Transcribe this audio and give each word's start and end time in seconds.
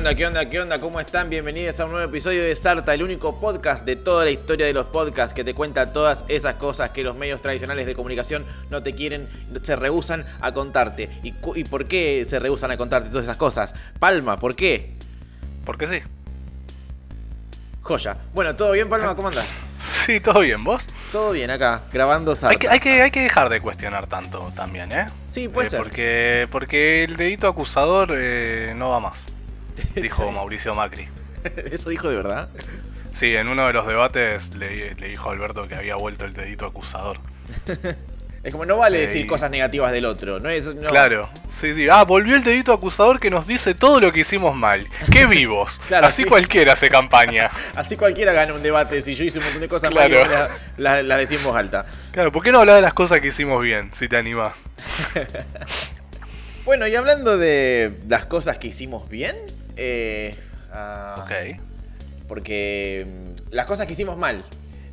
Onda, 0.00 0.14
qué 0.14 0.26
onda, 0.26 0.48
qué 0.48 0.60
onda? 0.60 0.78
¿Cómo 0.80 0.98
están? 1.00 1.28
Bienvenidos 1.28 1.78
a 1.80 1.84
un 1.84 1.92
nuevo 1.92 2.08
episodio 2.08 2.42
de 2.42 2.54
Sarta, 2.56 2.94
el 2.94 3.02
único 3.02 3.38
podcast 3.40 3.84
de 3.84 3.96
toda 3.96 4.24
la 4.24 4.30
historia 4.30 4.66
de 4.66 4.72
los 4.72 4.86
podcasts 4.86 5.34
que 5.34 5.44
te 5.44 5.52
cuenta 5.54 5.92
todas 5.92 6.24
esas 6.28 6.54
cosas 6.54 6.90
que 6.90 7.02
los 7.02 7.16
medios 7.16 7.42
tradicionales 7.42 7.86
de 7.86 7.94
comunicación 7.94 8.44
no 8.70 8.82
te 8.82 8.94
quieren, 8.94 9.28
se 9.62 9.76
rehusan 9.76 10.24
a 10.40 10.52
contarte. 10.52 11.10
¿Y, 11.22 11.34
y 11.54 11.64
por 11.64 11.86
qué 11.86 12.24
se 12.26 12.38
rehusan 12.38 12.70
a 12.70 12.76
contarte 12.76 13.10
todas 13.10 13.24
esas 13.24 13.36
cosas? 13.36 13.74
Palma, 13.98 14.38
¿por 14.38 14.56
qué? 14.56 14.94
Porque 15.66 15.86
sí. 15.86 16.00
Joya. 17.82 18.16
Bueno, 18.34 18.56
¿todo 18.56 18.72
bien, 18.72 18.88
Palma? 18.88 19.14
¿Cómo 19.14 19.28
andas? 19.28 19.48
Sí, 19.80 20.20
todo 20.20 20.40
bien, 20.40 20.62
¿vos? 20.62 20.84
Todo 21.10 21.32
bien 21.32 21.50
acá, 21.50 21.80
grabando 21.92 22.34
Sarta. 22.36 22.52
Hay 22.52 22.58
que, 22.58 22.68
hay, 22.68 22.80
que, 22.80 23.02
hay 23.02 23.10
que 23.10 23.22
dejar 23.22 23.48
de 23.48 23.60
cuestionar 23.62 24.06
tanto 24.08 24.52
también, 24.54 24.92
¿eh? 24.92 25.06
Sí, 25.26 25.48
puede 25.48 25.68
Eh, 25.68 25.70
ser. 25.70 25.80
Porque, 25.80 26.48
porque 26.50 27.04
el 27.04 27.16
dedito 27.16 27.48
acusador 27.48 28.10
eh, 28.12 28.74
no 28.76 28.90
va 28.90 29.00
más, 29.00 29.24
dijo 29.94 30.30
Mauricio 30.32 30.74
Macri. 30.74 31.08
¿Eso 31.70 31.90
dijo 31.90 32.08
de 32.08 32.16
verdad? 32.16 32.48
Sí, 33.14 33.34
en 33.34 33.48
uno 33.48 33.66
de 33.66 33.72
los 33.72 33.86
debates 33.86 34.54
le, 34.56 34.94
le 34.94 35.08
dijo 35.08 35.28
a 35.28 35.32
Alberto 35.32 35.66
que 35.68 35.74
había 35.74 35.96
vuelto 35.96 36.24
el 36.24 36.32
dedito 36.32 36.66
acusador. 36.66 37.18
Es 38.42 38.52
como 38.52 38.64
no 38.64 38.78
vale 38.78 38.96
Eh, 38.96 39.00
decir 39.02 39.24
y- 39.24 39.26
cosas 39.26 39.50
negativas 39.50 39.92
del 39.92 40.06
otro, 40.06 40.40
no 40.40 40.48
es 40.48 40.74
no. 40.74 40.88
Claro, 40.88 41.28
sí, 41.50 41.74
sí. 41.74 41.90
Ah, 41.90 42.04
volvió 42.04 42.36
el 42.36 42.42
dedito 42.42 42.72
acusador 42.72 43.20
que 43.20 43.28
nos 43.28 43.46
dice 43.46 43.74
todo 43.74 44.00
lo 44.00 44.14
que 44.14 44.20
hicimos 44.20 44.56
mal. 44.56 44.88
¡Qué 45.12 45.26
vivos! 45.26 45.78
Claro, 45.88 46.06
Así 46.06 46.22
sí. 46.22 46.28
cualquiera 46.30 46.72
hace 46.72 46.88
campaña. 46.88 47.50
Así 47.76 47.98
cualquiera 47.98 48.32
gana 48.32 48.54
un 48.54 48.62
debate 48.62 49.02
si 49.02 49.14
yo 49.14 49.24
hice 49.24 49.40
un 49.40 49.44
montón 49.44 49.60
de 49.60 49.68
cosas 49.68 49.90
Claro. 49.90 50.18
mal 50.22 50.26
y 50.26 50.30
la, 50.30 50.48
la, 50.78 51.02
la 51.02 51.16
decís 51.18 51.36
en 51.38 51.44
voz 51.44 51.54
alta. 51.54 51.84
Claro, 52.12 52.32
¿por 52.32 52.42
qué 52.42 52.50
no 52.50 52.60
hablar 52.60 52.76
de 52.76 52.80
las 52.82 52.94
cosas 52.94 53.20
que 53.20 53.26
hicimos 53.26 53.62
bien, 53.62 53.90
si 53.92 54.08
te 54.08 54.16
animás? 54.16 54.54
Bueno, 56.64 56.86
y 56.86 56.94
hablando 56.96 57.36
de 57.36 57.92
las 58.08 58.24
cosas 58.26 58.56
que 58.56 58.68
hicimos 58.68 59.08
bien, 59.10 59.36
eh, 59.80 60.34
ah, 60.72 61.14
Ok. 61.24 61.58
porque 62.28 63.06
mm, 63.06 63.54
las 63.54 63.66
cosas 63.66 63.86
que 63.86 63.94
hicimos 63.94 64.16
mal. 64.16 64.44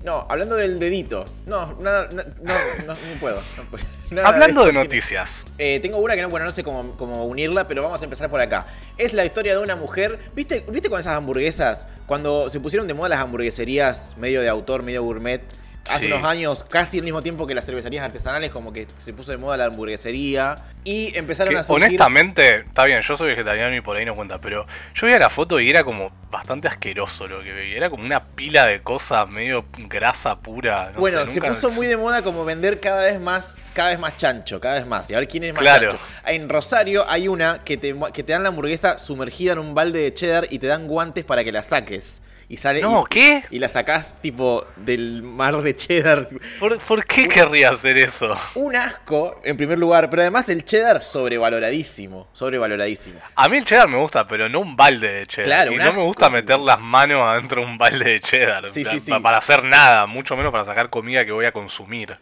No, 0.03 0.25
hablando 0.29 0.55
del 0.55 0.79
dedito. 0.79 1.25
No, 1.47 1.75
nada, 1.81 2.07
no, 2.13 2.23
no, 2.41 2.53
no, 2.85 2.93
no 2.93 3.19
puedo. 3.19 3.41
no 3.57 3.63
puedo. 3.69 3.83
Nada 4.11 4.29
Hablando 4.29 4.63
de 4.63 4.69
eso 4.69 4.79
noticias. 4.79 5.45
Eh, 5.57 5.79
tengo 5.81 5.97
una 5.97 6.15
que 6.15 6.21
no, 6.21 6.29
bueno, 6.29 6.45
no 6.45 6.51
sé 6.53 6.63
cómo, 6.63 6.95
cómo 6.95 7.25
unirla, 7.25 7.67
pero 7.67 7.83
vamos 7.83 7.99
a 7.99 8.03
empezar 8.05 8.29
por 8.29 8.39
acá. 8.39 8.67
Es 8.97 9.11
la 9.13 9.25
historia 9.25 9.57
de 9.57 9.61
una 9.61 9.75
mujer. 9.75 10.17
¿Viste, 10.33 10.63
¿Viste 10.69 10.89
con 10.89 10.99
esas 10.99 11.17
hamburguesas? 11.17 11.87
Cuando 12.05 12.49
se 12.49 12.61
pusieron 12.61 12.87
de 12.87 12.93
moda 12.93 13.09
las 13.09 13.19
hamburgueserías 13.19 14.15
medio 14.17 14.39
de 14.41 14.47
autor, 14.47 14.83
medio 14.83 15.03
gourmet. 15.03 15.41
Hace 15.89 16.01
Sí. 16.01 16.07
unos 16.11 16.23
años, 16.25 16.63
casi 16.69 16.97
al 16.99 17.03
mismo 17.05 17.21
tiempo 17.21 17.47
que 17.47 17.55
las 17.55 17.65
cervecerías 17.65 18.05
artesanales, 18.05 18.51
como 18.51 18.71
que 18.73 18.87
se 18.99 19.13
puso 19.13 19.31
de 19.31 19.37
moda 19.37 19.57
la 19.57 19.65
hamburguesería. 19.65 20.55
Y 20.83 21.17
empezaron 21.17 21.53
Que, 21.53 21.59
a 21.59 21.63
surgir... 21.63 21.85
honestamente, 21.85 22.57
está 22.59 22.85
bien, 22.85 23.01
yo 23.01 23.17
soy 23.17 23.27
vegetariano 23.29 23.75
y 23.75 23.81
por 23.81 23.97
ahí 23.97 24.05
no 24.05 24.15
cuenta, 24.15 24.39
pero 24.39 24.65
yo 24.95 25.05
veía 25.05 25.19
la 25.19 25.29
foto 25.29 25.59
y 25.59 25.69
era 25.69 25.83
como 25.83 26.11
bastante 26.31 26.67
asqueroso 26.67 27.27
lo 27.27 27.41
que 27.43 27.51
veía. 27.51 27.77
Era 27.77 27.89
como 27.89 28.03
una 28.03 28.21
pila 28.23 28.65
de 28.65 28.81
cosas, 28.81 29.27
medio 29.29 29.65
grasa 29.89 30.37
pura. 30.39 30.91
no 30.93 30.99
bueno, 30.99 31.25
sé, 31.25 31.33
se 31.33 31.41
puso 31.41 31.69
muy 31.71 31.87
de 31.87 31.97
moda 31.97 32.21
como 32.21 32.45
vender 32.45 32.79
cada 32.79 33.03
vez 33.05 33.19
más, 33.19 33.61
cada 33.73 33.89
vez 33.89 33.99
más 33.99 34.15
chancho, 34.17 34.59
cada 34.61 34.75
vez 34.75 34.85
más. 34.87 35.09
Y 35.11 35.15
a 35.15 35.19
ver 35.19 35.27
quién 35.27 35.43
es 35.45 35.53
más 35.53 35.61
Claro. 35.61 35.89
chancho. 35.91 36.05
En 36.25 36.47
Rosario 36.49 37.05
hay 37.09 37.27
una 37.27 37.63
que 37.63 37.77
te, 37.77 37.95
que 38.13 38.23
te 38.23 38.31
dan 38.33 38.43
la 38.43 38.49
hamburguesa 38.49 38.97
sumergida 38.99 39.53
en 39.53 39.59
un 39.59 39.73
balde 39.75 39.99
de 39.99 40.13
cheddar 40.13 40.47
y 40.49 40.59
te 40.59 40.67
dan 40.67 40.87
guantes 40.87 41.23
para 41.25 41.43
que 41.43 41.51
la 41.51 41.63
saques. 41.63 42.21
Y 42.49 42.55
sale. 42.57 42.81
No, 42.81 43.01
y- 43.01 43.09
¿qué? 43.09 43.43
Y 43.51 43.59
la 43.59 43.67
sacás 43.67 44.21
tipo 44.21 44.65
del 44.77 45.21
mar 45.21 45.61
de 45.61 45.75
cheddar. 45.75 46.29
¿Por, 46.59 46.77
por 46.79 47.05
qué 47.05 47.27
querría 47.27 47.71
hacer 47.71 47.97
eso? 47.97 48.37
Un 48.55 48.75
asco, 48.75 49.41
en 49.43 49.57
primer 49.57 49.77
lugar, 49.77 50.09
pero 50.09 50.21
además 50.21 50.47
el 50.49 50.63
cheddar 50.63 51.01
sobrevaloradísimo. 51.51 52.27
Sobrevaloradísimo. 52.33 53.19
A 53.35 53.49
mí 53.49 53.57
el 53.57 53.65
cheddar 53.65 53.87
me 53.89 53.97
gusta, 53.97 54.25
pero 54.27 54.47
no 54.49 54.59
un 54.61 54.75
balde 54.75 55.11
de 55.11 55.25
cheddar. 55.27 55.45
Claro, 55.45 55.71
y 55.73 55.75
no 55.75 55.83
asco, 55.83 55.95
me 55.97 56.03
gusta 56.03 56.29
meter 56.29 56.59
las 56.59 56.79
manos 56.79 57.21
adentro 57.21 57.61
de 57.61 57.67
un 57.67 57.77
balde 57.77 58.05
de 58.11 58.21
cheddar. 58.21 58.63
Sí, 58.69 58.81
o 58.81 58.83
sea, 58.85 58.93
sí, 58.93 58.99
sí. 58.99 59.11
pa- 59.11 59.19
Para 59.21 59.37
hacer 59.39 59.63
nada, 59.63 60.05
mucho 60.05 60.37
menos 60.37 60.51
para 60.51 60.63
sacar 60.65 60.89
comida 60.89 61.25
que 61.25 61.31
voy 61.31 61.45
a 61.45 61.51
consumir. 61.51 62.17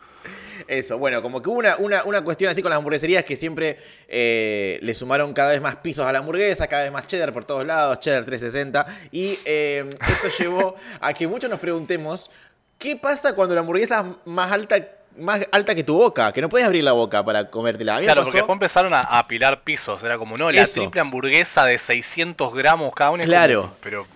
Eso, 0.68 0.98
bueno, 0.98 1.22
como 1.22 1.42
que 1.42 1.50
hubo 1.50 1.60
una, 1.60 1.76
una, 1.78 2.04
una 2.06 2.24
cuestión 2.24 2.50
así 2.52 2.62
con 2.62 2.70
las 2.72 2.78
hamburgueserías 2.78 3.24
que 3.24 3.36
siempre 3.36 3.78
eh, 4.08 4.80
le 4.82 4.96
sumaron 4.96 5.34
cada 5.34 5.52
vez 5.52 5.62
más 5.62 5.76
pisos 5.78 6.06
a 6.06 6.12
la 6.12 6.20
hamburguesa, 6.20 6.68
cada 6.68 6.84
vez 6.84 6.92
más 6.92 7.06
cheddar 7.08 7.32
por 7.34 7.46
todos 7.46 7.66
lados, 7.66 8.00
cheddar 8.00 8.26
360. 8.26 8.86
Y 9.12 9.38
eh, 9.46 9.88
esto 10.10 10.28
llevó 10.44 10.76
a 11.00 11.14
que 11.14 11.28
muchos 11.28 11.50
nos 11.50 11.60
preguntemos, 11.60 12.32
¿qué 12.80 12.96
pasa 12.96 13.34
cuando 13.36 13.54
la 13.54 13.62
hamburguesa 13.62 14.00
es 14.02 14.16
más 14.26 14.52
alta, 14.52 14.76
más 15.18 15.42
alta 15.52 15.76
que 15.76 15.84
tu 15.84 15.96
boca? 15.98 16.32
Que 16.34 16.42
no 16.42 16.50
puedes 16.50 16.66
abrir 16.66 16.84
la 16.84 16.94
boca 16.94 17.24
para 17.24 17.50
comértela. 17.50 18.00
Claro, 18.00 18.22
pasó- 18.22 18.24
porque 18.26 18.38
después 18.40 18.56
empezaron 18.56 18.94
a 18.94 19.02
a 19.02 19.20
apilar 19.20 19.64
pisos. 19.64 20.04
Era 20.04 20.18
como, 20.18 20.36
no, 20.36 20.50
la 20.52 20.64
Eso. 20.64 20.82
triple 20.82 21.02
hamburguesa 21.02 21.64
de 21.66 21.78
600 21.78 22.54
gramos 22.56 22.92
cada 22.96 23.12
una. 23.12 23.24
Claro. 23.24 23.62
como, 23.62 23.76
pero, 23.82 24.08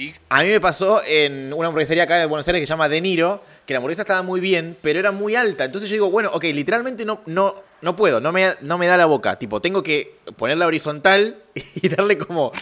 ¿y 0.00 0.14
A 0.28 0.42
mí 0.42 0.48
me 0.48 0.60
pasó 0.60 1.02
en 1.04 1.52
una 1.52 1.68
hamburguesería 1.68 2.04
acá 2.04 2.16
de 2.18 2.26
Buenos 2.26 2.46
Aires 2.48 2.60
que 2.60 2.66
se 2.66 2.70
llama 2.72 2.88
De 2.88 3.00
Niro, 3.00 3.42
que 3.66 3.74
la 3.74 3.78
hamburguesa 3.78 4.02
estaba 4.02 4.22
muy 4.22 4.40
bien, 4.40 4.76
pero 4.80 4.98
era 4.98 5.10
muy 5.12 5.36
alta. 5.36 5.64
Entonces 5.64 5.88
yo 5.90 5.94
digo, 5.94 6.10
bueno, 6.10 6.30
ok, 6.32 6.44
literalmente 6.44 7.04
no, 7.04 7.20
no, 7.26 7.56
no 7.82 7.96
puedo, 7.96 8.20
no 8.20 8.32
me, 8.32 8.54
no 8.62 8.78
me 8.78 8.86
da 8.86 8.96
la 8.96 9.06
boca. 9.06 9.38
Tipo, 9.38 9.60
tengo 9.60 9.82
que 9.82 10.16
ponerla 10.36 10.66
horizontal 10.66 11.42
y 11.74 11.88
darle 11.88 12.16
como 12.18 12.52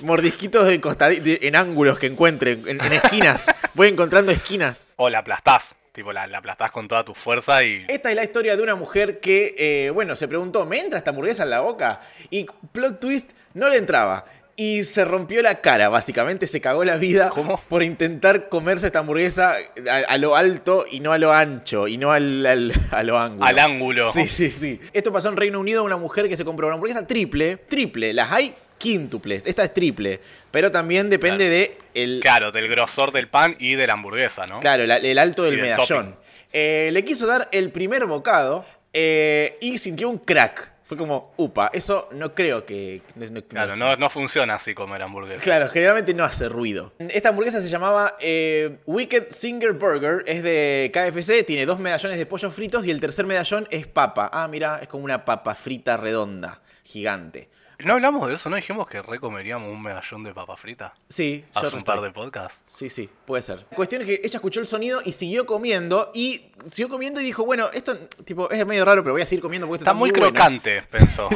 mordisquitos 0.00 0.66
de 0.66 0.80
costadi- 0.80 1.20
de- 1.20 1.38
en 1.42 1.56
ángulos 1.56 1.98
que 1.98 2.06
encuentre, 2.06 2.52
en, 2.52 2.80
en 2.80 2.92
esquinas. 2.92 3.46
Voy 3.74 3.88
encontrando 3.88 4.32
esquinas. 4.32 4.88
O 4.96 5.08
la 5.08 5.18
aplastás. 5.18 5.74
Tipo, 5.92 6.12
la, 6.12 6.26
la 6.26 6.38
aplastás 6.38 6.70
con 6.72 6.88
toda 6.88 7.04
tu 7.04 7.14
fuerza 7.14 7.64
y. 7.64 7.84
Esta 7.88 8.10
es 8.10 8.16
la 8.16 8.24
historia 8.24 8.54
de 8.54 8.62
una 8.62 8.74
mujer 8.74 9.18
que, 9.18 9.54
eh, 9.56 9.90
bueno, 9.90 10.14
se 10.14 10.28
preguntó, 10.28 10.66
¿me 10.66 10.78
entra 10.78 10.98
esta 10.98 11.10
hamburguesa 11.10 11.44
en 11.44 11.50
la 11.50 11.60
boca? 11.60 12.02
Y 12.28 12.44
plot 12.72 13.00
twist, 13.00 13.30
no 13.54 13.70
le 13.70 13.78
entraba. 13.78 14.26
Y 14.58 14.84
se 14.84 15.04
rompió 15.04 15.42
la 15.42 15.60
cara, 15.60 15.90
básicamente 15.90 16.46
se 16.46 16.62
cagó 16.62 16.82
la 16.82 16.96
vida 16.96 17.28
¿Cómo? 17.28 17.60
por 17.68 17.82
intentar 17.82 18.48
comerse 18.48 18.86
esta 18.86 19.00
hamburguesa 19.00 19.54
a, 19.90 19.96
a 20.08 20.16
lo 20.16 20.34
alto 20.34 20.86
y 20.90 21.00
no 21.00 21.12
a 21.12 21.18
lo 21.18 21.30
ancho 21.32 21.86
y 21.88 21.98
no 21.98 22.10
al, 22.10 22.46
al- 22.46 22.72
a 22.90 23.02
lo 23.02 23.18
ángulo. 23.18 23.44
Al 23.46 23.58
ángulo. 23.58 24.06
Sí, 24.12 24.26
sí, 24.26 24.50
sí. 24.50 24.80
Esto 24.94 25.12
pasó 25.12 25.28
en 25.28 25.36
Reino 25.36 25.60
Unido, 25.60 25.84
una 25.84 25.98
mujer 25.98 26.26
que 26.30 26.38
se 26.38 26.44
compró 26.46 26.68
una 26.68 26.74
hamburguesa 26.76 27.06
triple, 27.06 27.58
triple, 27.68 28.14
las 28.14 28.32
hay 28.32 28.54
quíntuples, 28.78 29.46
esta 29.46 29.62
es 29.64 29.74
triple, 29.74 30.20
pero 30.50 30.70
también 30.70 31.10
depende 31.10 31.44
Claro. 31.48 31.50
de 31.94 32.02
el, 32.02 32.20
Claro, 32.20 32.52
del 32.52 32.68
grosor 32.68 33.12
del 33.12 33.28
pan 33.28 33.56
y 33.58 33.74
de 33.74 33.86
la 33.86 33.92
hamburguesa, 33.92 34.46
¿no? 34.46 34.60
Claro, 34.60 34.84
el, 34.84 34.90
el 34.90 35.18
alto 35.18 35.42
del 35.42 35.60
medallón. 35.60 36.16
Eh, 36.52 36.88
le 36.92 37.04
quiso 37.04 37.26
dar 37.26 37.48
el 37.52 37.70
primer 37.72 38.06
bocado 38.06 38.64
eh, 38.94 39.58
y 39.60 39.76
sintió 39.76 40.08
un 40.08 40.16
crack. 40.18 40.72
Fue 40.86 40.96
como, 40.96 41.34
upa, 41.36 41.68
eso 41.72 42.08
no 42.12 42.32
creo 42.32 42.64
que... 42.64 43.02
no- 43.16 43.26
no- 43.26 43.42
Claro, 43.44 43.74
no- 43.76 44.08
funciona 44.10 44.54
así 44.54 44.72
comer 44.72 45.02
hamburguesa. 45.02 45.42
Claro, 45.42 45.68
generalmente 45.68 46.14
no 46.14 46.22
hace 46.22 46.48
ruido. 46.48 46.92
Esta 47.00 47.30
hamburguesa 47.30 47.60
se 47.60 47.68
llamaba 47.68 48.14
eh, 48.20 48.78
Wicked 48.86 49.26
Singer 49.32 49.72
Burger, 49.72 50.22
es 50.26 50.44
de 50.44 50.92
KFC, 50.94 51.44
tiene 51.44 51.66
dos 51.66 51.80
medallones 51.80 52.18
de 52.18 52.26
pollo 52.26 52.52
fritos 52.52 52.86
y 52.86 52.92
el 52.92 53.00
tercer 53.00 53.26
medallón 53.26 53.66
es 53.72 53.88
papa. 53.88 54.30
Ah, 54.32 54.46
mira, 54.46 54.78
es 54.80 54.86
como 54.88 55.02
una 55.04 55.24
papa 55.24 55.56
frita 55.56 55.96
redonda, 55.96 56.62
gigante. 56.84 57.48
No 57.84 57.92
hablamos 57.94 58.28
de 58.28 58.34
eso, 58.34 58.48
¿no? 58.48 58.56
Dijimos 58.56 58.86
que 58.88 59.02
recomeríamos 59.02 59.68
un 59.68 59.82
medallón 59.82 60.24
de 60.24 60.32
papa 60.32 60.56
frita. 60.56 60.94
Sí, 61.08 61.44
yo 61.54 61.60
Hace 61.60 61.76
un 61.76 61.82
par 61.82 62.00
de 62.00 62.10
podcasts. 62.10 62.60
Sí, 62.64 62.88
sí, 62.88 63.08
puede 63.26 63.42
ser. 63.42 63.66
La 63.70 63.76
cuestión 63.76 64.02
es 64.02 64.08
que 64.08 64.14
ella 64.24 64.36
escuchó 64.36 64.60
el 64.60 64.66
sonido 64.66 65.00
y 65.04 65.12
siguió 65.12 65.44
comiendo. 65.44 66.10
Y 66.14 66.46
siguió 66.64 66.88
comiendo 66.88 67.20
y 67.20 67.24
dijo, 67.24 67.44
bueno, 67.44 67.68
esto 67.72 67.96
tipo 68.24 68.50
es 68.50 68.66
medio 68.66 68.84
raro, 68.84 69.02
pero 69.02 69.12
voy 69.12 69.22
a 69.22 69.26
seguir 69.26 69.42
comiendo 69.42 69.66
porque 69.66 69.82
esto 69.82 69.90
Está 69.90 69.94
muy 69.94 70.10
bueno". 70.10 70.28
crocante, 70.28 70.82
pensó. 70.90 71.28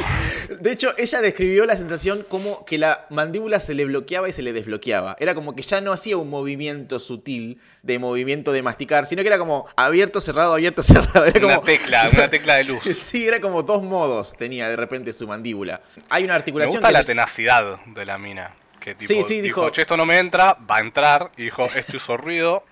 De 0.59 0.71
hecho, 0.71 0.93
ella 0.97 1.21
describió 1.21 1.65
la 1.65 1.75
sensación 1.75 2.25
como 2.27 2.65
que 2.65 2.77
la 2.77 3.05
mandíbula 3.11 3.59
se 3.59 3.75
le 3.75 3.85
bloqueaba 3.85 4.27
y 4.27 4.31
se 4.31 4.41
le 4.41 4.51
desbloqueaba. 4.53 5.15
Era 5.19 5.35
como 5.35 5.55
que 5.55 5.61
ya 5.61 5.79
no 5.81 5.91
hacía 5.91 6.17
un 6.17 6.29
movimiento 6.29 6.99
sutil 6.99 7.59
de 7.83 7.99
movimiento 7.99 8.51
de 8.51 8.61
masticar, 8.61 9.05
sino 9.05 9.21
que 9.21 9.27
era 9.27 9.37
como 9.39 9.67
abierto, 9.75 10.19
cerrado, 10.21 10.53
abierto, 10.53 10.81
cerrado. 10.83 11.25
Era 11.25 11.45
Una 11.45 11.61
tecla, 11.61 12.09
una 12.11 12.29
tecla 12.29 12.55
de 12.55 12.63
luz. 12.65 12.81
Sí, 13.11 13.27
era 13.27 13.41
como 13.41 13.63
dos 13.63 13.83
modos 13.83 14.33
tenía 14.37 14.69
de 14.69 14.75
repente 14.75 15.11
su 15.13 15.27
mandíbula. 15.27 15.81
Hay 16.09 16.23
una 16.23 16.30
Me 16.33 16.37
articulación 16.37 16.75
gusta 16.75 16.87
que 16.87 16.93
la 16.93 16.99
le- 16.99 17.05
tenacidad 17.05 17.79
de 17.85 18.05
la 18.05 18.17
mina. 18.17 18.51
Que 18.79 18.95
tipo, 18.95 19.07
Sí, 19.07 19.21
sí, 19.23 19.41
dijo, 19.41 19.61
dijo- 19.61 19.71
che, 19.71 19.81
esto 19.81 19.95
no 19.97 20.05
me 20.05 20.17
entra, 20.17 20.57
va 20.69 20.77
a 20.77 20.79
entrar. 20.79 21.31
Y 21.37 21.43
dijo, 21.43 21.65
esto 21.75 21.97
hizo 21.97 22.17
ruido, 22.17 22.63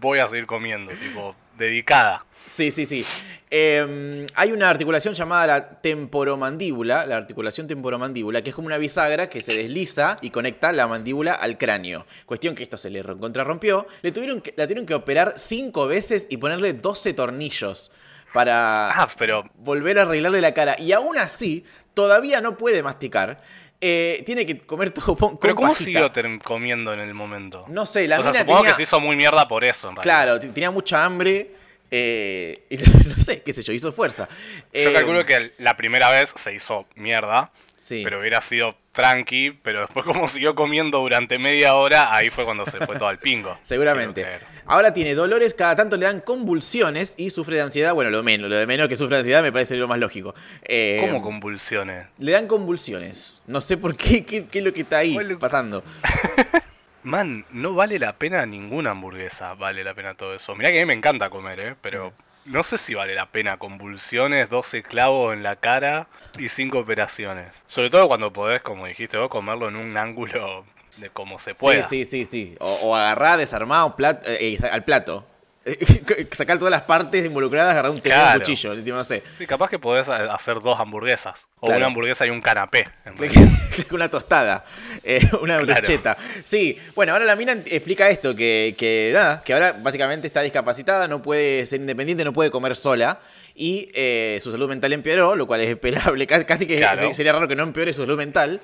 voy 0.00 0.18
a 0.20 0.28
seguir 0.28 0.46
comiendo. 0.46 0.92
Tipo, 0.92 1.34
dedicada. 1.58 2.24
Sí, 2.46 2.70
sí, 2.70 2.86
sí. 2.86 3.04
Eh, 3.50 4.26
hay 4.36 4.52
una 4.52 4.70
articulación 4.70 5.14
llamada 5.14 5.46
la 5.48 5.80
temporomandíbula, 5.80 7.04
la 7.06 7.16
articulación 7.16 7.66
temporomandíbula, 7.66 8.42
que 8.42 8.50
es 8.50 8.54
como 8.54 8.66
una 8.66 8.78
bisagra 8.78 9.28
que 9.28 9.42
se 9.42 9.54
desliza 9.54 10.16
y 10.20 10.30
conecta 10.30 10.70
la 10.72 10.86
mandíbula 10.86 11.34
al 11.34 11.58
cráneo. 11.58 12.06
Cuestión 12.24 12.54
que 12.54 12.62
esto 12.62 12.76
se 12.76 12.90
le 12.90 13.02
contrarrompió. 13.02 13.86
Le 14.02 14.12
tuvieron 14.12 14.40
que, 14.40 14.54
la 14.56 14.66
tuvieron 14.66 14.86
que 14.86 14.94
operar 14.94 15.34
cinco 15.36 15.86
veces 15.88 16.26
y 16.30 16.36
ponerle 16.36 16.72
12 16.74 17.12
tornillos 17.14 17.90
para 18.36 18.90
Ah, 18.90 19.08
pero 19.18 19.44
volver 19.56 19.98
a 19.98 20.02
arreglarle 20.02 20.40
la 20.40 20.54
cara. 20.54 20.76
Y 20.78 20.92
aún 20.92 21.18
así, 21.18 21.64
todavía 21.94 22.40
no 22.40 22.56
puede 22.56 22.82
masticar. 22.82 23.40
Eh, 23.80 24.22
tiene 24.24 24.46
que 24.46 24.58
comer 24.58 24.90
todo 24.90 25.14
con 25.16 25.38
pero 25.38 25.54
¿cómo 25.54 25.68
pajita. 25.72 26.10
siguió 26.12 26.38
comiendo 26.42 26.92
en 26.94 27.00
el 27.00 27.12
momento? 27.14 27.64
No 27.68 27.84
sé, 27.84 28.06
la 28.08 28.20
o 28.20 28.22
sea, 28.22 28.32
supongo 28.32 28.58
tenía- 28.60 28.70
que 28.72 28.76
se 28.76 28.82
hizo 28.84 29.00
muy 29.00 29.16
mierda 29.16 29.46
por 29.48 29.64
eso, 29.64 29.90
en 29.90 29.96
realidad. 29.96 30.02
Claro, 30.24 30.40
tenía 30.40 30.70
mucha 30.70 31.04
hambre. 31.04 31.50
eh, 31.90 32.64
y 32.70 32.76
no 32.78 33.16
sé, 33.16 33.42
qué 33.42 33.52
sé 33.52 33.62
yo, 33.62 33.72
hizo 33.72 33.92
fuerza. 33.92 34.28
Yo 34.72 34.90
Eh, 34.90 34.92
calculo 34.92 35.24
que 35.24 35.52
la 35.58 35.76
primera 35.76 36.10
vez 36.10 36.32
se 36.34 36.52
hizo 36.54 36.86
mierda, 36.96 37.52
Sí. 37.76 38.00
pero 38.02 38.18
hubiera 38.20 38.40
sido 38.40 38.76
tranqui, 38.96 39.50
pero 39.62 39.82
después 39.82 40.04
como 40.06 40.26
siguió 40.28 40.54
comiendo 40.54 40.98
durante 40.98 41.38
media 41.38 41.74
hora, 41.76 42.14
ahí 42.14 42.30
fue 42.30 42.44
cuando 42.44 42.64
se 42.66 42.78
fue 42.84 42.96
todo 42.96 43.06
al 43.08 43.18
pingo. 43.18 43.56
Seguramente. 43.62 44.26
Ahora 44.64 44.92
tiene 44.92 45.14
dolores, 45.14 45.54
cada 45.54 45.76
tanto 45.76 45.96
le 45.96 46.06
dan 46.06 46.20
convulsiones 46.20 47.14
y 47.18 47.30
sufre 47.30 47.56
de 47.56 47.62
ansiedad. 47.62 47.92
Bueno, 47.94 48.10
lo 48.10 48.22
menos, 48.22 48.48
lo 48.50 48.56
de 48.56 48.66
menos 48.66 48.88
que 48.88 48.96
sufre 48.96 49.16
de 49.16 49.20
ansiedad 49.20 49.42
me 49.42 49.52
parece 49.52 49.76
lo 49.76 49.86
más 49.86 49.98
lógico. 50.00 50.34
Eh, 50.64 50.96
¿Cómo 50.98 51.20
convulsiones? 51.22 52.06
Le 52.18 52.32
dan 52.32 52.48
convulsiones. 52.48 53.42
No 53.46 53.60
sé 53.60 53.76
por 53.76 53.94
qué, 53.94 54.24
qué, 54.24 54.46
qué 54.46 54.58
es 54.58 54.64
lo 54.64 54.72
que 54.72 54.80
está 54.80 54.98
ahí 54.98 55.14
Bueno. 55.14 55.38
pasando. 55.38 55.84
Man, 57.02 57.44
no 57.52 57.74
vale 57.74 58.00
la 58.00 58.14
pena 58.14 58.44
ninguna 58.46 58.90
hamburguesa, 58.90 59.54
vale 59.54 59.84
la 59.84 59.94
pena 59.94 60.14
todo 60.14 60.34
eso. 60.34 60.56
Mirá 60.56 60.70
que 60.72 60.80
a 60.80 60.84
mí 60.84 60.86
me 60.86 60.94
encanta 60.94 61.30
comer, 61.30 61.60
¿eh? 61.60 61.74
Pero 61.80 62.12
no 62.46 62.62
sé 62.62 62.78
si 62.78 62.94
vale 62.94 63.14
la 63.14 63.26
pena 63.26 63.58
convulsiones, 63.58 64.48
12 64.48 64.82
clavos 64.82 65.34
en 65.34 65.42
la 65.42 65.56
cara 65.56 66.08
y 66.38 66.48
5 66.48 66.78
operaciones. 66.78 67.52
Sobre 67.66 67.90
todo 67.90 68.08
cuando 68.08 68.32
podés, 68.32 68.62
como 68.62 68.86
dijiste 68.86 69.16
vos, 69.18 69.28
comerlo 69.28 69.68
en 69.68 69.76
un 69.76 69.96
ángulo 69.96 70.64
de 70.96 71.10
como 71.10 71.38
se 71.38 71.54
pueda. 71.54 71.82
Sí, 71.82 72.04
sí, 72.04 72.24
sí, 72.24 72.24
sí. 72.24 72.56
O, 72.60 72.72
o 72.82 72.96
agarrar, 72.96 73.38
desarmar 73.38 73.84
un 73.84 73.92
plat- 73.92 74.22
eh, 74.26 74.54
eh, 74.54 74.58
al 74.70 74.84
plato. 74.84 75.26
Sacar 76.32 76.58
todas 76.58 76.70
las 76.70 76.82
partes 76.82 77.24
involucradas, 77.24 77.72
agarrar 77.72 77.90
un 77.90 78.00
tenedor, 78.00 78.20
un 78.22 78.26
Claro. 78.28 78.40
cuchillo. 78.40 78.74
Tipo, 78.82 78.96
No 78.96 79.04
sé. 79.04 79.22
Sí, 79.38 79.46
capaz 79.46 79.68
que 79.68 79.78
podés 79.78 80.08
hacer 80.08 80.60
dos 80.60 80.78
hamburguesas. 80.78 81.46
O 81.58 81.66
Claro. 81.66 81.78
una 81.78 81.86
hamburguesa 81.88 82.26
y 82.26 82.30
un 82.30 82.40
canapé. 82.40 82.86
una 83.90 84.08
tostada, 84.08 84.64
eh, 85.02 85.20
una 85.42 85.58
Claro. 85.58 85.66
brocheta. 85.66 86.16
Sí, 86.44 86.78
bueno, 86.94 87.12
ahora 87.12 87.24
la 87.24 87.34
mina 87.36 87.52
explica 87.52 88.08
esto, 88.08 88.34
que, 88.34 88.74
que 88.78 89.10
nada, 89.12 89.42
que 89.42 89.52
ahora 89.54 89.72
básicamente 89.72 90.26
está 90.26 90.42
discapacitada, 90.42 91.08
no 91.08 91.20
puede 91.22 91.66
ser 91.66 91.80
independiente, 91.80 92.24
no 92.24 92.32
puede 92.32 92.50
comer 92.50 92.76
sola. 92.76 93.18
Y 93.58 93.90
eh, 93.94 94.38
su 94.42 94.50
salud 94.52 94.68
mental 94.68 94.92
empeoró, 94.92 95.34
lo 95.34 95.46
cual 95.46 95.62
es 95.62 95.70
esperable. 95.70 96.26
Casi, 96.26 96.44
casi 96.44 96.66
que 96.66 96.76
Claro. 96.78 97.12
sería 97.14 97.32
raro 97.32 97.48
que 97.48 97.56
no 97.56 97.62
empeore 97.62 97.92
su 97.92 98.02
salud 98.02 98.18
mental. 98.18 98.60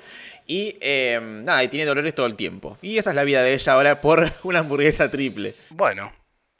Y 0.46 0.76
eh, 0.80 1.18
nada, 1.22 1.64
y 1.64 1.68
tiene 1.68 1.86
dolores 1.86 2.14
todo 2.14 2.26
el 2.26 2.36
tiempo. 2.36 2.76
Y 2.82 2.98
esa 2.98 3.10
es 3.10 3.16
la 3.16 3.24
vida 3.24 3.42
de 3.42 3.54
ella 3.54 3.72
ahora 3.72 4.00
por 4.00 4.30
una 4.42 4.58
hamburguesa 4.60 5.10
triple. 5.10 5.54
Bueno. 5.70 6.12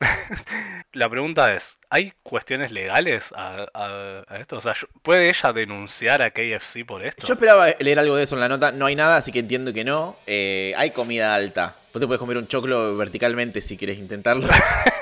La 0.93 1.09
pregunta 1.09 1.55
es, 1.55 1.79
¿hay 1.93 2.13
cuestiones 2.23 2.73
legales 2.73 3.33
a, 3.37 3.67
a- 3.75 4.25
a 4.27 4.39
esto? 4.39 4.57
O 4.57 4.61
sea, 4.61 4.75
¿puede 5.03 5.29
ella 5.29 5.53
denunciar 5.53 6.23
a 6.23 6.31
KFC 6.31 6.85
por 6.87 7.05
esto? 7.05 7.27
Yo 7.27 7.35
esperaba 7.35 7.69
leer 7.79 7.99
algo 7.99 8.17
de 8.17 8.25
eso 8.25 8.35
en 8.35 8.41
la 8.41 8.49
nota, 8.49 8.73
no 8.73 8.87
hay 8.87 8.97
nada, 8.97 9.17
así 9.17 9.31
que 9.31 9.41
entiendo 9.41 9.73
que 9.73 9.85
no. 9.85 10.17
Eh, 10.27 10.73
hay 10.77 10.91
comida 10.91 11.35
alta. 11.35 11.77
Vos 11.93 12.01
te 12.01 12.07
puedes 12.07 12.19
comer 12.21 12.39
un 12.39 12.47
choclo 12.49 12.97
verticalmente 12.97 13.61
si 13.61 13.77
quieres 13.77 13.99
intentarlo. 13.99 14.49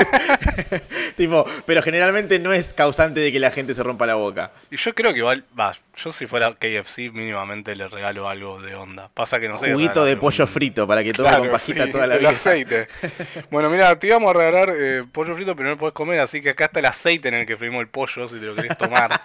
tipo, 1.17 1.45
pero 1.67 1.83
generalmente 1.83 2.39
no 2.41 2.53
es 2.53 2.73
causante 2.73 3.21
de 3.21 3.31
que 3.33 3.39
la 3.39 3.51
gente 3.53 3.75
se 3.75 3.83
rompa 3.85 4.07
la 4.07 4.15
boca. 4.17 4.51
Y 4.73 4.77
yo 4.77 4.93
creo 4.95 5.13
que 5.13 5.19
igual, 5.21 5.45
va, 5.59 5.77
yo 5.97 6.13
si 6.13 6.27
fuera 6.27 6.53
KFC 6.55 7.13
mínimamente 7.13 7.77
le 7.77 7.87
regalo 7.89 8.29
algo 8.29 8.61
de 8.61 8.75
onda. 8.75 9.09
Pasa 9.15 9.39
que 9.39 9.49
no 9.49 9.57
sé. 9.59 9.73
Juguito 9.73 10.05
de 10.05 10.17
pollo 10.17 10.47
frito 10.49 10.87
para 10.87 11.05
que 11.05 11.13
tome 11.13 11.29
Claro, 11.29 11.45
con 11.45 11.53
pajita 11.53 11.85
sí, 11.85 11.91
toda 11.93 12.07
la 12.09 12.15
el 12.15 12.21
vida. 12.21 12.31
aceite. 12.31 12.89
Bueno, 13.51 13.71
mira, 13.71 13.97
te 13.99 14.07
íbamos 14.09 14.31
a 14.35 14.39
regalar 14.39 14.71
eh, 14.77 15.05
pollo 15.13 15.35
frito, 15.35 15.55
pero 15.55 15.69
no 15.69 15.75
lo 15.75 15.79
podés 15.79 15.95
comer, 15.95 16.21
así 16.21 16.41
que 16.41 16.51
acá 16.51 16.65
está 16.67 16.80
el 16.81 16.87
aceite 16.87 17.29
en 17.29 17.35
el 17.35 17.47
que 17.47 17.57
freímos 17.57 17.81
el 17.81 17.89
pollo, 17.89 18.29
si 18.29 18.35
te 18.37 18.47
lo 18.47 18.55
querés 18.55 18.77
tomar. 18.77 19.11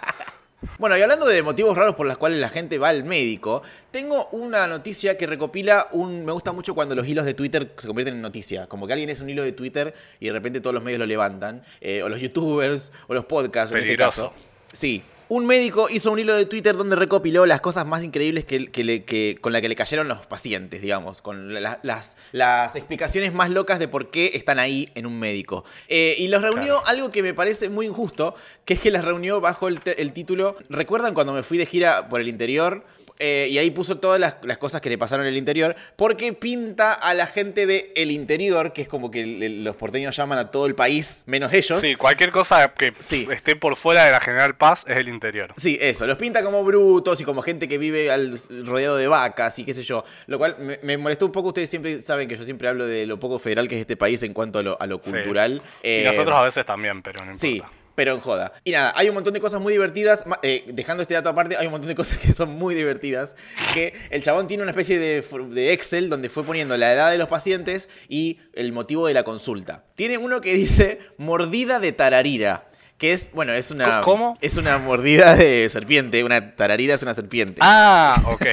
Bueno, 0.78 0.96
y 0.96 1.02
hablando 1.02 1.26
de 1.26 1.42
motivos 1.42 1.76
raros 1.76 1.94
por 1.94 2.06
los 2.06 2.16
cuales 2.16 2.40
la 2.40 2.48
gente 2.48 2.78
va 2.78 2.88
al 2.88 3.04
médico, 3.04 3.62
tengo 3.90 4.28
una 4.32 4.66
noticia 4.66 5.16
que 5.16 5.26
recopila 5.26 5.86
un... 5.92 6.24
Me 6.24 6.32
gusta 6.32 6.52
mucho 6.52 6.74
cuando 6.74 6.94
los 6.94 7.06
hilos 7.06 7.26
de 7.26 7.34
Twitter 7.34 7.72
se 7.76 7.86
convierten 7.86 8.14
en 8.14 8.22
noticia. 8.22 8.66
Como 8.66 8.86
que 8.86 8.94
alguien 8.94 9.10
es 9.10 9.20
un 9.20 9.28
hilo 9.28 9.42
de 9.44 9.52
Twitter 9.52 9.94
y 10.18 10.26
de 10.26 10.32
repente 10.32 10.60
todos 10.60 10.72
los 10.74 10.82
medios 10.82 10.98
lo 10.98 11.06
levantan. 11.06 11.62
eh, 11.80 12.02
o 12.02 12.08
los 12.08 12.20
youtubers, 12.20 12.90
o 13.06 13.14
los 13.14 13.26
podcasts 13.26 13.72
en 13.72 13.78
este 13.78 13.88
Peligroso. 13.88 14.30
caso. 14.30 14.34
Sí. 14.72 15.04
Un 15.28 15.44
médico 15.44 15.88
hizo 15.90 16.12
un 16.12 16.20
hilo 16.20 16.36
de 16.36 16.46
Twitter 16.46 16.76
donde 16.76 16.94
recopiló 16.94 17.46
las 17.46 17.60
cosas 17.60 17.84
más 17.84 18.04
increíbles 18.04 18.44
que, 18.44 18.70
que 18.70 18.84
le- 18.84 19.04
que- 19.04 19.36
con 19.40 19.52
las 19.52 19.60
que 19.60 19.68
le 19.68 19.74
cayeron 19.74 20.06
los 20.06 20.24
pacientes, 20.24 20.80
digamos, 20.80 21.20
con 21.20 21.52
la- 21.52 21.80
las, 21.82 22.16
las 22.30 22.76
explicaciones 22.76 23.34
más 23.34 23.50
locas 23.50 23.80
de 23.80 23.88
por 23.88 24.12
qué 24.12 24.30
están 24.34 24.60
ahí 24.60 24.88
en 24.94 25.04
un 25.04 25.18
médico. 25.18 25.64
Eh, 25.88 26.14
y 26.18 26.28
los 26.28 26.42
reunió 26.42 26.80
Claro. 26.80 26.86
algo 26.86 27.10
que 27.10 27.24
me 27.24 27.34
parece 27.34 27.68
muy 27.68 27.86
injusto, 27.86 28.36
que 28.64 28.74
es 28.74 28.80
que 28.80 28.92
las 28.92 29.04
reunió 29.04 29.40
bajo 29.40 29.66
el, 29.66 29.80
el 29.96 30.12
título, 30.12 30.54
¿recuerdan 30.68 31.12
cuando 31.12 31.32
me 31.32 31.42
fui 31.42 31.58
de 31.58 31.66
gira 31.66 32.08
por 32.08 32.20
el 32.20 32.28
interior? 32.28 32.84
Eh, 33.18 33.48
y 33.50 33.58
ahí 33.58 33.70
puso 33.70 33.98
todas 33.98 34.20
las, 34.20 34.36
las 34.42 34.58
cosas 34.58 34.80
que 34.80 34.90
le 34.90 34.98
pasaron 34.98 35.24
en 35.26 35.32
el 35.32 35.38
interior, 35.38 35.74
porque 35.96 36.32
pinta 36.32 36.92
a 36.92 37.14
la 37.14 37.26
gente 37.26 37.66
de 37.66 37.92
el 37.96 38.10
interior, 38.10 38.72
que 38.72 38.82
es 38.82 38.88
como 38.88 39.10
que 39.10 39.20
el- 39.22 39.42
el- 39.42 39.64
los 39.64 39.74
porteños 39.76 40.14
llaman 40.16 40.38
a 40.38 40.50
todo 40.50 40.66
el 40.66 40.74
país, 40.74 41.22
menos 41.26 41.52
ellos. 41.52 41.80
Sí, 41.80 41.94
cualquier 41.94 42.30
cosa 42.30 42.72
que 42.74 42.92
Sí. 42.98 43.26
esté 43.30 43.56
por 43.56 43.76
fuera 43.76 44.04
de 44.04 44.12
la 44.12 44.20
General 44.20 44.56
Paz 44.56 44.84
es 44.86 44.96
el 44.98 45.08
interior. 45.08 45.52
Sí, 45.56 45.78
eso, 45.80 46.06
los 46.06 46.16
pinta 46.18 46.42
como 46.42 46.62
brutos 46.64 47.20
y 47.20 47.24
como 47.24 47.42
gente 47.42 47.68
que 47.68 47.78
vive 47.78 48.10
al- 48.10 48.38
rodeado 48.64 48.96
de 48.96 49.08
vacas 49.08 49.58
y 49.58 49.64
qué 49.64 49.72
sé 49.74 49.82
yo. 49.82 50.04
Lo 50.26 50.38
cual 50.38 50.56
me, 50.58 50.78
me 50.82 50.96
molestó 50.98 51.26
un 51.26 51.32
poco, 51.32 51.48
ustedes 51.48 51.70
siempre 51.70 52.02
saben 52.02 52.28
que 52.28 52.36
yo 52.36 52.44
siempre 52.44 52.68
hablo 52.68 52.86
de 52.86 53.06
lo 53.06 53.18
poco 53.18 53.38
federal 53.38 53.68
que 53.68 53.76
es 53.76 53.80
este 53.80 53.96
país 53.96 54.22
en 54.22 54.34
cuanto 54.34 54.58
a 54.58 54.62
lo, 54.62 54.80
a 54.80 54.86
lo 54.86 54.96
Sí. 55.02 55.10
cultural. 55.10 55.62
Y 55.82 55.88
Eh, 55.88 56.02
nosotros 56.04 56.34
a 56.34 56.42
veces 56.44 56.66
también, 56.66 57.02
pero 57.02 57.24
no 57.24 57.32
importa. 57.32 57.38
Sí, 57.40 57.62
pero 57.96 58.14
en 58.14 58.20
joda. 58.20 58.52
Y 58.62 58.70
nada, 58.70 58.92
hay 58.94 59.08
un 59.08 59.14
montón 59.14 59.34
de 59.34 59.40
cosas 59.40 59.60
muy 59.60 59.72
divertidas. 59.72 60.24
eh, 60.42 60.62
dejando 60.68 61.02
este 61.02 61.14
dato 61.14 61.30
aparte, 61.30 61.56
hay 61.56 61.66
un 61.66 61.72
montón 61.72 61.88
de 61.88 61.96
cosas 61.96 62.18
que 62.18 62.32
son 62.32 62.50
muy 62.50 62.76
divertidas. 62.76 63.34
Que 63.74 63.94
el 64.10 64.22
chabón 64.22 64.46
tiene 64.46 64.62
una 64.62 64.70
especie 64.70 65.00
de 65.00 65.72
Excel 65.72 66.08
donde 66.08 66.28
fue 66.28 66.44
poniendo 66.44 66.76
la 66.76 66.92
edad 66.92 67.10
de 67.10 67.18
los 67.18 67.28
pacientes 67.28 67.88
y 68.08 68.38
el 68.52 68.72
motivo 68.72 69.08
de 69.08 69.14
la 69.14 69.24
consulta. 69.24 69.84
Tiene 69.96 70.18
uno 70.18 70.40
que 70.40 70.54
dice 70.54 71.00
mordida 71.16 71.80
de 71.80 71.90
tararira. 71.90 72.68
Que 72.98 73.12
es, 73.12 73.30
bueno, 73.32 73.52
es 73.52 73.70
una. 73.70 74.00
¿Cómo? 74.00 74.38
Es 74.40 74.56
una 74.56 74.78
mordida 74.78 75.34
de 75.34 75.68
serpiente. 75.68 76.24
Una 76.24 76.54
tararira 76.56 76.94
es 76.94 77.02
una 77.02 77.12
serpiente. 77.12 77.56
Ah, 77.60 78.20
ok. 78.24 78.42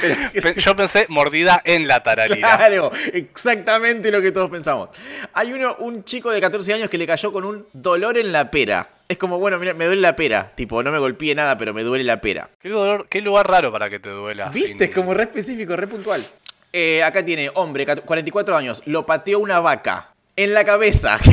Pero 0.00 0.54
Yo 0.56 0.74
pensé 0.74 1.06
mordida 1.08 1.60
en 1.64 1.86
la 1.86 2.02
tararira. 2.02 2.56
Claro, 2.56 2.90
exactamente 3.12 4.10
lo 4.10 4.20
que 4.22 4.32
todos 4.32 4.50
pensamos. 4.50 4.88
Hay 5.34 5.52
uno, 5.52 5.76
un 5.80 6.02
chico 6.04 6.30
de 6.30 6.40
14 6.40 6.74
años 6.74 6.88
que 6.88 6.98
le 6.98 7.06
cayó 7.06 7.30
con 7.32 7.44
un 7.44 7.66
dolor 7.72 8.16
en 8.18 8.32
la 8.32 8.50
pera. 8.50 8.88
Es 9.08 9.18
como, 9.18 9.38
bueno, 9.38 9.58
mira, 9.58 9.74
me 9.74 9.84
duele 9.84 10.00
la 10.02 10.16
pera. 10.16 10.52
Tipo, 10.56 10.82
no 10.82 10.90
me 10.90 10.98
golpeé 10.98 11.34
nada, 11.34 11.56
pero 11.58 11.72
me 11.74 11.82
duele 11.82 12.04
la 12.04 12.20
pera. 12.20 12.48
¿Qué, 12.60 12.70
dolor- 12.70 13.06
qué 13.08 13.20
lugar 13.20 13.48
raro 13.48 13.70
para 13.70 13.88
que 13.90 14.00
te 14.00 14.08
duela. 14.10 14.48
¿Viste? 14.48 14.68
sin- 14.72 14.82
Es 14.82 14.90
como 14.94 15.14
re 15.14 15.24
específico, 15.24 15.76
re 15.76 15.86
puntual. 15.86 16.26
Eh, 16.72 17.02
acá 17.04 17.24
tiene, 17.24 17.50
hombre, 17.54 17.86
cat- 17.86 18.00
44 18.04 18.56
años, 18.56 18.82
lo 18.86 19.06
pateó 19.06 19.38
una 19.38 19.60
vaca. 19.60 20.12
En 20.36 20.52
la 20.54 20.64
cabeza. 20.64 21.18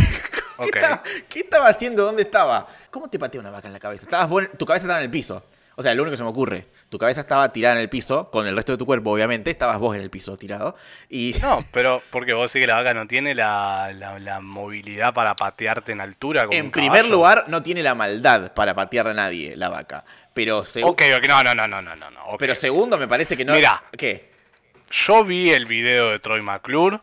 ¿Qué, 0.64 0.70
estaba, 0.80 1.04
qué 1.30 1.40
estaba 1.40 1.68
haciendo? 1.68 2.04
¿Dónde 2.04 2.24
estaba? 2.24 2.68
¿Cómo 2.92 3.10
te 3.10 3.20
pateó 3.20 3.42
una 3.42 3.50
vaca 3.52 3.68
en 3.68 3.74
la 3.74 3.80
cabeza? 3.80 4.04
Estabas 4.04 4.30
tu 4.58 4.66
cabeza 4.66 4.86
estaba 4.86 5.00
en 5.00 5.06
el 5.06 5.12
piso. 5.12 5.44
O 5.76 5.82
sea, 5.82 5.96
lo 5.96 6.04
único 6.04 6.12
que 6.12 6.18
se 6.18 6.24
me 6.24 6.30
ocurre. 6.30 6.68
Tu 6.90 7.00
cabeza 7.00 7.22
estaba 7.22 7.52
tirada 7.52 7.74
en 7.74 7.82
el 7.82 7.90
piso, 7.90 8.30
con 8.30 8.46
el 8.46 8.56
resto 8.56 8.74
de 8.74 8.78
tu 8.78 8.86
cuerpo, 8.86 9.10
obviamente. 9.12 9.50
Estabas 9.50 9.80
vos 9.80 9.96
en 9.96 10.04
el 10.04 10.12
piso 10.12 10.38
tirado. 10.38 10.76
Y 11.10 11.34
No, 11.42 11.66
pero 11.72 12.00
porque 12.12 12.36
vos 12.36 12.54
decís 12.54 12.64
que 12.64 12.72
la 12.72 12.76
vaca 12.76 12.94
no 12.94 13.08
tiene 13.08 13.34
la, 13.34 13.92
la- 13.96 14.20
la 14.20 14.40
movilidad 14.40 15.16
para 15.16 15.36
patearte 15.36 15.92
en 15.92 16.02
altura 16.02 16.46
como 16.46 16.54
En 16.56 16.66
un 16.66 16.72
primer 16.72 17.08
lugar, 17.08 17.46
no 17.48 17.64
tiene 17.64 17.82
la 17.82 17.96
maldad 17.96 18.54
para 18.54 18.76
patear 18.76 19.08
a 19.08 19.14
nadie, 19.16 19.56
la 19.58 19.70
vaca. 19.70 20.06
Pero, 20.36 20.62
segu- 20.64 20.86
Ok, 20.90 21.02
ok, 21.18 21.28
no, 21.28 21.44
no, 21.44 21.56
no, 21.56 21.68
no, 21.68 21.82
no, 21.96 22.10
pero 22.38 22.54
segundo, 22.54 23.00
me 23.00 23.08
parece 23.08 23.36
que 23.36 23.44
no. 23.44 23.54
Mira. 23.54 23.84
¿Qué? 23.98 24.32
Yo 24.92 25.24
vi 25.24 25.50
el 25.50 25.66
video 25.66 26.12
de 26.12 26.20
Troy 26.20 26.44
McClure 26.44 27.00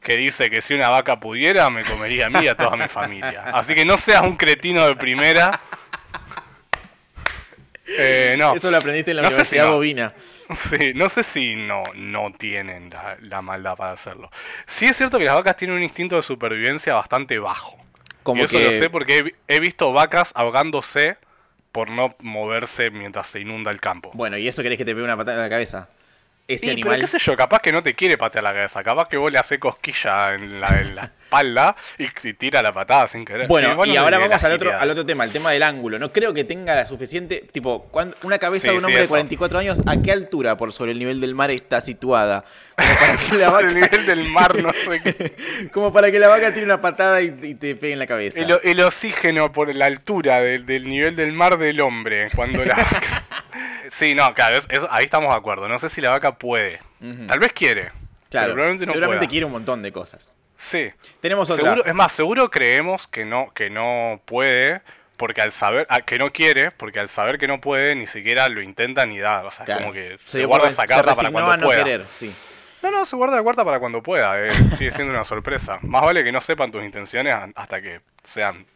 que 0.00 0.16
dice 0.16 0.48
que 0.50 0.60
si 0.62 0.74
una 0.74 0.88
vaca 0.88 1.18
pudiera 1.20 1.68
me 1.70 1.84
comería 1.84 2.26
a 2.26 2.30
mí 2.30 2.40
y 2.42 2.48
a 2.48 2.56
toda 2.56 2.76
mi 2.76 2.88
familia. 2.88 3.44
Así 3.52 3.74
que 3.74 3.84
no 3.84 3.96
seas 3.96 4.22
un 4.22 4.36
cretino 4.36 4.86
de 4.86 4.96
primera. 4.96 5.60
Eh, 7.86 8.36
no. 8.38 8.54
Eso 8.54 8.70
lo 8.70 8.76
aprendiste 8.76 9.12
en 9.12 9.16
la 9.18 9.22
No 9.22 9.28
si 9.30 9.34
Universidad 9.34 9.64
no. 9.66 9.72
Bobina. 9.72 10.12
Sí, 10.54 10.92
no 10.94 11.08
sé 11.08 11.22
si 11.22 11.56
no, 11.56 11.82
no 11.96 12.32
tienen 12.36 12.90
la, 12.90 13.16
la 13.20 13.42
maldad 13.42 13.76
para 13.76 13.92
hacerlo. 13.92 14.30
Sí 14.66 14.86
es 14.86 14.96
cierto 14.96 15.18
que 15.18 15.24
las 15.24 15.34
vacas 15.34 15.56
tienen 15.56 15.76
un 15.76 15.82
instinto 15.82 16.16
de 16.16 16.22
supervivencia 16.22 16.94
bastante 16.94 17.38
bajo. 17.38 17.76
Como 18.22 18.42
y 18.42 18.44
eso 18.44 18.58
que- 18.58 18.64
lo 18.64 18.72
sé 18.72 18.90
porque 18.90 19.34
he, 19.48 19.56
he 19.56 19.60
visto 19.60 19.92
vacas 19.92 20.32
ahogándose 20.34 21.16
por 21.72 21.90
no 21.90 22.14
moverse 22.20 22.90
mientras 22.90 23.26
se 23.26 23.40
inunda 23.40 23.70
el 23.70 23.80
campo. 23.80 24.10
Bueno, 24.14 24.36
¿y 24.38 24.48
eso 24.48 24.62
querés 24.62 24.78
que 24.78 24.84
te 24.84 24.92
pegue 24.92 25.04
una 25.04 25.16
patada 25.16 25.36
en 25.38 25.42
la 25.44 25.50
cabeza? 25.50 25.88
Ese 26.48 26.66
Y, 26.66 26.70
animal. 26.70 26.94
pero 26.94 27.00
qué 27.02 27.06
sé 27.06 27.18
yo, 27.18 27.36
capaz 27.36 27.60
que 27.60 27.70
no 27.70 27.82
te 27.82 27.94
quiere 27.94 28.16
patear 28.18 28.42
la 28.42 28.52
cabeza, 28.54 28.82
capaz 28.82 29.06
que 29.08 29.16
vos 29.18 29.30
le 29.30 29.38
haces 29.38 29.58
cosquilla 29.58 30.34
en 30.34 30.60
la, 30.60 30.80
en 30.80 30.96
la 30.96 31.02
espalda 31.04 31.76
y, 31.98 32.06
y 32.26 32.32
tira 32.32 32.62
la 32.62 32.72
patada 32.72 33.06
sin 33.06 33.24
querer. 33.24 33.46
Bueno, 33.46 33.76
Sí, 33.84 33.90
y 33.90 33.94
no 33.94 34.00
ahora 34.00 34.16
vamos 34.18 34.42
al 34.42 34.52
otro, 34.52 34.72
al 34.76 34.90
otro 34.90 35.04
tema, 35.04 35.24
el 35.24 35.30
tema 35.30 35.50
del 35.52 35.62
ángulo. 35.62 35.98
No 35.98 36.10
creo 36.10 36.32
que 36.32 36.44
tenga 36.44 36.74
la 36.74 36.86
suficiente. 36.86 37.46
Tipo, 37.52 37.84
cuando- 37.90 38.16
una 38.22 38.38
cabeza 38.38 38.62
Sí, 38.62 38.70
de 38.70 38.78
un 38.78 38.84
hombre 38.84 38.96
de 38.96 39.02
eso. 39.04 39.10
44 39.10 39.58
años, 39.58 39.80
¿a 39.86 40.00
qué 40.00 40.10
altura 40.10 40.56
por 40.56 40.72
sobre 40.72 40.92
el 40.92 40.98
nivel 40.98 41.20
del 41.20 41.34
mar 41.34 41.50
está 41.50 41.82
situada? 41.82 42.44
Como 42.76 42.88
para 42.98 43.16
que 43.18 43.36
la 43.36 43.44
Sobre 43.50 43.52
vaca, 43.52 43.68
el 43.68 43.74
nivel 43.74 44.06
del 44.06 44.30
mar, 44.30 44.62
no 44.62 44.72
sé 44.72 45.00
qué. 45.04 45.68
como 45.72 45.92
para 45.92 46.10
que 46.10 46.18
la 46.18 46.28
vaca 46.28 46.52
tire 46.54 46.64
una 46.64 46.80
patada 46.80 47.20
y, 47.20 47.26
y 47.42 47.54
te 47.56 47.74
pegue 47.76 47.92
en 47.92 47.98
la 47.98 48.06
cabeza. 48.06 48.40
El, 48.40 48.58
el 48.64 48.80
oxígeno 48.80 49.52
por 49.52 49.74
la 49.74 49.84
altura 49.84 50.40
del, 50.40 50.64
del 50.64 50.88
nivel 50.88 51.14
del 51.14 51.32
mar 51.34 51.58
del 51.58 51.80
hombre. 51.82 52.28
Cuando 52.34 52.64
la 52.64 52.74
vaca- 52.76 53.24
Sí, 53.90 54.14
no, 54.14 54.32
claro, 54.34 54.56
es- 54.56 54.66
es- 54.70 54.86
ahí 54.90 55.04
estamos 55.04 55.30
de 55.30 55.36
acuerdo. 55.36 55.68
No 55.68 55.78
sé 55.78 55.88
si 55.88 56.00
la 56.00 56.10
vaca 56.10 56.36
puede. 56.38 56.80
Tal 57.26 57.38
vez 57.38 57.52
quiere. 57.52 57.90
claro, 58.30 58.46
pero 58.48 58.52
probablemente 58.54 58.86
no 58.86 58.92
seguramente 58.92 59.18
pueda. 59.20 59.30
quiere 59.30 59.46
un 59.46 59.52
montón 59.52 59.82
de 59.82 59.92
cosas. 59.92 60.34
Sí. 60.56 60.90
Tenemos 61.20 61.48
otra. 61.50 61.62
Seguro, 61.64 61.84
es 61.86 61.94
más, 61.94 62.12
seguro 62.12 62.50
creemos 62.50 63.06
que 63.06 63.24
no, 63.24 63.46
que 63.54 63.70
no 63.70 64.20
puede, 64.24 64.82
porque 65.16 65.40
al 65.40 65.52
saber, 65.52 65.86
ah, 65.88 66.00
que 66.00 66.18
no 66.18 66.32
quiere, 66.32 66.70
porque 66.72 66.98
al 67.00 67.08
saber 67.08 67.38
que 67.38 67.46
no 67.46 67.60
puede, 67.60 67.94
ni 67.94 68.06
siquiera 68.08 68.48
lo 68.48 68.60
intenta 68.60 69.06
ni 69.06 69.18
da. 69.18 69.44
O 69.44 69.50
sea, 69.52 69.64
Claro. 69.64 69.80
es 69.80 69.84
como 69.86 69.92
que 69.94 70.18
Se 70.24 70.44
guarda 70.44 70.68
esa 70.68 70.84
carta 70.86 71.14
para 71.14 71.30
cuando 71.30 71.52
a 71.52 71.56
no 71.56 71.66
pueda. 71.66 71.84
querer, 71.84 72.04
sí. 72.10 72.34
No, 72.82 72.90
no, 72.92 73.04
se 73.06 73.16
guarda 73.16 73.36
la 73.36 73.42
cuarta 73.42 73.64
para 73.64 73.78
cuando 73.80 74.02
pueda. 74.02 74.38
eh, 74.44 74.50
Sigue 74.78 74.90
siendo 74.92 75.12
una 75.12 75.24
sorpresa. 75.24 75.78
Más 75.82 76.02
vale 76.02 76.22
que 76.24 76.30
no 76.32 76.40
sepan 76.40 76.70
tus 76.72 76.84
intenciones 76.84 77.34
hasta 77.54 77.80
que 77.80 78.00
sean 78.24 78.66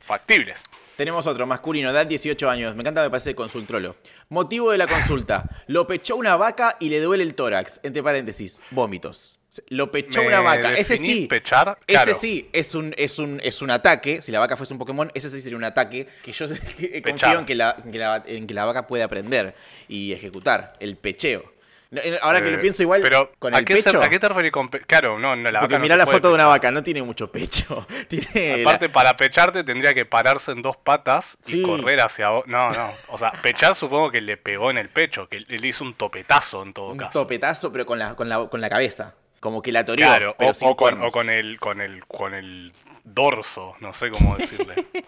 factibles. 0.00 0.60
Tenemos 0.96 1.26
otro, 1.26 1.46
masculino, 1.46 1.90
edad 1.90 2.06
18 2.06 2.48
años. 2.48 2.74
Me 2.74 2.80
encanta, 2.80 3.02
me 3.02 3.10
parece 3.10 3.34
consultrolo. 3.34 3.96
Motivo 4.30 4.70
de 4.70 4.78
la 4.78 4.86
consulta. 4.86 5.44
Lo 5.66 5.86
pechó 5.86 6.16
una 6.16 6.36
vaca 6.36 6.76
y 6.80 6.88
le 6.88 7.00
duele 7.00 7.22
el 7.22 7.34
tórax. 7.34 7.80
Entre 7.82 8.02
paréntesis, 8.02 8.62
vómitos. 8.70 9.38
Lo 9.68 9.90
pechó 9.90 10.22
¿Me 10.22 10.28
una 10.28 10.40
vaca. 10.40 10.72
Ese 10.74 10.96
sí. 10.96 11.26
pechar? 11.26 11.78
Ese 11.86 12.14
sí 12.14 12.48
es 12.52 12.74
un, 12.74 12.94
es, 12.96 13.18
un, 13.18 13.40
es 13.42 13.60
un 13.60 13.70
ataque. 13.70 14.22
Si 14.22 14.32
la 14.32 14.38
vaca 14.38 14.56
fuese 14.56 14.72
un 14.72 14.78
Pokémon, 14.78 15.10
ese 15.14 15.28
sí 15.28 15.40
sería 15.40 15.58
un 15.58 15.64
ataque 15.64 16.06
que 16.22 16.32
yo 16.32 16.46
confío 17.04 17.38
en 17.40 17.44
que, 17.44 17.54
la, 17.54 17.76
en, 17.84 17.92
que 17.92 17.98
la, 17.98 18.22
en 18.26 18.46
que 18.46 18.54
la 18.54 18.64
vaca 18.64 18.86
puede 18.86 19.02
aprender 19.02 19.54
y 19.88 20.12
ejecutar. 20.12 20.74
El 20.80 20.96
pecheo. 20.96 21.55
Eh, 21.92 22.18
Ahora 22.20 22.42
que 22.42 22.48
Eh, 22.48 22.52
lo 22.52 22.60
pienso 22.60 22.82
igual, 22.82 23.00
pero 23.00 23.30
con 23.38 23.54
¿a 23.54 23.62
qué, 23.64 23.76
se- 23.76 23.84
pecho. 23.90 24.02
¿a 24.02 24.08
qué 24.08 24.18
te 24.18 24.28
referís 24.28 24.50
con 24.50 24.68
pe- 24.68 24.80
Claro, 24.80 25.18
no, 25.18 25.36
no, 25.36 25.50
la 25.50 25.60
porque 25.60 25.74
vaca 25.74 25.82
mirá 25.82 25.96
la 25.96 26.06
foto 26.06 26.28
de 26.28 26.34
una 26.34 26.46
vaca, 26.46 26.70
no 26.70 26.82
tiene 26.82 27.02
mucho 27.02 27.30
pecho. 27.30 27.86
Tiene 28.08 28.56
la- 28.58 28.62
Aparte, 28.62 28.88
para 28.88 29.14
pecharte 29.14 29.62
tendría 29.62 29.94
que 29.94 30.04
pararse 30.04 30.50
en 30.52 30.62
dos 30.62 30.76
patas 30.76 31.38
y 31.46 31.62
correr 31.62 32.00
hacia. 32.00 32.28
No, 32.46 32.70
no. 32.70 32.90
O 33.08 33.18
sea, 33.18 33.30
pechar 33.42 33.74
supongo 33.74 34.10
que 34.10 34.20
le 34.20 34.36
pegó 34.36 34.70
en 34.70 34.78
el 34.78 34.88
pecho, 34.88 35.28
que 35.28 35.40
le 35.40 35.66
hizo 35.68 35.84
un 35.84 35.94
topetazo 35.94 36.62
en 36.64 36.72
todo 36.72 36.88
un 36.90 36.98
caso. 36.98 37.20
topetazo, 37.20 37.70
pero 37.72 37.86
con 37.86 37.98
la, 37.98 38.14
con 38.16 38.28
la, 38.28 38.46
con 38.48 38.60
la 38.60 38.68
cabeza. 38.68 39.14
Como 39.38 39.62
que 39.62 39.70
la 39.70 39.84
toreó, 39.84 40.06
Claro, 40.08 40.34
pero 40.38 40.50
o, 40.50 40.54
sin 40.54 40.66
o 40.68 40.70
con, 40.76 40.76
cuernos. 40.88 41.08
o 41.08 41.10
con 41.12 41.30
el, 41.30 41.60
con 41.60 41.80
el, 41.80 42.04
con 42.06 42.34
el 42.34 42.72
dorso, 43.04 43.76
no 43.80 43.92
sé 43.94 44.10
cómo 44.10 44.36
decirle. 44.36 44.74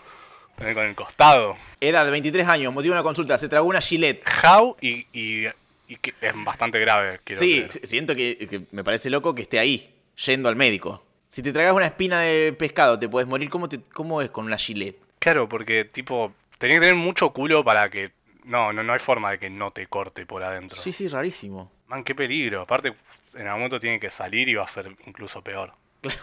Eh, 0.61 0.75
con 0.75 0.83
el 0.85 0.97
costado. 0.97 1.57
Edad, 1.81 2.11
23 2.11 2.49
años, 2.49 2.75
motivo 2.75 2.93
de 2.93 2.99
una 2.99 3.05
consulta, 3.05 3.39
se 3.39 3.49
tragó 3.49 3.69
una 3.69 3.81
gilet. 3.81 4.25
How 4.43 4.77
y, 4.81 5.07
y, 5.13 5.47
y 5.89 5.97
que 5.97 6.15
es 6.21 6.33
bastante 6.45 6.79
grave. 6.79 7.21
quiero 7.25 7.41
Sí, 7.41 7.65
creer. 7.67 7.87
siento 7.87 8.15
que, 8.15 8.37
que 8.49 8.63
me 8.71 8.85
parece 8.85 9.11
loco 9.11 9.35
que 9.35 9.43
esté 9.43 9.59
ahí, 9.59 9.95
yendo 10.27 10.49
al 10.49 10.57
médico. 10.57 11.05
Si 11.29 11.43
te 11.43 11.53
tragas 11.53 11.73
una 11.75 11.87
espina 11.87 12.21
de 12.21 12.53
pescado, 12.53 12.99
te 12.99 13.09
puedes 13.09 13.29
morir. 13.29 13.51
¿Cómo, 13.51 13.69
te- 13.69 13.81
cómo 13.93 14.23
es 14.23 14.31
con 14.31 14.47
una 14.47 14.57
gilet? 14.59 14.97
Claro, 15.19 15.49
porque 15.49 15.85
tipo, 15.85 16.33
tenés 16.59 16.77
que 16.77 16.81
tener 16.81 16.95
mucho 16.97 17.31
culo 17.31 17.65
para 17.65 17.91
que... 17.91 18.13
No, 18.45 18.73
no, 18.73 18.83
no 18.83 18.93
hay 18.95 18.99
forma 18.99 19.31
de 19.33 19.39
que 19.39 19.51
no 19.51 19.71
te 19.73 19.87
corte 19.89 20.25
por 20.25 20.43
adentro. 20.43 20.81
Sí, 20.81 20.93
sí, 20.93 21.07
rarísimo. 21.09 21.71
Man, 21.87 22.03
qué 22.05 22.15
peligro. 22.15 22.63
Aparte, 22.63 22.95
en 23.35 23.43
algún 23.47 23.61
momento 23.61 23.79
tiene 23.79 24.01
que 24.01 24.09
salir 24.09 24.49
y 24.49 24.55
va 24.55 24.65
a 24.65 24.69
ser 24.69 24.95
incluso 25.07 25.43
peor. 25.43 25.73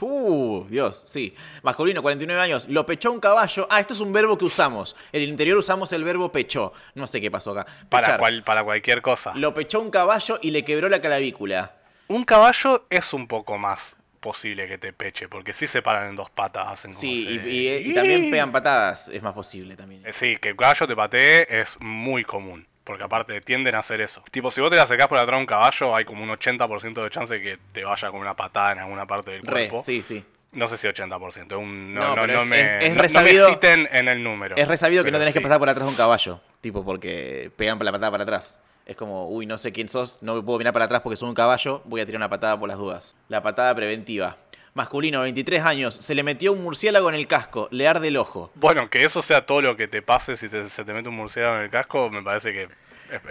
Uh, 0.02 0.66
Dios, 0.70 1.04
sí. 1.06 1.36
Masculino, 1.62 2.02
49 2.02 2.42
años. 2.42 2.68
Lo 2.70 2.86
pechó 2.86 3.12
un 3.12 3.20
caballo. 3.20 3.68
Ah, 3.70 3.80
esto 3.80 3.94
es 3.94 4.00
un 4.00 4.14
verbo 4.14 4.38
que 4.38 4.46
usamos. 4.46 4.96
En 5.12 5.22
el 5.22 5.30
interior 5.30 5.58
usamos 5.58 5.92
el 5.92 6.04
verbo 6.04 6.32
pechó. 6.32 6.72
No 6.94 7.08
sé 7.08 7.20
qué 7.20 7.30
pasó 7.30 7.52
acá. 7.52 7.66
Para, 7.90 8.18
cual, 8.18 8.44
para 8.44 8.64
cualquier 8.64 9.02
cosa. 9.02 9.34
Lo 9.36 9.54
pechó 9.54 9.80
un 9.82 9.92
caballo 9.92 10.40
y 10.42 10.52
le 10.52 10.64
quebró 10.64 10.88
la 10.90 11.00
clavícula. 11.02 11.74
Un 12.08 12.24
caballo 12.24 12.86
es 12.90 13.14
un 13.14 13.28
poco 13.28 13.58
más 13.58 13.98
posible 14.20 14.68
que 14.68 14.78
te 14.78 14.92
peche, 14.94 15.28
porque 15.28 15.54
sí 15.54 15.68
se 15.68 15.82
paran 15.84 16.10
en 16.10 16.16
dos 16.16 16.30
patas, 16.32 16.68
hacen 16.68 16.92
como 16.92 17.02
Sí, 17.02 17.24
se- 17.26 17.32
y, 17.48 17.68
y- 17.68 17.92
y 17.92 17.94
también 17.94 18.32
pegan 18.32 18.52
patadas. 18.52 19.10
Es 19.10 19.22
más 19.22 19.34
posible 19.34 19.76
también. 19.76 20.04
Eh, 20.06 20.14
Sí, 20.14 20.38
que 20.38 20.50
el 20.50 20.56
caballo 20.56 20.88
te 20.88 20.96
patee 20.96 21.46
es 21.50 21.78
muy 21.80 22.24
común. 22.24 22.68
Porque 22.86 23.04
aparte 23.04 23.42
tienden 23.42 23.76
a 23.76 23.80
hacer 23.80 24.00
eso. 24.00 24.24
Tipo, 24.32 24.50
si 24.52 24.62
vos 24.62 24.70
te 24.70 24.78
la 24.78 24.84
acercás 24.84 25.08
por 25.10 25.18
atrás 25.18 25.36
a 25.36 25.40
un 25.40 25.46
caballo, 25.46 25.94
hay 25.96 26.06
como 26.06 26.24
un 26.24 26.30
80% 26.30 27.04
de 27.04 27.10
chance 27.10 27.34
de 27.34 27.42
que 27.42 27.58
te 27.74 27.84
vaya 27.84 28.10
con 28.12 28.22
una 28.22 28.36
patada 28.36 28.72
en 28.74 28.80
alguna 28.80 29.06
parte 29.06 29.32
del 29.32 29.42
Re, 29.42 29.68
cuerpo. 29.68 29.82
sí, 29.84 30.02
sí. 30.04 30.24
No 30.54 30.68
sé 30.68 30.78
si 30.78 30.88
80%. 30.88 31.48
es 31.48 31.52
Un, 31.58 31.94
no, 31.94 32.00
No, 32.02 32.10
no, 32.16 32.22
pero 32.22 32.34
no 32.36 32.42
es- 32.44 32.48
me, 32.48 32.62
es- 32.62 32.76
me 32.96 33.02
resabido- 33.02 33.48
citen 33.50 33.90
en 33.92 34.08
el 34.08 34.24
número. 34.24 34.56
Es 34.56 34.68
resabido 34.70 35.04
que 35.04 35.12
no 35.12 35.18
tenés 35.20 35.34
que 35.34 35.42
pasar 35.42 35.60
por 35.60 35.68
atrás 35.68 35.84
de 35.86 35.90
un 35.90 35.98
caballo. 35.98 36.40
Tipo, 36.62 36.86
porque 36.86 37.52
pegan 37.58 37.78
la 37.84 37.92
patada 37.92 38.12
para 38.12 38.24
atrás. 38.24 38.62
Es 38.86 38.96
como, 38.96 39.28
uy, 39.30 39.48
no 39.48 39.58
sé 39.58 39.72
quién 39.74 39.90
sos, 39.90 40.20
no 40.22 40.36
me 40.36 40.44
puedo 40.44 40.60
mirar 40.60 40.72
para 40.72 40.86
atrás 40.86 41.02
porque 41.02 41.18
soy 41.18 41.28
un 41.28 41.34
caballo, 41.36 41.82
voy 41.86 42.02
a 42.02 42.06
tirar 42.06 42.20
una 42.20 42.30
patada 42.30 42.58
por 42.60 42.70
las 42.70 42.78
dudas. 42.78 43.18
La 43.30 43.42
patada 43.42 43.74
preventiva. 43.74 44.38
Masculino, 44.80 45.22
23 45.22 45.64
años, 45.64 45.96
se 45.96 46.14
le 46.16 46.22
metió 46.22 46.52
un 46.52 46.62
murciélago 46.62 47.08
en 47.08 47.16
el 47.16 47.28
casco, 47.28 47.70
le 47.72 47.88
arde 47.88 48.10
el 48.10 48.18
ojo. 48.18 48.52
Bueno, 48.56 48.90
que 48.90 49.06
eso 49.06 49.22
sea 49.22 49.46
todo 49.46 49.62
lo 49.62 49.78
que 49.78 49.88
te 49.88 50.02
pase 50.02 50.36
si 50.36 50.50
te- 50.50 50.68
se 50.68 50.84
te 50.84 50.92
mete 50.94 51.08
un 51.08 51.16
murciélago 51.16 51.56
en 51.56 51.62
el 51.64 51.70
casco, 51.70 52.10
me 52.10 52.22
parece 52.22 52.52
que 52.52 52.64
es, 52.64 52.70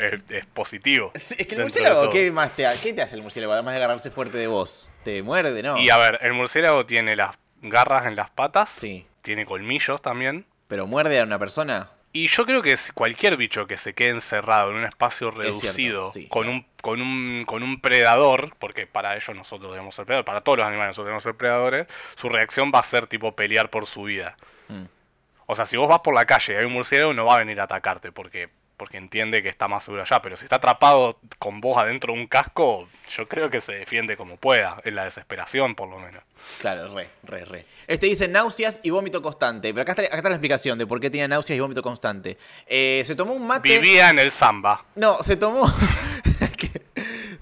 es- 0.00 0.30
es 0.30 0.46
positivo. 0.46 1.10
Es 1.12 1.32
es 1.32 1.46
que 1.46 1.54
el 1.54 1.60
murciélago. 1.60 2.08
¿qué 2.08 2.30
más 2.32 2.52
te, 2.56 2.66
qué 2.82 2.94
te 2.94 3.02
hace 3.02 3.16
el 3.16 3.22
murciélago? 3.22 3.52
Además 3.52 3.74
de 3.74 3.76
agarrarse 3.76 4.10
fuerte 4.10 4.38
de 4.38 4.46
vos. 4.46 4.90
¿Te 5.04 5.22
muerde, 5.22 5.62
no? 5.62 5.76
Y 5.76 5.90
a 5.90 5.98
ver, 5.98 6.18
el 6.22 6.32
murciélago 6.32 6.86
tiene 6.86 7.14
las 7.14 7.36
garras 7.60 8.06
en 8.06 8.16
las 8.16 8.30
patas, 8.30 8.70
Sí. 8.70 9.06
tiene 9.20 9.44
colmillos 9.44 10.00
también. 10.00 10.46
¿Pero 10.66 10.86
muerde 10.86 11.20
a 11.20 11.24
una 11.24 11.38
persona? 11.38 11.90
Y 12.16 12.28
yo 12.28 12.46
creo 12.46 12.62
que 12.62 12.76
cualquier 12.94 13.36
bicho 13.36 13.66
que 13.66 13.76
se 13.76 13.92
quede 13.92 14.10
encerrado 14.10 14.70
en 14.70 14.76
un 14.76 14.84
espacio 14.84 15.32
cierto, 15.32 15.42
reducido 15.42 16.06
sí, 16.06 16.28
con, 16.28 16.48
un, 16.48 16.64
con, 16.80 17.02
un, 17.02 17.44
con 17.44 17.64
un 17.64 17.80
predador, 17.80 18.54
porque 18.60 18.86
para 18.86 19.16
ellos 19.16 19.34
nosotros 19.34 19.72
debemos 19.72 19.96
ser 19.96 20.06
predadores, 20.06 20.24
para 20.24 20.40
todos 20.40 20.58
los 20.58 20.66
animales 20.68 20.90
nosotros 20.90 21.06
debemos 21.06 21.24
ser 21.24 21.34
predadores, 21.34 21.88
su 22.14 22.28
reacción 22.28 22.70
va 22.72 22.78
a 22.78 22.84
ser 22.84 23.08
tipo 23.08 23.34
pelear 23.34 23.68
por 23.68 23.86
su 23.86 24.04
vida. 24.04 24.36
Mm. 24.68 24.84
O 25.46 25.56
sea, 25.56 25.66
si 25.66 25.76
vos 25.76 25.88
vas 25.88 26.02
por 26.04 26.14
la 26.14 26.24
calle 26.24 26.52
y 26.52 26.56
hay 26.56 26.64
un 26.64 26.72
murciélago, 26.72 27.12
no 27.14 27.24
va 27.24 27.34
a 27.34 27.38
venir 27.40 27.60
a 27.60 27.64
atacarte 27.64 28.12
porque, 28.12 28.48
porque 28.76 28.96
entiende 28.96 29.42
que 29.42 29.48
está 29.48 29.68
más 29.68 29.84
seguro 29.84 30.02
allá. 30.02 30.20
Pero 30.22 30.36
si 30.36 30.44
está 30.44 30.56
atrapado 30.56 31.18
con 31.38 31.60
vos 31.60 31.78
adentro 31.78 32.12
de 32.12 32.20
un 32.20 32.26
casco, 32.26 32.88
yo 33.16 33.28
creo 33.28 33.50
que 33.50 33.60
se 33.60 33.74
defiende 33.74 34.16
como 34.16 34.36
pueda, 34.36 34.80
en 34.84 34.94
la 34.94 35.04
desesperación 35.04 35.74
por 35.74 35.88
lo 35.88 35.98
menos. 35.98 36.22
Claro, 36.60 36.94
re, 36.94 37.08
re, 37.24 37.44
re. 37.44 37.64
Este 37.86 38.06
dice 38.06 38.28
náuseas 38.28 38.80
y 38.82 38.90
vómito 38.90 39.22
constante. 39.22 39.72
Pero 39.72 39.82
acá 39.82 39.92
está, 39.92 40.02
acá 40.02 40.16
está 40.16 40.28
la 40.28 40.34
explicación 40.36 40.78
de 40.78 40.86
por 40.86 41.00
qué 41.00 41.10
tiene 41.10 41.28
náuseas 41.28 41.56
y 41.56 41.60
vómito 41.60 41.82
constante. 41.82 42.36
Eh, 42.66 43.02
se 43.06 43.14
tomó 43.14 43.34
un 43.34 43.46
mate. 43.46 43.78
Vivía 43.78 44.10
en 44.10 44.18
el 44.18 44.30
samba. 44.30 44.84
No, 44.94 45.22
se 45.22 45.36
tomó. 45.36 45.72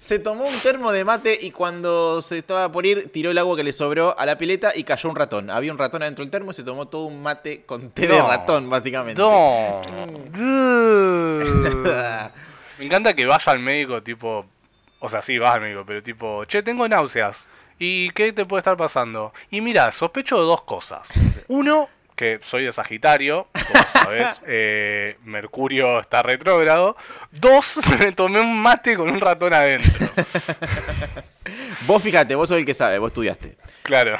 se 0.02 0.18
tomó 0.18 0.46
un 0.46 0.58
termo 0.58 0.90
de 0.90 1.04
mate 1.04 1.38
y 1.40 1.52
cuando 1.52 2.20
se 2.20 2.38
estaba 2.38 2.72
por 2.72 2.84
ir, 2.84 3.12
tiró 3.12 3.30
el 3.30 3.38
agua 3.38 3.54
que 3.54 3.62
le 3.62 3.72
sobró 3.72 4.18
a 4.18 4.26
la 4.26 4.36
pileta 4.36 4.72
y 4.74 4.82
cayó 4.82 5.08
un 5.08 5.14
ratón. 5.14 5.48
Había 5.48 5.70
un 5.70 5.78
ratón 5.78 6.02
adentro 6.02 6.24
del 6.24 6.30
termo 6.30 6.50
y 6.50 6.54
se 6.54 6.64
tomó 6.64 6.86
todo 6.86 7.04
un 7.04 7.22
mate 7.22 7.62
con 7.64 7.92
té 7.92 8.08
de 8.08 8.20
ratón, 8.20 8.68
básicamente. 8.68 9.22
No. 9.22 9.80
Me 12.78 12.84
encanta 12.84 13.14
que 13.14 13.26
vaya 13.26 13.52
al 13.52 13.60
médico, 13.60 14.02
tipo. 14.02 14.44
O 14.98 15.08
sea, 15.08 15.22
sí, 15.22 15.38
vas 15.38 15.54
al 15.54 15.60
médico, 15.60 15.84
pero 15.86 16.02
tipo, 16.02 16.44
che, 16.46 16.64
tengo 16.64 16.88
náuseas. 16.88 17.46
¿Y 17.78 18.10
qué 18.10 18.32
te 18.32 18.44
puede 18.44 18.58
estar 18.58 18.76
pasando? 18.76 19.32
Y 19.52 19.60
mira, 19.60 19.92
sospecho 19.92 20.36
de 20.36 20.42
dos 20.42 20.62
cosas. 20.62 21.06
Uno, 21.46 21.88
que 22.22 22.38
soy 22.40 22.62
de 22.62 22.72
Sagitario, 22.72 23.48
como 23.52 23.84
sabes, 23.92 24.40
eh, 24.46 25.16
Mercurio 25.24 25.98
está 25.98 26.22
retrógrado. 26.22 26.96
Dos, 27.32 27.80
me 27.98 28.12
tomé 28.12 28.40
un 28.40 28.62
mate 28.62 28.96
con 28.96 29.10
un 29.10 29.18
ratón 29.18 29.52
adentro. 29.52 30.08
Vos 31.86 32.00
fíjate, 32.00 32.36
vos 32.36 32.48
sos 32.48 32.58
el 32.58 32.64
que 32.64 32.74
sabe, 32.74 32.98
vos 32.98 33.08
estudiaste. 33.08 33.56
Claro. 33.82 34.16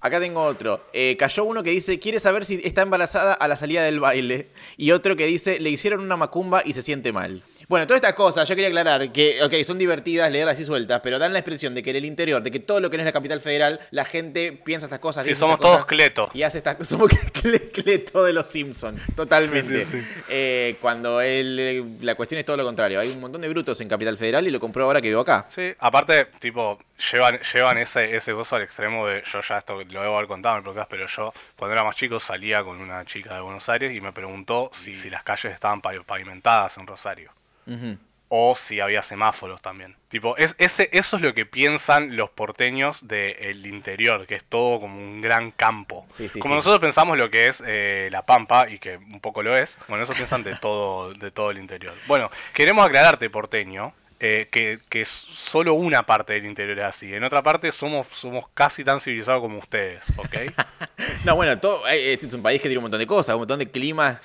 Acá 0.00 0.20
tengo 0.20 0.40
otro. 0.42 0.86
Eh, 0.92 1.16
cayó 1.18 1.42
uno 1.42 1.64
que 1.64 1.70
dice, 1.70 1.98
quiere 1.98 2.20
saber 2.20 2.44
si 2.44 2.60
está 2.62 2.82
embarazada 2.82 3.34
a 3.34 3.48
la 3.48 3.56
salida 3.56 3.82
del 3.82 3.98
baile. 3.98 4.50
Y 4.76 4.92
otro 4.92 5.16
que 5.16 5.26
dice, 5.26 5.58
le 5.58 5.70
hicieron 5.70 6.00
una 6.00 6.16
macumba 6.16 6.62
y 6.64 6.72
se 6.72 6.82
siente 6.82 7.12
mal. 7.12 7.42
Bueno, 7.70 7.86
todas 7.86 7.98
estas 7.98 8.14
cosas, 8.14 8.48
yo 8.48 8.56
quería 8.56 8.66
aclarar 8.66 9.12
que, 9.12 9.40
ok, 9.44 9.54
son 9.62 9.78
divertidas 9.78 10.28
leerlas 10.28 10.54
así 10.54 10.64
sueltas, 10.64 11.00
pero 11.04 11.20
dan 11.20 11.32
la 11.32 11.38
expresión 11.38 11.72
de 11.72 11.84
que 11.84 11.90
en 11.90 11.96
el 11.96 12.04
interior, 12.04 12.42
de 12.42 12.50
que 12.50 12.58
todo 12.58 12.80
lo 12.80 12.90
que 12.90 12.96
no 12.96 13.02
es 13.02 13.06
la 13.06 13.12
capital 13.12 13.40
federal, 13.40 13.78
la 13.92 14.04
gente 14.04 14.50
piensa 14.64 14.86
estas 14.86 14.98
cosas. 14.98 15.24
Sí, 15.24 15.36
somos 15.36 15.60
todos 15.60 15.86
cletos. 15.86 16.30
Y 16.34 16.42
hace 16.42 16.58
estas 16.58 16.74
cosas. 16.74 16.88
Somos 16.98 17.10
cle- 17.12 17.70
cleto 17.70 18.24
de 18.24 18.32
los 18.32 18.48
Simpsons, 18.48 19.00
totalmente. 19.14 19.84
Sí, 19.84 19.92
sí, 19.92 20.00
sí. 20.02 20.20
Eh, 20.28 20.78
cuando 20.80 21.20
el- 21.20 21.58
eh, 21.60 21.84
la 22.00 22.16
cuestión 22.16 22.40
es 22.40 22.44
todo 22.44 22.56
lo 22.56 22.64
contrario. 22.64 22.98
Hay 22.98 23.10
un 23.10 23.20
montón 23.20 23.40
de 23.40 23.48
brutos 23.48 23.80
en 23.80 23.88
capital 23.88 24.18
federal 24.18 24.44
y 24.48 24.50
lo 24.50 24.58
compró 24.58 24.86
ahora 24.86 25.00
que 25.00 25.06
vivo 25.06 25.20
acá. 25.20 25.46
Sí, 25.48 25.72
aparte, 25.78 26.26
tipo, 26.40 26.76
llevan, 27.12 27.38
llevan 27.54 27.78
ese, 27.78 28.16
ese 28.16 28.32
gozo 28.32 28.56
al 28.56 28.62
extremo 28.62 29.06
de. 29.06 29.22
Yo 29.32 29.40
ya 29.48 29.58
esto 29.58 29.80
lo 29.84 30.02
debo 30.02 30.16
haber 30.16 30.26
contado 30.26 30.56
en 30.56 30.58
el 30.58 30.64
podcast, 30.64 30.90
pero 30.90 31.06
yo, 31.06 31.32
cuando 31.56 31.74
era 31.74 31.84
más 31.84 31.94
chico, 31.94 32.18
salía 32.18 32.64
con 32.64 32.80
una 32.80 33.04
chica 33.04 33.34
de 33.36 33.40
Buenos 33.42 33.68
Aires 33.68 33.94
y 33.94 34.00
me 34.00 34.12
preguntó 34.12 34.70
si, 34.74 34.96
si 34.96 35.08
las 35.08 35.22
calles 35.22 35.54
estaban 35.54 35.80
pavi- 35.80 36.02
pavimentadas 36.04 36.76
en 36.76 36.88
Rosario. 36.88 37.30
O 38.32 38.54
si 38.54 38.78
había 38.78 39.02
semáforos 39.02 39.60
también. 39.60 39.96
Tipo, 40.08 40.36
es, 40.36 40.54
ese, 40.58 40.88
eso 40.92 41.16
es 41.16 41.22
lo 41.22 41.34
que 41.34 41.46
piensan 41.46 42.16
los 42.16 42.30
porteños 42.30 43.08
del 43.08 43.66
interior, 43.66 44.24
que 44.28 44.36
es 44.36 44.44
todo 44.44 44.80
como 44.80 44.96
un 44.98 45.20
gran 45.20 45.50
campo. 45.50 46.04
Sí, 46.08 46.28
sí, 46.28 46.38
como 46.38 46.54
sí. 46.54 46.58
nosotros 46.58 46.78
pensamos 46.78 47.18
lo 47.18 47.28
que 47.28 47.48
es 47.48 47.60
eh, 47.66 48.08
la 48.12 48.26
Pampa, 48.26 48.68
y 48.68 48.78
que 48.78 48.98
un 48.98 49.18
poco 49.18 49.42
lo 49.42 49.56
es, 49.56 49.78
bueno, 49.88 50.04
eso 50.04 50.12
piensan 50.12 50.44
de 50.44 50.54
todo, 50.60 51.12
de 51.12 51.32
todo 51.32 51.50
el 51.50 51.58
interior. 51.58 51.92
Bueno, 52.06 52.30
queremos 52.54 52.86
aclararte, 52.86 53.28
porteño, 53.30 53.92
eh, 54.20 54.48
que, 54.52 54.78
que 54.88 55.04
solo 55.04 55.74
una 55.74 56.06
parte 56.06 56.34
del 56.34 56.46
interior 56.46 56.78
es 56.78 56.84
así. 56.84 57.12
En 57.12 57.24
otra 57.24 57.42
parte 57.42 57.72
somos, 57.72 58.06
somos 58.08 58.46
casi 58.54 58.84
tan 58.84 59.00
civilizados 59.00 59.40
como 59.40 59.58
ustedes, 59.58 60.02
¿ok? 60.16 60.36
No, 61.24 61.34
bueno, 61.34 61.58
todo, 61.58 61.88
eh, 61.88 62.12
este 62.12 62.26
es 62.26 62.34
un 62.34 62.42
país 62.42 62.60
que 62.60 62.68
tiene 62.68 62.78
un 62.78 62.84
montón 62.84 63.00
de 63.00 63.06
cosas, 63.06 63.34
un 63.34 63.40
montón 63.40 63.58
de 63.58 63.70
climas, 63.70 64.20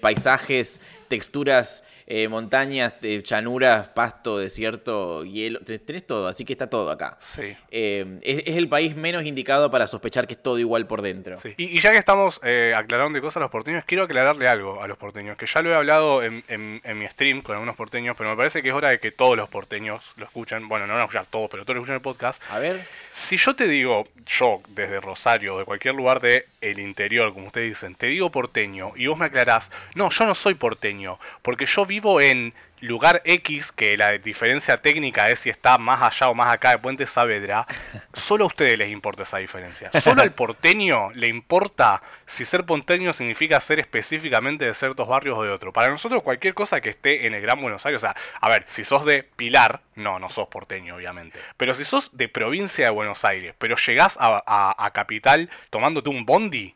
paisajes, 0.00 0.80
texturas, 1.08 1.84
eh, 2.12 2.26
montañas, 2.26 2.92
eh, 3.02 3.22
llanuras, 3.24 3.88
pasto, 3.90 4.36
desierto, 4.38 5.24
hielo, 5.24 5.60
te- 5.60 5.78
tenés 5.78 6.04
todo, 6.06 6.26
así 6.26 6.44
que 6.44 6.52
está 6.54 6.68
todo 6.68 6.90
acá. 6.90 7.16
Sí. 7.20 7.56
Eh, 7.70 8.18
es, 8.22 8.42
es 8.46 8.56
el 8.56 8.68
país 8.68 8.96
menos 8.96 9.24
indicado 9.24 9.70
para 9.70 9.86
sospechar 9.86 10.26
que 10.26 10.32
es 10.34 10.42
todo 10.42 10.58
igual 10.58 10.88
por 10.88 11.02
dentro. 11.02 11.38
Sí. 11.38 11.54
Y, 11.56 11.76
y 11.76 11.80
ya 11.80 11.92
que 11.92 11.98
estamos 11.98 12.38
aclarando 12.76 13.16
de 13.16 13.20
cosas 13.20 13.36
a 13.36 13.40
los 13.40 13.50
porteños, 13.50 13.84
quiero 13.86 14.02
aclararle 14.02 14.48
algo 14.48 14.82
a 14.82 14.88
los 14.88 14.98
porteños, 14.98 15.36
que 15.36 15.46
ya 15.46 15.62
lo 15.62 15.70
he 15.70 15.74
hablado 15.76 16.22
en, 16.24 16.42
en- 16.48 16.80
en 16.82 16.98
mi 16.98 17.06
stream 17.06 17.42
con 17.42 17.54
algunos 17.54 17.76
porteños, 17.76 18.16
pero 18.18 18.30
me 18.30 18.36
parece 18.36 18.60
que 18.62 18.70
es 18.70 18.74
hora 18.74 18.88
de 18.88 18.98
que 18.98 19.12
todos 19.12 19.36
los 19.36 19.48
porteños 19.48 20.12
lo 20.16 20.24
escuchen. 20.24 20.68
Bueno, 20.68 20.86
no 20.88 20.94
van 20.94 21.02
a 21.02 21.04
escuchar 21.04 21.26
todos, 21.30 21.48
pero 21.48 21.64
todos 21.64 21.76
lo 21.76 21.80
escuchen 21.82 21.94
el 21.94 22.00
podcast. 22.02 22.42
A 22.50 22.58
ver, 22.58 22.84
Si 23.12 23.36
yo 23.36 23.54
te 23.54 23.68
digo, 23.68 24.08
yo 24.26 24.60
desde 24.70 25.00
Rosario, 25.00 25.58
de 25.58 25.64
cualquier 25.64 25.94
lugar 25.94 26.20
de 26.20 26.44
el 26.60 26.78
interior, 26.78 27.32
como 27.32 27.46
ustedes 27.46 27.70
dicen, 27.70 27.94
te 27.94 28.06
digo 28.06 28.30
porteño 28.30 28.92
y 28.96 29.06
vos 29.06 29.18
me 29.18 29.26
aclarás, 29.26 29.70
no, 29.94 30.10
yo 30.10 30.26
no 30.26 30.34
soy 30.34 30.54
porteño, 30.54 31.18
porque 31.42 31.66
yo 31.66 31.86
vivo 31.86 32.20
en 32.20 32.52
lugar 32.80 33.22
X, 33.24 33.72
que 33.72 33.96
la 33.96 34.12
diferencia 34.12 34.76
técnica 34.76 35.30
es 35.30 35.40
si 35.40 35.50
está 35.50 35.78
más 35.78 36.02
allá 36.02 36.28
o 36.30 36.34
más 36.34 36.52
acá 36.52 36.70
de 36.70 36.78
Puente 36.78 37.06
Saavedra, 37.06 37.66
solo 38.14 38.44
a 38.44 38.46
ustedes 38.48 38.78
les 38.78 38.90
importa 38.90 39.22
esa 39.24 39.38
diferencia. 39.38 39.90
Solo 40.00 40.22
al 40.22 40.32
porteño 40.32 41.10
le 41.12 41.26
importa 41.28 42.02
si 42.26 42.44
ser 42.44 42.64
porteño 42.64 43.12
significa 43.12 43.60
ser 43.60 43.78
específicamente 43.80 44.64
de 44.64 44.74
ciertos 44.74 45.06
barrios 45.08 45.38
o 45.38 45.42
de 45.42 45.50
otro. 45.50 45.72
Para 45.72 45.88
nosotros 45.88 46.22
cualquier 46.22 46.54
cosa 46.54 46.80
que 46.80 46.90
esté 46.90 47.26
en 47.26 47.34
el 47.34 47.42
Gran 47.42 47.60
Buenos 47.60 47.84
Aires, 47.86 48.02
o 48.02 48.06
sea, 48.06 48.14
a 48.40 48.48
ver, 48.48 48.64
si 48.68 48.84
sos 48.84 49.04
de 49.04 49.22
Pilar, 49.22 49.80
no, 49.94 50.18
no 50.18 50.30
sos 50.30 50.48
porteño, 50.48 50.96
obviamente. 50.96 51.38
Pero 51.56 51.74
si 51.74 51.84
sos 51.84 52.16
de 52.16 52.28
provincia 52.28 52.86
de 52.86 52.90
Buenos 52.90 53.24
Aires, 53.24 53.54
pero 53.58 53.76
llegás 53.76 54.16
a, 54.20 54.42
a- 54.46 54.74
a 54.86 54.90
capital 54.92 55.50
tomándote 55.70 56.08
un 56.10 56.24
bondi 56.24 56.74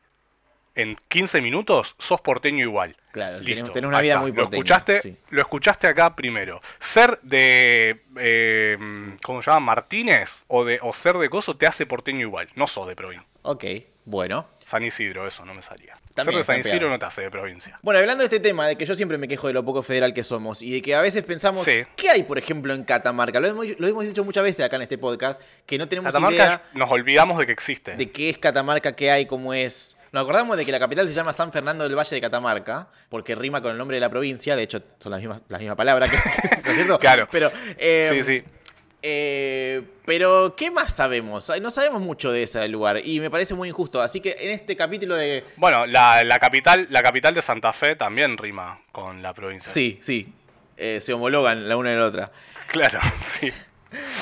en 0.74 0.96
15 1.08 1.40
minutos, 1.40 1.94
sos 1.98 2.20
porteño 2.20 2.62
igual. 2.64 2.96
Claro, 3.12 3.38
Listo, 3.40 3.72
tenés- 3.72 3.86
una 3.88 4.00
vida 4.00 4.18
muy 4.18 4.30
lo 4.32 4.42
porteña, 4.42 4.58
escuchaste, 4.58 5.00
sí. 5.00 5.16
lo 5.30 5.40
escuchaste 5.40 5.86
acá 5.86 6.16
primero. 6.16 6.60
Ser 6.80 7.18
de, 7.22 8.02
eh, 8.18 8.76
¿cómo 9.22 9.40
se 9.42 9.50
llama? 9.50 9.60
Martínez 9.66 10.44
o, 10.48 10.64
de, 10.64 10.78
o 10.82 10.92
ser 10.92 11.16
de 11.18 11.28
Coso 11.30 11.56
te 11.56 11.66
hace 11.66 11.86
porteño 11.86 12.20
igual. 12.22 12.48
No 12.56 12.66
sos 12.66 12.88
de 12.88 12.96
provincia. 12.96 13.26
ok, 13.42 13.64
bueno. 14.04 14.46
San 14.64 14.82
Isidro, 14.82 15.26
eso 15.28 15.44
no 15.44 15.54
me 15.54 15.62
salía. 15.62 15.96
También 16.14 16.42
ser 16.44 16.56
de 16.56 16.62
San 16.64 16.72
Isidro 16.72 16.88
no 16.90 16.98
te 16.98 17.04
hace 17.04 17.20
de 17.22 17.30
provincia. 17.30 17.78
Bueno, 17.82 18.00
hablando 18.00 18.22
de 18.22 18.26
este 18.26 18.40
tema, 18.40 18.66
de 18.66 18.76
que 18.76 18.84
yo 18.86 18.94
siempre 18.94 19.18
me 19.18 19.28
quejo 19.28 19.46
de 19.46 19.52
lo 19.52 19.64
poco 19.64 19.82
federal 19.82 20.12
que 20.14 20.24
somos 20.24 20.62
y 20.62 20.70
de 20.72 20.82
que 20.82 20.94
a 20.94 21.00
veces 21.00 21.22
pensamos, 21.24 21.64
Sí. 21.64 21.82
¿qué 21.96 22.08
hay, 22.10 22.22
por 22.22 22.38
ejemplo, 22.38 22.72
en 22.74 22.82
Catamarca? 22.84 23.40
Lo 23.40 23.48
hemos, 23.48 23.66
lo 23.78 23.86
hemos 23.86 24.06
dicho 24.06 24.24
muchas 24.24 24.42
veces 24.42 24.64
acá 24.64 24.76
en 24.76 24.82
este 24.82 24.96
podcast, 24.98 25.40
que 25.66 25.76
no 25.78 25.86
tenemos 25.88 26.08
Catamarca 26.12 26.34
idea 26.36 26.62
nos 26.72 26.90
olvidamos 26.90 27.38
de 27.38 27.46
que 27.46 27.52
existe. 27.52 27.94
de 27.96 28.10
qué 28.10 28.30
es 28.30 28.38
Catamarca, 28.38 28.94
qué 28.96 29.10
hay, 29.10 29.26
cómo 29.26 29.52
es. 29.54 29.96
Nos 30.14 30.22
acordamos 30.22 30.56
de 30.56 30.64
que 30.64 30.70
la 30.70 30.78
capital 30.78 31.08
se 31.08 31.12
llama 31.12 31.32
San 31.32 31.50
Fernando 31.50 31.82
del 31.82 31.98
Valle 31.98 32.14
de 32.14 32.20
Catamarca, 32.20 32.86
porque 33.08 33.34
rima 33.34 33.60
con 33.60 33.72
el 33.72 33.76
nombre 33.76 33.96
de 33.96 34.00
la 34.00 34.08
provincia, 34.08 34.54
de 34.54 34.62
hecho 34.62 34.80
son 35.00 35.10
las 35.10 35.20
mismas, 35.20 35.42
las 35.48 35.58
mismas 35.58 35.76
palabras, 35.76 36.08
que, 36.08 36.16
¿no 36.64 36.70
es 36.70 36.76
cierto? 36.76 37.00
Claro. 37.00 37.26
Pero, 37.32 37.50
eh, 37.76 38.10
sí, 38.12 38.22
sí. 38.22 38.44
eh, 39.02 39.82
pero, 40.04 40.54
¿qué 40.56 40.70
más 40.70 40.94
sabemos? 40.94 41.50
No 41.60 41.68
sabemos 41.72 42.00
mucho 42.00 42.30
de 42.30 42.44
ese 42.44 42.68
lugar 42.68 43.04
y 43.04 43.18
me 43.18 43.28
parece 43.28 43.56
muy 43.56 43.68
injusto. 43.68 44.00
Así 44.00 44.20
que 44.20 44.36
en 44.38 44.50
este 44.50 44.76
capítulo 44.76 45.16
de... 45.16 45.42
Bueno, 45.56 45.84
la, 45.84 46.22
la 46.22 46.38
capital, 46.38 46.86
la 46.90 47.02
capital 47.02 47.34
de 47.34 47.42
Santa 47.42 47.72
Fe 47.72 47.96
también 47.96 48.38
rima 48.38 48.82
con 48.92 49.20
la 49.20 49.34
provincia. 49.34 49.72
Sí, 49.72 49.98
sí, 50.00 50.32
eh, 50.76 51.00
se 51.00 51.12
homologan 51.12 51.68
la 51.68 51.76
una 51.76 51.92
y 51.92 51.96
la 51.96 52.04
otra. 52.04 52.30
Claro, 52.68 53.00
sí. 53.20 53.52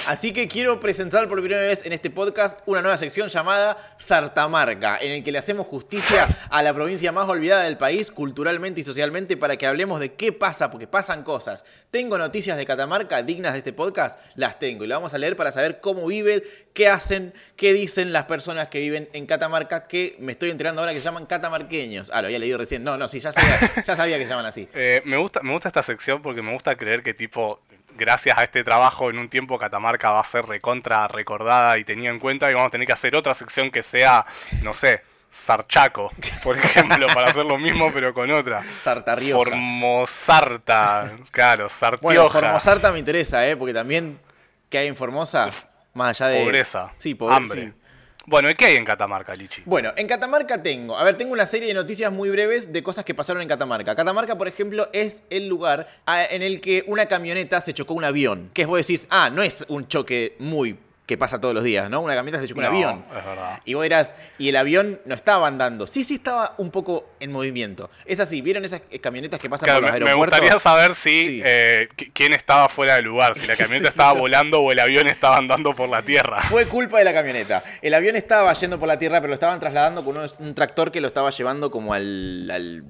Así 0.06 0.32
que 0.32 0.48
quiero 0.48 0.80
presentar 0.80 1.28
por 1.28 1.40
primera 1.40 1.62
vez 1.62 1.84
en 1.86 1.92
este 1.92 2.10
podcast 2.10 2.60
una 2.66 2.82
nueva 2.82 2.96
sección 2.96 3.28
llamada 3.28 3.76
Sartamarca, 3.96 4.98
en 4.98 5.12
el 5.12 5.24
que 5.24 5.32
le 5.32 5.38
hacemos 5.38 5.66
justicia 5.66 6.28
a 6.50 6.62
la 6.62 6.74
provincia 6.74 7.12
más 7.12 7.28
olvidada 7.28 7.64
del 7.64 7.76
país, 7.76 8.10
culturalmente 8.10 8.80
y 8.80 8.84
socialmente, 8.84 9.36
para 9.36 9.56
que 9.56 9.66
hablemos 9.66 10.00
de 10.00 10.14
qué 10.14 10.32
pasa, 10.32 10.70
porque 10.70 10.86
pasan 10.86 11.22
cosas. 11.22 11.64
Tengo 11.90 12.18
noticias 12.18 12.56
de 12.56 12.66
Catamarca 12.66 13.22
dignas 13.22 13.52
de 13.52 13.58
este 13.58 13.72
podcast, 13.72 14.18
las 14.34 14.58
tengo, 14.58 14.84
y 14.84 14.86
las 14.86 14.96
vamos 14.96 15.14
a 15.14 15.18
leer 15.18 15.36
para 15.36 15.52
saber 15.52 15.80
cómo 15.80 16.06
viven, 16.06 16.42
qué 16.74 16.88
hacen, 16.88 17.34
qué 17.56 17.72
dicen 17.72 18.12
las 18.12 18.24
personas 18.24 18.68
que 18.68 18.80
viven 18.80 19.08
en 19.12 19.26
Catamarca, 19.26 19.86
que 19.86 20.16
me 20.18 20.32
estoy 20.32 20.50
enterando 20.50 20.80
ahora 20.80 20.92
que 20.92 20.98
se 20.98 21.04
llaman 21.04 21.26
catamarqueños. 21.26 22.10
Ah, 22.12 22.20
lo 22.22 22.26
había 22.26 22.38
leído 22.38 22.58
recién. 22.58 22.84
No, 22.84 22.96
no, 22.96 23.08
sí, 23.08 23.18
ya 23.18 23.32
sabía, 23.32 24.18
que 24.18 24.24
se 24.24 24.30
llaman 24.30 24.46
así. 24.46 24.68
Eh, 24.74 25.02
me, 25.04 25.16
gusta, 25.16 25.40
me 25.42 25.52
gusta 25.52 25.68
esta 25.68 25.82
sección 25.82 26.22
porque 26.22 26.42
me 26.42 26.52
gusta 26.52 26.76
creer 26.76 27.02
que 27.02 27.14
tipo, 27.14 27.60
gracias 27.96 28.38
a 28.38 28.44
este 28.44 28.64
trabajo 28.64 29.10
en 29.10 29.18
un 29.18 29.28
tiempo 29.28 29.58
Catamarca 29.58 30.10
va 30.10 30.20
a 30.20 30.24
ser 30.24 30.44
recontra 30.46 31.08
recordada 31.08 31.78
y 31.78 31.84
tenida 31.84 32.10
en 32.10 32.18
cuenta 32.18 32.50
y 32.50 32.54
vamos 32.54 32.68
a 32.68 32.70
tener 32.70 32.86
que 32.86 32.92
hacer 32.92 33.14
otra 33.16 33.34
sección 33.34 33.70
que 33.70 33.82
sea, 33.82 34.26
no 34.62 34.74
sé, 34.74 35.02
Sarchaco, 35.30 36.10
por 36.42 36.56
ejemplo, 36.64 37.06
para 37.08 37.28
hacer 37.28 37.44
lo 37.46 37.58
mismo 37.58 37.90
pero 37.92 38.12
con 38.12 38.30
otra. 38.30 38.62
Sarta 38.80 39.14
Rioja. 39.16 39.38
Formosarta, 39.44 41.12
claro, 41.30 41.68
Sartioja. 41.68 42.02
Bueno, 42.02 42.30
Formosarta 42.30 42.92
me 42.92 42.98
interesa, 42.98 43.46
¿eh? 43.46 43.56
Porque 43.56 43.72
también, 43.74 44.18
¿qué 44.68 44.78
hay 44.78 44.88
en 44.88 44.96
Formosa? 44.96 45.50
Más 45.94 46.20
allá 46.20 46.28
de... 46.30 46.44
Pobreza, 46.44 46.92
Sí, 46.98 47.14
pobreza. 47.14 47.36
hambre. 47.36 47.72
Bueno, 48.26 48.48
¿y 48.48 48.54
qué 48.54 48.66
hay 48.66 48.76
en 48.76 48.84
Catamarca, 48.84 49.34
Lichi? 49.34 49.62
Bueno, 49.64 49.92
en 49.96 50.06
Catamarca 50.06 50.62
tengo, 50.62 50.96
a 50.96 51.02
ver, 51.02 51.16
tengo 51.16 51.32
una 51.32 51.46
serie 51.46 51.68
de 51.68 51.74
noticias 51.74 52.12
muy 52.12 52.30
breves 52.30 52.72
de 52.72 52.82
cosas 52.82 53.04
que 53.04 53.14
pasaron 53.14 53.42
en 53.42 53.48
Catamarca. 53.48 53.96
Catamarca, 53.96 54.38
por 54.38 54.46
ejemplo, 54.46 54.88
es 54.92 55.24
el 55.30 55.48
lugar 55.48 55.88
ah, 56.06 56.24
en 56.24 56.42
el 56.42 56.60
que 56.60 56.84
una 56.86 57.06
camioneta 57.06 57.60
se 57.60 57.74
chocó 57.74 57.94
un 57.94 58.04
avión. 58.04 58.50
Que 58.54 58.64
vos 58.64 58.78
decís, 58.78 59.08
ah, 59.10 59.28
no 59.30 59.42
es 59.42 59.64
un 59.68 59.88
choque 59.88 60.36
muy 60.38 60.78
que 61.12 61.18
pasa 61.18 61.40
todos 61.40 61.54
los 61.54 61.62
días, 61.62 61.90
¿no? 61.90 62.00
Una 62.00 62.14
camioneta 62.14 62.40
se 62.42 62.48
chocó 62.48 62.60
un 62.60 62.64
No, 62.66 62.70
avión. 62.72 63.04
es 63.08 63.24
verdad. 63.24 63.60
Y 63.64 63.74
vos 63.74 63.82
dirás, 63.82 64.16
y 64.38 64.48
el 64.48 64.56
avión 64.56 65.00
no 65.04 65.14
estaba 65.14 65.46
andando. 65.46 65.86
Sí, 65.86 66.04
sí 66.04 66.14
estaba 66.14 66.54
un 66.58 66.70
poco 66.70 67.10
en 67.20 67.30
movimiento. 67.32 67.90
Es 68.06 68.18
así, 68.20 68.40
¿vieron 68.40 68.64
esas 68.64 68.82
eh, 68.90 68.98
camionetas 68.98 69.38
que 69.40 69.50
pasan 69.50 69.66
Claro, 69.66 69.80
por 69.80 69.90
los 69.90 69.92
me, 69.92 70.00
me 70.04 70.06
aeropuertos? 70.10 70.38
gustaría 70.40 70.58
saber 70.60 70.94
si 70.94 71.24
Sí. 71.26 71.42
eh, 71.44 71.88
qui- 71.96 72.10
quién 72.14 72.32
estaba 72.32 72.68
fuera 72.68 72.94
del 72.96 73.04
lugar, 73.04 73.34
si 73.34 73.46
la 73.46 73.56
camioneta 73.56 73.88
estaba 73.90 74.12
volando 74.18 74.60
o 74.60 74.72
el 74.72 74.78
avión 74.80 75.06
estaba 75.06 75.36
andando 75.36 75.74
por 75.74 75.88
la 75.88 76.02
tierra. 76.02 76.38
Fue 76.48 76.66
culpa 76.66 76.98
de 76.98 77.04
la 77.04 77.12
camioneta. 77.12 77.62
El 77.82 77.92
avión 77.94 78.16
estaba 78.16 78.52
yendo 78.54 78.78
por 78.78 78.88
la 78.88 78.98
tierra, 78.98 79.18
pero 79.20 79.28
lo 79.28 79.34
estaban 79.34 79.60
trasladando 79.60 80.04
con 80.04 80.16
un 80.38 80.54
tractor 80.54 80.90
que 80.90 81.00
lo 81.00 81.08
estaba 81.08 81.30
llevando 81.30 81.70
como 81.70 81.92
al, 81.94 82.50
al 82.50 82.84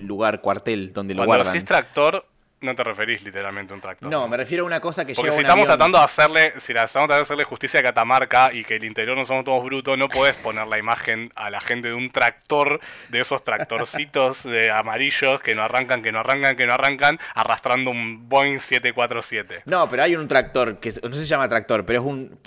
lugar 0.00 0.40
cuartel 0.40 0.92
donde 0.92 1.14
lo 1.14 1.18
Cuando 1.24 1.36
guardan. 1.44 1.52
decís 1.54 1.66
tractor, 1.66 2.26
no 2.64 2.74
te 2.74 2.82
referís 2.82 3.22
literalmente 3.22 3.72
a 3.72 3.76
un 3.76 3.80
tractor. 3.80 4.10
No, 4.10 4.26
me 4.28 4.36
refiero 4.36 4.64
a 4.64 4.66
una 4.66 4.80
cosa 4.80 5.04
que 5.04 5.14
Porque 5.14 5.30
lleva 5.30 5.34
si 5.34 5.40
un 5.40 5.46
estamos 5.46 5.64
avión. 5.64 5.78
tratando 5.78 5.98
de 5.98 6.04
hacerle, 6.04 6.60
si 6.60 6.72
la 6.72 6.84
estamos 6.84 7.06
tratando 7.06 7.16
de 7.16 7.22
hacerle 7.22 7.44
justicia 7.44 7.80
a 7.80 7.82
Catamarca 7.82 8.50
y 8.52 8.64
que 8.64 8.76
el 8.76 8.84
interior 8.84 9.16
no 9.16 9.24
somos 9.24 9.44
todos 9.44 9.64
brutos, 9.64 9.96
no 9.98 10.08
podés 10.08 10.34
poner 10.36 10.66
la 10.66 10.78
imagen 10.78 11.30
a 11.34 11.50
la 11.50 11.60
gente 11.60 11.88
de 11.88 11.94
un 11.94 12.10
tractor, 12.10 12.80
de 13.08 13.20
esos 13.20 13.44
tractorcitos 13.44 14.42
de 14.44 14.70
amarillos 14.70 15.40
que 15.40 15.54
no 15.54 15.62
arrancan, 15.62 16.02
que 16.02 16.12
no 16.12 16.20
arrancan, 16.20 16.56
que 16.56 16.66
no 16.66 16.74
arrancan, 16.74 17.18
arrastrando 17.34 17.90
un 17.90 18.28
Boeing 18.28 18.58
747. 18.58 19.62
No, 19.66 19.88
pero 19.88 20.02
hay 20.02 20.16
un 20.16 20.26
tractor, 20.28 20.78
que 20.78 20.92
no 21.02 21.14
se 21.14 21.24
llama 21.24 21.48
tractor, 21.48 21.84
pero 21.84 22.00
es 22.00 22.06
un 22.06 22.38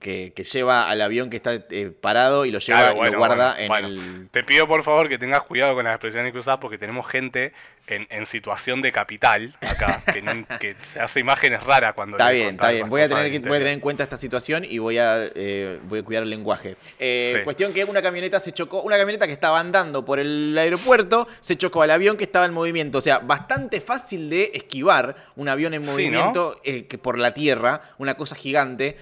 que, 0.00 0.32
lleva 0.52 0.88
al 0.88 1.00
avión 1.00 1.30
que 1.30 1.36
está 1.36 1.54
eh, 1.54 1.92
parado 1.98 2.44
y 2.44 2.50
lo 2.50 2.58
lleva 2.58 2.80
Claro, 2.80 2.94
y 2.94 2.98
bueno, 2.98 3.12
lo 3.12 3.18
guarda 3.18 3.54
bueno, 3.54 3.60
en 3.60 3.68
bueno. 3.68 3.88
el... 3.88 4.28
Te 4.30 4.42
pido 4.44 4.66
por 4.66 4.82
favor 4.82 5.08
que 5.08 5.18
tengas 5.18 5.42
cuidado 5.42 5.74
con 5.74 5.84
las 5.84 5.94
expresiones 5.94 6.32
que 6.32 6.38
usás 6.38 6.58
porque 6.58 6.78
tenemos 6.78 7.06
gente 7.06 7.52
en, 7.86 8.06
en 8.10 8.26
situación 8.26 8.80
de 8.80 8.92
capital 8.92 9.54
acá 9.60 10.02
que, 10.12 10.76
se 10.82 11.00
hace 11.00 11.20
imágenes 11.20 11.64
raras 11.64 11.94
cuando 11.94 12.16
Está 12.16 12.30
bien, 12.30 12.50
está 12.50 12.70
bien. 12.70 12.88
Voy 12.88 13.00
a, 13.00 13.08
tener 13.08 13.30
que, 13.30 13.38
voy 13.40 13.56
a 13.56 13.60
tener 13.60 13.72
en 13.74 13.80
cuenta 13.80 14.02
esta 14.04 14.16
situación 14.16 14.64
y 14.64 14.78
voy 14.78 14.98
a, 14.98 15.24
eh, 15.34 15.80
voy 15.84 16.00
a 16.00 16.02
cuidar 16.02 16.22
el 16.22 16.30
lenguaje. 16.30 16.76
Eh, 16.98 17.30
Sí. 17.32 17.44
Cuestión 17.44 17.72
que 17.72 17.84
una 17.84 18.02
camioneta 18.02 18.38
se 18.40 18.52
chocó, 18.52 18.82
una 18.82 18.96
camioneta 18.96 19.26
que 19.26 19.32
estaba 19.32 19.58
andando 19.58 20.04
por 20.04 20.18
el 20.18 20.56
aeropuerto 20.58 21.26
se 21.40 21.56
chocó 21.56 21.82
al 21.82 21.90
avión 21.90 22.16
que 22.16 22.24
estaba 22.24 22.46
en 22.46 22.52
movimiento. 22.52 22.98
O 22.98 23.00
sea, 23.00 23.20
bastante 23.20 23.80
fácil 23.80 24.28
de 24.28 24.50
esquivar 24.54 25.16
un 25.36 25.48
avión 25.48 25.72
en 25.74 25.84
Sí, 25.84 25.90
movimiento 25.90 26.60
eh, 26.64 26.86
que 26.86 26.98
por 26.98 27.18
la 27.18 27.32
tierra, 27.32 27.82
una 27.98 28.14
cosa 28.14 28.34
gigante. 28.34 28.96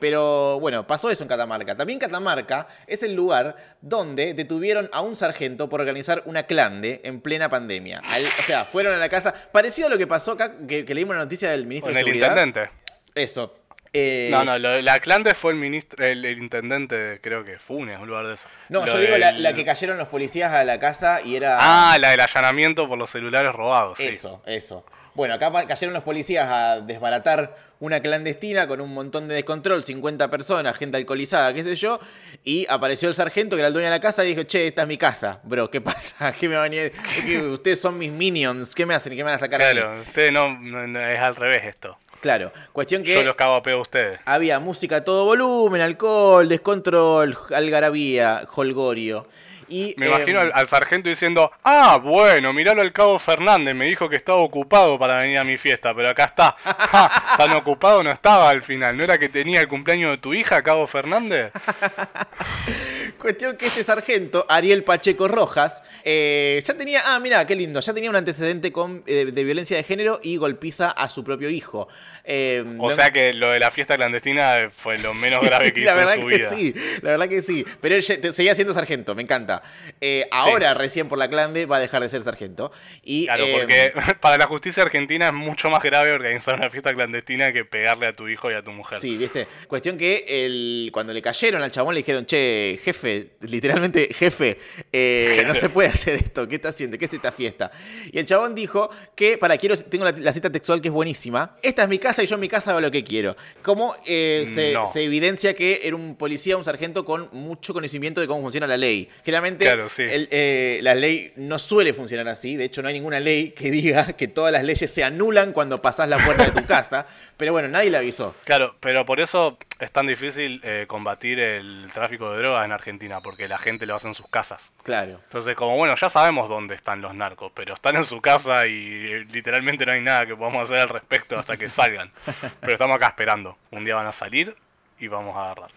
Pero 0.00 0.60
bueno, 0.60 0.86
pasó 0.86 1.10
eso 1.10 1.24
en 1.24 1.28
Catamarca. 1.28 1.76
También 1.76 1.98
Catamarca 1.98 2.68
es 2.86 3.02
el 3.02 3.14
lugar 3.14 3.56
donde 3.80 4.34
detuvieron 4.34 4.88
a 4.92 5.00
un 5.00 5.16
sargento 5.16 5.68
por 5.68 5.80
organizar 5.80 6.22
una 6.26 6.44
clande 6.44 7.00
en 7.04 7.20
plena 7.20 7.48
pandemia. 7.48 7.89
Al- 7.98 8.26
o 8.26 8.42
sea, 8.44 8.64
fueron 8.64 8.94
a 8.94 8.98
la 8.98 9.08
casa, 9.08 9.32
parecido 9.52 9.88
a 9.88 9.90
lo 9.90 9.98
que 9.98 10.06
pasó 10.06 10.32
acá, 10.32 10.52
que, 10.68 10.84
que 10.84 10.94
leímos 10.94 11.16
la 11.16 11.22
noticia 11.24 11.50
del 11.50 11.66
ministro 11.66 11.86
Con 11.88 11.94
de 11.94 12.00
el 12.00 12.04
Seguridad. 12.06 12.28
intendente. 12.30 12.70
Eso. 13.14 13.56
Eh, 13.92 14.28
No, 14.30 14.44
no, 14.44 14.56
lo- 14.56 14.80
la 14.80 15.00
Clande 15.00 15.34
fue 15.34 15.50
el 15.52 15.58
ministro, 15.58 16.04
el, 16.06 16.24
el 16.24 16.38
intendente, 16.38 16.94
de- 16.94 17.20
creo 17.20 17.44
que 17.44 17.58
Funes, 17.58 17.98
un 17.98 18.06
lugar 18.06 18.26
de 18.28 18.34
eso. 18.34 18.46
No, 18.68 18.86
Lo 18.86 18.92
yo 18.92 18.98
digo 19.00 19.18
la, 19.18 19.32
del- 19.32 19.42
la 19.42 19.52
que 19.52 19.64
cayeron 19.64 19.98
los 19.98 20.06
policías 20.06 20.52
a 20.52 20.62
la 20.62 20.78
casa 20.78 21.20
y 21.22 21.34
era. 21.34 21.58
Ah, 21.60 21.98
la 21.98 22.10
del 22.10 22.20
allanamiento 22.20 22.88
por 22.88 22.96
los 22.98 23.10
celulares 23.10 23.52
robados, 23.52 23.98
sí. 23.98 24.06
Eso, 24.06 24.42
eso. 24.46 24.84
Bueno, 25.14 25.34
acá 25.34 25.50
cayeron 25.66 25.92
los 25.92 26.02
policías 26.02 26.48
a 26.48 26.80
desbaratar 26.80 27.56
una 27.80 28.00
clandestina 28.00 28.68
con 28.68 28.80
un 28.80 28.92
montón 28.92 29.26
de 29.26 29.34
descontrol, 29.34 29.82
50 29.82 30.30
personas, 30.30 30.76
gente 30.76 30.96
alcoholizada, 30.98 31.52
qué 31.54 31.64
sé 31.64 31.74
yo, 31.74 31.98
y 32.44 32.66
apareció 32.68 33.08
el 33.08 33.14
sargento 33.14 33.56
que 33.56 33.60
era 33.60 33.68
el 33.68 33.72
dueño 33.72 33.86
de 33.88 33.94
la 33.94 34.00
casa 34.00 34.24
y 34.24 34.28
dijo, 34.28 34.42
che, 34.44 34.66
esta 34.68 34.82
es 34.82 34.88
mi 34.88 34.98
casa, 34.98 35.40
bro, 35.44 35.70
¿qué 35.70 35.80
pasa? 35.80 36.32
¿Qué 36.38 36.48
me 36.48 36.56
van 36.56 36.72
a 36.72 36.90
que 37.24 37.38
Ustedes 37.52 37.80
son 37.80 37.96
mis 37.98 38.12
minions, 38.12 38.74
¿qué 38.74 38.84
me 38.86 38.94
hacen? 38.94 39.12
¿Qué 39.12 39.18
me 39.24 39.30
van 39.30 39.34
a 39.34 39.38
sacar? 39.38 39.60
Claro, 39.60 40.00
ustedes 40.00 40.30
no, 40.30 40.58
no- 40.60 40.86
no- 40.86 41.00
es 41.08 41.18
al 41.18 41.34
revés 41.34 41.62
esto. 41.64 41.96
Claro, 42.20 42.52
cuestión 42.72 43.02
que... 43.02 43.14
Yo 43.14 43.22
los 43.22 43.34
cago 43.34 43.54
a 43.54 43.62
pedo 43.62 43.78
a 43.78 43.80
ustedes. 43.80 44.20
Había 44.26 44.58
música 44.60 44.96
a 44.96 45.04
todo 45.04 45.24
volumen, 45.24 45.80
alcohol, 45.80 46.46
descontrol, 46.50 47.36
algarabía, 47.54 48.46
holgorio. 48.54 49.26
Y, 49.70 49.94
Me 49.96 50.06
eh, 50.06 50.08
imagino 50.08 50.40
al, 50.40 50.50
al 50.52 50.66
sargento 50.66 51.08
diciendo, 51.08 51.50
ah, 51.64 51.98
bueno, 52.02 52.52
miralo 52.52 52.82
al 52.82 52.92
cabo 52.92 53.18
Fernández, 53.18 53.74
me 53.74 53.86
dijo 53.86 54.08
que 54.08 54.16
estaba 54.16 54.38
ocupado 54.38 54.98
para 54.98 55.18
venir 55.18 55.38
a 55.38 55.44
mi 55.44 55.56
fiesta, 55.56 55.94
pero 55.94 56.10
acá 56.10 56.24
está. 56.24 56.56
Ja, 56.90 57.36
tan 57.36 57.52
ocupado 57.52 58.02
no 58.02 58.10
estaba 58.10 58.50
al 58.50 58.62
final, 58.62 58.96
¿no 58.96 59.04
era 59.04 59.16
que 59.16 59.28
tenía 59.28 59.60
el 59.60 59.68
cumpleaños 59.68 60.10
de 60.10 60.18
tu 60.18 60.34
hija, 60.34 60.60
cabo 60.62 60.88
Fernández? 60.88 61.52
Cuestión 63.20 63.56
que 63.56 63.66
este 63.66 63.84
sargento, 63.84 64.46
Ariel 64.48 64.82
Pacheco 64.82 65.28
Rojas, 65.28 65.82
eh, 66.04 66.60
ya 66.64 66.74
tenía, 66.74 67.02
ah, 67.04 67.20
mira, 67.20 67.46
qué 67.46 67.54
lindo, 67.54 67.80
ya 67.80 67.92
tenía 67.92 68.08
un 68.08 68.16
antecedente 68.16 68.72
con, 68.72 69.02
eh, 69.06 69.26
de 69.32 69.44
violencia 69.44 69.76
de 69.76 69.82
género 69.82 70.20
y 70.22 70.36
golpiza 70.38 70.90
a 70.90 71.08
su 71.08 71.22
propio 71.22 71.50
hijo. 71.50 71.88
Eh, 72.24 72.64
O 72.78 72.88
lo- 72.88 72.96
sea 72.96 73.10
que 73.10 73.34
lo 73.34 73.50
de 73.50 73.60
la 73.60 73.70
fiesta 73.70 73.96
clandestina 73.96 74.68
fue 74.72 74.96
lo 74.98 75.12
menos 75.14 75.40
Sí, 75.40 75.46
grave 75.46 75.64
sí, 75.66 75.72
que 75.72 75.80
la 75.80 75.86
hizo 75.90 75.96
verdad 75.98 76.14
en 76.14 76.22
su 76.22 76.28
que 76.28 76.36
vida. 76.36 76.50
sí, 76.50 76.74
la 77.02 77.10
verdad 77.10 77.28
que 77.28 77.40
sí. 77.42 77.64
Pero 77.80 77.94
él 77.96 78.04
te- 78.04 78.32
seguía 78.32 78.54
siendo 78.54 78.72
sargento, 78.72 79.14
me 79.14 79.22
encanta. 79.22 79.62
Eh, 80.00 80.26
ahora, 80.30 80.72
recién 80.74 81.08
por 81.08 81.18
la 81.18 81.28
clande, 81.28 81.66
va 81.66 81.76
a 81.76 81.80
dejar 81.80 82.00
de 82.02 82.08
ser 82.08 82.22
sargento. 82.22 82.72
Y, 83.02 83.26
Claro, 83.26 83.44
porque 83.52 83.92
para 84.20 84.38
la 84.38 84.46
justicia 84.46 84.82
argentina 84.82 85.26
es 85.26 85.32
mucho 85.34 85.68
más 85.70 85.82
grave 85.82 86.12
organizar 86.12 86.54
una 86.54 86.70
fiesta 86.70 86.94
clandestina 86.94 87.52
que 87.52 87.64
pegarle 87.64 88.06
a 88.06 88.12
tu 88.14 88.28
hijo 88.28 88.50
y 88.50 88.54
a 88.54 88.62
tu 88.62 88.70
mujer. 88.72 88.98
Sí, 89.00 89.16
viste. 89.16 89.46
Cuestión 89.68 89.98
que 89.98 90.24
el, 90.28 90.90
cuando 90.92 91.12
le 91.12 91.20
cayeron 91.20 91.62
al 91.62 91.70
chabón 91.70 91.94
le 91.94 92.00
dijeron, 92.00 92.24
che, 92.26 92.78
jefe, 92.82 93.09
literalmente, 93.40 94.08
jefe, 94.12 94.58
eh, 94.92 95.42
no 95.46 95.54
se 95.54 95.68
puede 95.68 95.88
hacer 95.88 96.14
esto, 96.16 96.46
¿qué 96.48 96.56
está 96.56 96.68
haciendo? 96.70 96.96
¿Qué 96.98 97.04
es 97.04 97.14
esta 97.14 97.32
fiesta? 97.32 97.70
Y 98.12 98.18
el 98.18 98.26
chabón 98.26 98.54
dijo 98.54 98.90
que, 99.14 99.38
para, 99.38 99.56
quiero, 99.58 99.76
tengo 99.76 100.04
la, 100.04 100.12
la 100.12 100.32
cita 100.32 100.50
textual 100.50 100.80
que 100.80 100.88
es 100.88 100.94
buenísima, 100.94 101.56
esta 101.62 101.82
es 101.82 101.88
mi 101.88 101.98
casa 101.98 102.22
y 102.22 102.26
yo 102.26 102.34
en 102.34 102.40
mi 102.40 102.48
casa 102.48 102.70
hago 102.72 102.80
lo 102.80 102.90
que 102.90 103.04
quiero. 103.04 103.36
Como 103.62 103.94
eh, 104.06 104.44
se, 104.52 104.72
No. 104.72 104.86
se 104.86 105.02
evidencia 105.04 105.54
que 105.54 105.80
era 105.84 105.96
un 105.96 106.16
policía, 106.16 106.56
un 106.56 106.64
sargento 106.64 107.04
con 107.04 107.28
mucho 107.32 107.72
conocimiento 107.72 108.20
de 108.20 108.26
cómo 108.26 108.42
funciona 108.42 108.66
la 108.66 108.76
ley. 108.76 109.08
Generalmente 109.24 109.64
Claro, 109.64 109.88
sí. 109.88 110.02
el- 110.02 110.28
eh, 110.30 110.80
la 110.82 110.94
ley 110.94 111.32
no 111.36 111.58
suele 111.58 111.92
funcionar 111.94 112.28
así, 112.28 112.56
de 112.56 112.64
hecho 112.64 112.82
no 112.82 112.88
hay 112.88 112.94
ninguna 112.94 113.20
ley 113.20 113.50
que 113.50 113.70
diga 113.70 114.12
que 114.14 114.28
todas 114.28 114.52
las 114.52 114.64
leyes 114.64 114.90
se 114.90 115.04
anulan 115.04 115.52
cuando 115.52 115.78
pasás 115.80 116.08
la 116.08 116.18
puerta 116.24 116.44
de 116.44 116.52
tu 116.60 116.66
casa, 116.66 117.06
pero 117.36 117.52
bueno, 117.52 117.68
nadie 117.68 117.90
le 117.90 117.96
avisó. 117.96 118.34
Claro, 118.44 118.76
pero 118.80 119.04
por 119.06 119.20
eso 119.20 119.58
es 119.78 119.90
tan 119.90 120.06
difícil 120.06 120.60
combatir 120.86 121.38
el 121.38 121.86
tráfico 121.92 122.30
de 122.32 122.38
drogas 122.38 122.64
en 122.64 122.72
Argentina, 122.72 122.99
porque 123.22 123.48
la 123.48 123.58
gente 123.58 123.86
lo 123.86 123.96
hace 123.96 124.08
en 124.08 124.14
sus 124.14 124.26
casas. 124.28 124.70
Claro. 124.82 125.20
Entonces, 125.24 125.56
como 125.56 125.76
bueno, 125.76 125.94
ya 125.96 126.10
sabemos 126.10 126.48
dónde 126.48 126.74
están 126.74 127.00
los 127.00 127.14
narcos, 127.14 127.50
pero 127.54 127.74
están 127.74 127.96
en 127.96 128.04
su 128.04 128.20
casa 128.20 128.66
y 128.66 129.12
eh, 129.12 129.26
literalmente 129.32 129.86
no 129.86 129.92
hay 129.92 130.02
nada 130.02 130.26
que 130.26 130.36
podamos 130.36 130.64
hacer 130.64 130.82
al 130.82 130.88
respecto 130.88 131.38
hasta 131.38 131.56
que 131.56 131.70
salgan. 131.70 132.10
Pero 132.60 132.72
estamos 132.72 132.96
acá 132.96 133.08
esperando. 133.08 133.56
Un 133.70 133.84
día 133.84 133.96
van 133.96 134.06
a 134.06 134.12
salir 134.12 134.54
y 134.98 135.08
vamos 135.08 135.36
a 135.36 135.44
agarrar. 135.44 135.70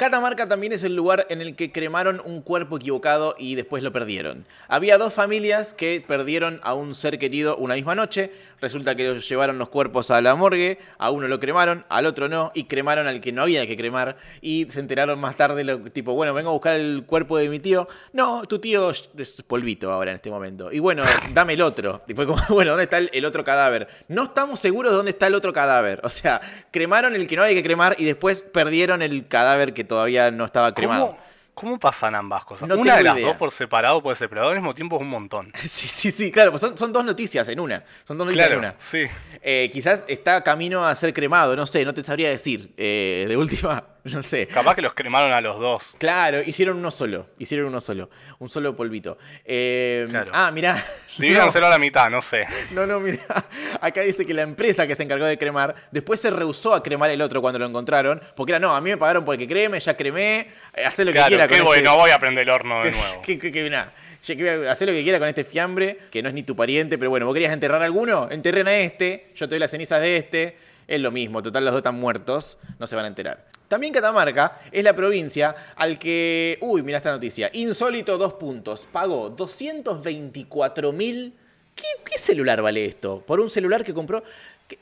Catamarca 0.00 0.46
también 0.46 0.72
es 0.72 0.82
el 0.82 0.96
lugar 0.96 1.26
en 1.28 1.42
el 1.42 1.54
que 1.54 1.72
cremaron 1.72 2.22
un 2.24 2.40
cuerpo 2.40 2.78
equivocado 2.78 3.34
y 3.36 3.54
después 3.54 3.82
lo 3.82 3.92
perdieron. 3.92 4.46
Había 4.66 4.96
dos 4.96 5.12
familias 5.12 5.74
que 5.74 6.02
perdieron 6.08 6.58
a 6.62 6.72
un 6.72 6.94
ser 6.94 7.18
querido 7.18 7.58
una 7.58 7.74
misma 7.74 7.94
noche. 7.94 8.32
Resulta 8.62 8.94
que 8.94 9.04
los 9.04 9.28
llevaron 9.28 9.58
los 9.58 9.68
cuerpos 9.68 10.10
a 10.10 10.22
la 10.22 10.34
morgue, 10.34 10.78
a 10.96 11.10
uno 11.10 11.28
lo 11.28 11.38
cremaron, 11.38 11.84
al 11.90 12.06
otro 12.06 12.30
no, 12.30 12.50
y 12.54 12.64
cremaron 12.64 13.08
al 13.08 13.20
que 13.20 13.30
no 13.30 13.42
había 13.42 13.66
que 13.66 13.76
cremar. 13.76 14.16
Y 14.40 14.66
se 14.70 14.80
enteraron 14.80 15.20
más 15.20 15.36
tarde, 15.36 15.64
lo, 15.64 15.80
tipo, 15.90 16.14
bueno, 16.14 16.32
vengo 16.32 16.48
a 16.48 16.52
buscar 16.52 16.76
el 16.76 17.04
cuerpo 17.04 17.36
de 17.36 17.50
mi 17.50 17.58
tío. 17.58 17.86
No, 18.14 18.46
tu 18.46 18.58
tío 18.58 18.88
es 18.90 19.42
polvito 19.46 19.92
ahora 19.92 20.12
en 20.12 20.14
este 20.14 20.30
momento. 20.30 20.72
Y 20.72 20.78
bueno, 20.78 21.02
dame 21.34 21.52
el 21.52 21.60
otro. 21.60 22.04
Y 22.08 22.14
fue 22.14 22.26
como, 22.26 22.40
bueno, 22.48 22.70
¿dónde 22.70 22.84
está 22.84 22.96
el, 22.96 23.24
otro 23.26 23.44
cadáver? 23.44 23.86
No 24.08 24.24
estamos 24.24 24.60
seguros 24.60 24.92
de 24.92 24.96
dónde 24.96 25.10
está 25.10 25.26
el 25.26 25.34
otro 25.34 25.52
cadáver. 25.52 26.00
O 26.04 26.08
sea, 26.08 26.40
cremaron 26.70 27.14
el 27.14 27.28
que 27.28 27.36
no 27.36 27.42
había 27.42 27.54
que 27.54 27.62
cremar 27.62 27.96
y 27.98 28.06
después 28.06 28.42
perdieron 28.42 29.02
el 29.02 29.28
cadáver 29.28 29.74
que 29.74 29.89
todavía 29.90 30.30
no 30.30 30.46
estaba 30.46 30.72
cremado. 30.72 31.08
¿Cómo, 31.08 31.18
cómo 31.52 31.78
pasan 31.78 32.14
ambas 32.14 32.44
cosas? 32.46 32.66
No 32.68 32.76
Una 32.76 32.96
de 32.96 33.02
las 33.02 33.16
idea. 33.16 33.26
dos 33.26 33.36
por 33.36 33.50
separado 33.50 34.02
puede 34.02 34.16
ser, 34.16 34.30
pero 34.30 34.48
al 34.48 34.54
mismo 34.54 34.74
tiempo 34.74 34.96
es 34.96 35.02
un 35.02 35.10
montón. 35.10 35.52
Sí, 35.62 35.86
sí, 35.88 36.10
sí, 36.10 36.30
claro, 36.32 36.50
pues 36.52 36.60
son, 36.62 36.78
son 36.78 36.92
dos 36.92 37.04
noticias 37.04 37.46
en 37.48 37.60
una. 37.60 37.84
Son 38.06 38.16
dos 38.16 38.26
noticias 38.26 38.46
Claro, 38.48 38.62
en 38.62 38.68
una. 38.70 38.74
sí. 38.78 39.04
Eh, 39.42 39.68
quizás 39.72 40.04
está 40.08 40.42
camino 40.42 40.86
a 40.86 40.94
ser 40.94 41.12
cremado, 41.12 41.54
no 41.56 41.66
sé, 41.66 41.84
no 41.84 41.92
te 41.92 42.02
sabría 42.04 42.30
decir. 42.30 42.72
Eh, 42.78 43.26
de 43.28 43.36
última, 43.36 43.84
no 44.04 44.22
sé. 44.22 44.46
Capaz 44.46 44.74
que 44.74 44.82
los 44.82 44.94
cremaron 44.94 45.32
a 45.32 45.40
los 45.40 45.58
dos. 45.58 45.90
Claro, 45.98 46.40
hicieron 46.44 46.78
uno 46.78 46.90
solo. 46.90 47.26
Hicieron 47.38 47.66
uno 47.66 47.80
solo. 47.80 48.10
Un 48.38 48.48
solo 48.48 48.74
polvito. 48.76 49.18
Eh, 49.44 50.06
Claro. 50.10 50.30
Ah, 50.34 50.50
mirá. 50.50 50.82
Divídanselo 51.18 51.66
a 51.66 51.70
la 51.70 51.78
mitad, 51.78 52.08
no 52.10 52.22
sé. 52.22 52.46
No, 52.70 52.86
no, 52.86 53.00
mira. 53.00 53.20
Acá 53.80 54.00
dice 54.02 54.24
que 54.24 54.32
la 54.34 54.42
empresa 54.42 54.86
que 54.86 54.94
se 54.96 55.02
encargó 55.02 55.24
de 55.26 55.36
cremar 55.38 55.74
después 55.90 56.20
se 56.20 56.30
rehusó 56.30 56.74
a 56.74 56.82
cremar 56.82 57.10
el 57.10 57.20
otro 57.22 57.40
cuando 57.40 57.58
lo 57.58 57.66
encontraron. 57.66 58.20
Porque 58.34 58.52
era, 58.52 58.58
no, 58.58 58.74
a 58.74 58.80
mí 58.80 58.90
me 58.90 58.96
pagaron 58.96 59.24
por 59.24 59.34
el 59.34 59.38
que 59.40 59.46
creme, 59.48 59.78
ya 59.80 59.96
cremé, 59.96 60.48
eh, 60.74 60.84
hacé 60.84 61.04
lo 61.04 61.12
que 61.12 61.20
quiera 61.26 61.46
qué 61.48 61.56
con 61.58 61.66
bueno, 61.66 61.90
este- 61.90 62.00
voy 62.00 62.10
a 62.10 62.18
prender 62.18 62.42
el 62.48 62.50
horno 62.54 62.82
de 62.84 62.90
nuevo. 62.92 63.22
que, 63.22 63.38
que, 63.38 63.52
que, 63.52 63.68
nada, 63.70 63.92
que 64.24 64.34
voy 64.56 64.66
hacer 64.66 64.88
lo 64.88 64.94
que 64.94 65.02
quiera 65.02 65.18
con 65.18 65.28
este 65.28 65.44
fiambre, 65.44 65.98
que 66.10 66.22
no 66.22 66.28
es 66.28 66.34
ni 66.34 66.42
tu 66.42 66.54
pariente, 66.56 66.98
pero 66.98 67.10
bueno, 67.10 67.26
vos 67.26 67.34
querías 67.34 67.52
enterrar 67.52 67.82
a 67.82 67.84
alguno, 67.84 68.28
enterren 68.30 68.68
a 68.68 68.76
este, 68.78 69.28
yo 69.34 69.46
te 69.48 69.50
doy 69.54 69.58
las 69.60 69.70
cenizas 69.70 70.00
de 70.00 70.16
este, 70.16 70.56
es 70.90 71.00
lo 71.00 71.10
mismo, 71.10 71.42
total 71.42 71.64
los 71.64 71.72
dos 71.72 71.78
están 71.78 71.94
muertos, 71.94 72.58
no 72.78 72.86
se 72.86 72.96
van 72.96 73.04
a 73.06 73.08
enterar. 73.08 73.46
También 73.68 73.92
Catamarca 73.92 74.60
es 74.72 74.82
la 74.82 74.94
provincia 74.94 75.54
al 75.76 75.98
que, 75.98 76.58
uy, 76.60 76.82
mira 76.82 76.98
esta 76.98 77.12
noticia, 77.12 77.48
insólito 77.52 78.18
dos 78.18 78.34
puntos, 78.34 78.86
pagó 78.90 79.30
224 79.30 80.92
mil, 80.92 81.34
¿Qué, 81.76 81.86
¿qué 82.04 82.18
celular 82.18 82.60
vale 82.60 82.84
esto? 82.84 83.22
Por 83.26 83.40
un 83.40 83.48
celular 83.48 83.84
que 83.84 83.94
compró 83.94 84.22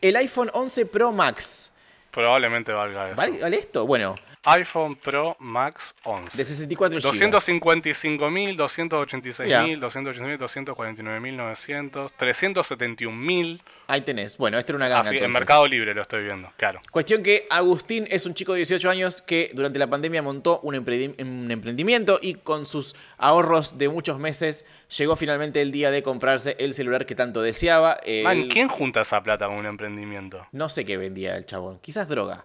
el 0.01 0.17
iPhone 0.17 0.51
11 0.53 0.87
Pro 0.87 1.13
Max. 1.13 1.71
Probablemente 2.11 2.73
valga 2.73 3.09
eso. 3.09 3.17
¿Vale, 3.17 3.41
vale 3.41 3.57
esto? 3.57 3.87
Bueno, 3.87 4.17
iPhone 4.49 4.95
Pro 4.97 5.37
Max 5.41 5.95
11. 6.05 6.37
de 6.37 6.45
64 6.45 6.99
GB. 7.01 7.05
255.000, 7.05 8.57
286.000, 8.57 9.79
286.000, 9.81 10.39
249.900, 10.39 12.11
371.000. 12.19 13.61
Ahí 13.87 14.01
tenés. 14.03 14.37
Bueno, 14.37 14.59
esto 14.59 14.73
era 14.73 14.77
una 14.77 14.89
ganga. 14.89 15.01
Así, 15.01 15.11
en 15.11 15.15
entonces. 15.17 15.41
Mercado 15.41 15.67
Libre 15.67 15.95
lo 15.95 16.03
estoy 16.03 16.25
viendo, 16.25 16.53
claro. 16.57 16.81
Cuestión 16.91 17.23
que 17.23 17.47
Agustín 17.51 18.07
es 18.11 18.27
un 18.27 18.35
chico 18.35 18.53
de 18.53 18.59
18 18.59 18.91
años 18.91 19.23
que 19.23 19.51
durante 19.55 19.79
la 19.79 19.87
pandemia 19.87 20.23
montó 20.23 20.61
un, 20.61 20.75
emprendi- 20.75 21.15
un 21.23 21.51
emprendimiento 21.51 22.19
y 22.21 22.35
con 22.35 22.67
sus 22.67 22.95
ahorros 23.17 23.79
de 23.79 23.89
muchos 23.89 24.19
meses 24.19 24.65
llegó 24.97 25.17
finalmente 25.17 25.63
el 25.63 25.73
día 25.73 25.91
de 25.91 26.03
comprarse 26.03 26.57
el 26.59 26.75
celular 26.75 27.07
que 27.07 27.15
tanto 27.15 27.41
deseaba. 27.43 27.95
El- 28.05 28.25
Man, 28.25 28.49
¿quién 28.49 28.69
junta 28.69 29.01
esa 29.03 29.23
plata 29.23 29.47
con 29.47 29.57
un 29.57 29.67
emprendimiento? 29.67 30.47
No 30.53 30.69
sé 30.69 30.85
qué 30.85 30.97
vendía 30.97 31.37
el 31.37 31.47
chabón, 31.47 31.79
quizás 31.81 32.09
droga. 32.09 32.45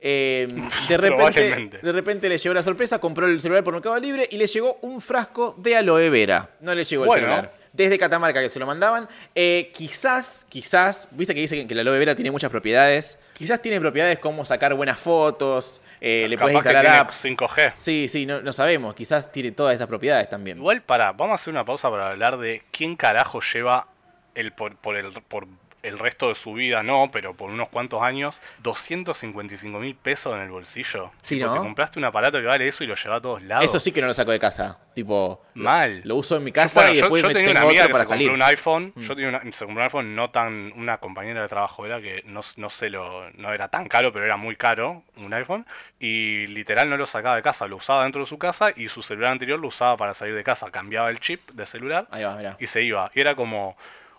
Eh, 0.02 0.48
de, 0.88 0.96
repente, 0.96 1.78
de 1.82 1.92
repente 1.92 2.28
le 2.30 2.38
llegó 2.38 2.54
la 2.54 2.62
sorpresa, 2.62 2.98
compró 2.98 3.26
el 3.26 3.38
celular 3.38 3.62
por 3.62 3.74
Mercado 3.74 3.98
Libre 3.98 4.26
y 4.30 4.38
le 4.38 4.46
llegó 4.46 4.78
un 4.80 4.98
frasco 4.98 5.54
de 5.58 5.76
aloe 5.76 6.08
vera. 6.08 6.48
No 6.60 6.74
le 6.74 6.84
llegó 6.84 7.04
el 7.04 7.08
Bueno. 7.08 7.26
celular. 7.26 7.54
Desde 7.74 7.98
Catamarca 7.98 8.40
que 8.40 8.48
se 8.48 8.58
lo 8.58 8.66
mandaban. 8.66 9.08
Eh, 9.34 9.70
quizás, 9.74 10.46
quizás, 10.48 11.06
viste 11.10 11.34
que 11.34 11.42
dice 11.42 11.66
que 11.66 11.74
la 11.74 11.82
aloe 11.82 11.98
vera 11.98 12.14
tiene 12.14 12.30
muchas 12.30 12.50
propiedades. 12.50 13.18
Quizás 13.34 13.60
tiene 13.60 13.78
propiedades 13.78 14.18
como 14.18 14.44
sacar 14.46 14.74
buenas 14.74 14.98
fotos, 14.98 15.82
eh, 16.00 16.26
le 16.28 16.38
puedes 16.38 16.54
instalar 16.56 16.86
apps. 16.86 17.22
5G. 17.24 17.72
Sí, 17.72 18.06
sí, 18.08 18.24
no, 18.24 18.40
no 18.40 18.52
sabemos. 18.54 18.94
Quizás 18.94 19.30
tiene 19.30 19.52
todas 19.52 19.74
esas 19.74 19.86
propiedades 19.86 20.30
también. 20.30 20.56
Igual, 20.58 20.82
para, 20.82 21.12
vamos 21.12 21.32
a 21.32 21.34
hacer 21.34 21.52
una 21.52 21.64
pausa 21.64 21.90
para 21.90 22.08
hablar 22.08 22.38
de 22.38 22.62
quién 22.70 22.96
carajo 22.96 23.40
lleva 23.40 23.86
el 24.34 24.52
por, 24.52 24.76
por 24.76 24.96
el 24.96 25.12
por 25.28 25.46
el 25.82 25.98
resto 25.98 26.28
de 26.28 26.34
su 26.34 26.52
vida, 26.52 26.82
no, 26.82 27.10
pero 27.12 27.34
por 27.34 27.50
unos 27.50 27.68
cuantos 27.68 28.02
años, 28.02 28.40
255 28.62 29.78
mil 29.78 29.94
pesos 29.94 30.34
en 30.34 30.42
el 30.42 30.50
bolsillo. 30.50 31.10
Sí, 31.22 31.36
Tipo, 31.36 31.46
¿no? 31.48 31.54
Te 31.54 31.58
compraste 31.60 31.98
un 31.98 32.04
aparato 32.04 32.38
que 32.38 32.46
vale 32.46 32.68
eso 32.68 32.84
y 32.84 32.86
lo 32.86 32.94
lleva 32.94 33.16
a 33.16 33.20
todos 33.20 33.42
lados. 33.42 33.64
Eso 33.64 33.80
sí 33.80 33.92
que 33.92 34.00
no 34.00 34.06
lo 34.06 34.14
saco 34.14 34.30
de 34.30 34.38
casa. 34.38 34.78
Tipo, 34.94 35.42
Mal. 35.54 36.02
Lo, 36.04 36.16
uso 36.16 36.36
en 36.36 36.44
mi 36.44 36.52
casa 36.52 36.80
Bueno, 36.80 36.92
y 36.92 36.96
yo, 36.96 37.02
después 37.02 37.22
yo 37.22 37.28
me 37.28 37.34
tenía 37.34 37.48
tengo 37.48 37.60
una 37.60 37.68
amiga 37.68 37.82
otro 37.82 37.88
que 37.88 37.92
para 37.92 38.04
se 38.04 38.08
salir. 38.08 38.28
Mm. 38.28 38.30
compró 38.32 38.44
un 38.44 38.50
iPhone. 38.50 38.92
Yo 38.96 39.14
tenía 39.14 39.28
una, 39.28 39.40
se 39.40 39.64
compró 39.64 39.76
un 39.76 39.82
iPhone 39.82 40.16
no 40.16 40.30
tan. 40.30 40.72
Una 40.76 40.98
compañera 40.98 41.42
de 41.42 41.48
trabajo 41.48 41.86
era 41.86 42.00
que 42.00 42.22
no, 42.26 42.40
no 42.56 42.70
sé 42.70 42.90
lo. 42.90 43.30
No 43.32 43.52
era 43.52 43.68
tan 43.68 43.88
caro, 43.88 44.12
pero 44.12 44.24
era 44.24 44.36
muy 44.36 44.56
caro 44.56 45.02
un 45.16 45.32
iPhone. 45.32 45.66
Y 45.98 46.46
literal 46.48 46.90
no 46.90 46.96
lo 46.96 47.06
sacaba 47.06 47.36
de 47.36 47.42
casa. 47.42 47.66
Lo 47.66 47.76
usaba 47.76 48.02
dentro 48.02 48.20
de 48.20 48.26
su 48.26 48.38
casa 48.38 48.72
y 48.74 48.88
su 48.88 49.02
celular 49.02 49.32
anterior 49.32 49.58
lo 49.58 49.68
usaba 49.68 49.96
para 49.96 50.14
salir 50.14 50.34
de 50.34 50.44
casa. 50.44 50.70
Cambiaba 50.70 51.10
el 51.10 51.20
chip 51.20 51.50
de 51.52 51.66
celular 51.66 52.06
Ahí 52.10 52.24
va, 52.24 52.56
y 52.58 52.66
se 52.66 52.82
iba. 52.82 53.10
Y 53.14 53.20
era 53.20 53.34
como. 53.34 53.76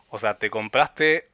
O 0.09 0.19
sea, 0.19 0.37
te 0.37 0.49
compraste 0.49 1.30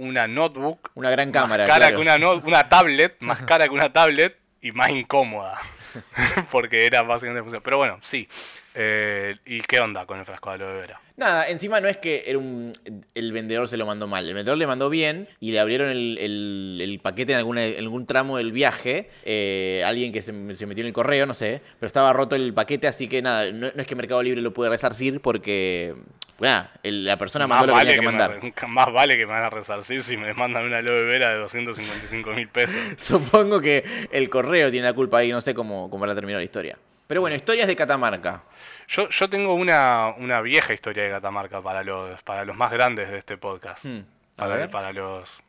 una 0.00 0.26
notebook. 0.26 0.90
Una 0.94 1.10
gran 1.10 1.30
cámara, 1.30 1.64
Más 1.64 1.68
cara 1.68 1.86
claro. 1.88 1.96
que 1.96 2.02
una, 2.02 2.18
no- 2.18 2.34
una 2.44 2.68
tablet. 2.68 3.16
Más 3.20 3.40
cara 3.42 3.64
que 3.66 3.74
una 3.74 3.92
tablet 3.92 4.38
y 4.62 4.72
más 4.72 4.90
incómoda. 4.90 5.58
Porque 6.50 6.86
era 6.86 7.02
básicamente 7.02 7.42
función. 7.42 7.62
Pero 7.62 7.78
bueno, 7.78 7.98
sí. 8.02 8.28
Eh, 8.74 9.36
¿Y 9.46 9.60
qué 9.62 9.80
onda 9.80 10.06
con 10.06 10.18
el 10.18 10.24
frasco 10.24 10.50
de 10.50 10.56
aloe 10.56 10.80
vera? 10.80 11.00
Nada, 11.20 11.48
encima 11.50 11.80
no 11.80 11.88
es 11.88 11.98
que 11.98 12.24
era 12.26 12.38
un, 12.38 12.72
el 13.14 13.32
vendedor 13.32 13.68
se 13.68 13.76
lo 13.76 13.84
mandó 13.84 14.06
mal. 14.06 14.26
El 14.26 14.32
vendedor 14.34 14.56
le 14.56 14.66
mandó 14.66 14.88
bien 14.88 15.28
y 15.38 15.52
le 15.52 15.60
abrieron 15.60 15.90
el, 15.90 16.16
el- 16.18 16.78
el 16.82 16.98
paquete 16.98 17.32
en, 17.32 17.38
alguna- 17.38 17.62
en 17.66 17.76
algún 17.78 18.06
tramo 18.06 18.38
del 18.38 18.52
viaje. 18.52 19.10
eh, 19.26 19.82
alguien 19.84 20.12
que 20.12 20.22
se, 20.22 20.32
se 20.56 20.66
metió 20.66 20.80
en 20.80 20.86
el 20.86 20.92
correo, 20.94 21.26
no 21.26 21.34
sé. 21.34 21.60
Pero 21.78 21.86
estaba 21.88 22.10
roto 22.14 22.36
el 22.36 22.54
paquete, 22.54 22.86
así 22.88 23.06
que 23.06 23.20
nada, 23.20 23.52
no, 23.52 23.70
no 23.74 23.82
es 23.82 23.86
que 23.86 23.94
Mercado 23.94 24.22
Libre 24.22 24.40
lo 24.40 24.54
puede 24.54 24.70
resarcir 24.70 25.20
porque. 25.20 25.94
Nada, 26.40 26.72
el- 26.82 27.04
la 27.04 27.18
persona 27.18 27.46
mandó 27.46 27.66
lo 27.66 27.74
que 27.74 27.80
tenía 27.80 27.94
que 27.96 28.00
me 28.00 28.06
mandar. 28.06 28.40
re- 28.40 28.54
más 28.68 28.90
vale 28.90 29.18
que 29.18 29.26
me 29.26 29.32
van 29.32 29.42
a 29.44 29.50
resarcir 29.50 30.02
si 30.02 30.16
me 30.16 30.32
mandan 30.32 30.64
una 30.64 30.78
aloe 30.78 31.04
vera 31.04 31.34
de 31.34 31.38
255 31.40 32.32
mil 32.32 32.48
pesos. 32.48 32.76
Supongo 32.96 33.60
que 33.60 33.84
el 34.10 34.30
correo 34.30 34.70
tiene 34.70 34.86
la 34.86 34.94
culpa 34.94 35.18
ahí, 35.18 35.30
no 35.30 35.42
sé 35.42 35.52
cómo, 35.52 35.90
cómo 35.90 36.06
la 36.06 36.14
terminó 36.14 36.38
la 36.38 36.44
historia. 36.44 36.78
Pero 37.10 37.22
bueno, 37.22 37.34
historias 37.34 37.66
de 37.66 37.74
Catamarca. 37.74 38.44
Yo, 38.86 39.08
yo 39.08 39.28
tengo 39.28 39.54
una, 39.54 40.14
una 40.16 40.40
vieja 40.42 40.72
historia 40.72 41.02
de 41.02 41.10
Catamarca 41.10 41.60
para 41.60 41.82
los, 41.82 42.22
para 42.22 42.44
los 42.44 42.56
más 42.56 42.70
grandes 42.70 43.10
de 43.10 43.18
este 43.18 43.36
podcast. 43.36 43.84
Hmm, 43.84 44.02
Para, 44.36 44.92
los 44.92 45.42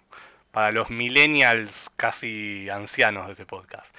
para 0.49 0.71
los 0.71 0.89
millennials 0.89 1.91
casi 1.95 2.67
ancianos 2.67 3.27
de 3.27 3.33
este 3.33 3.45
podcast. 3.45 3.95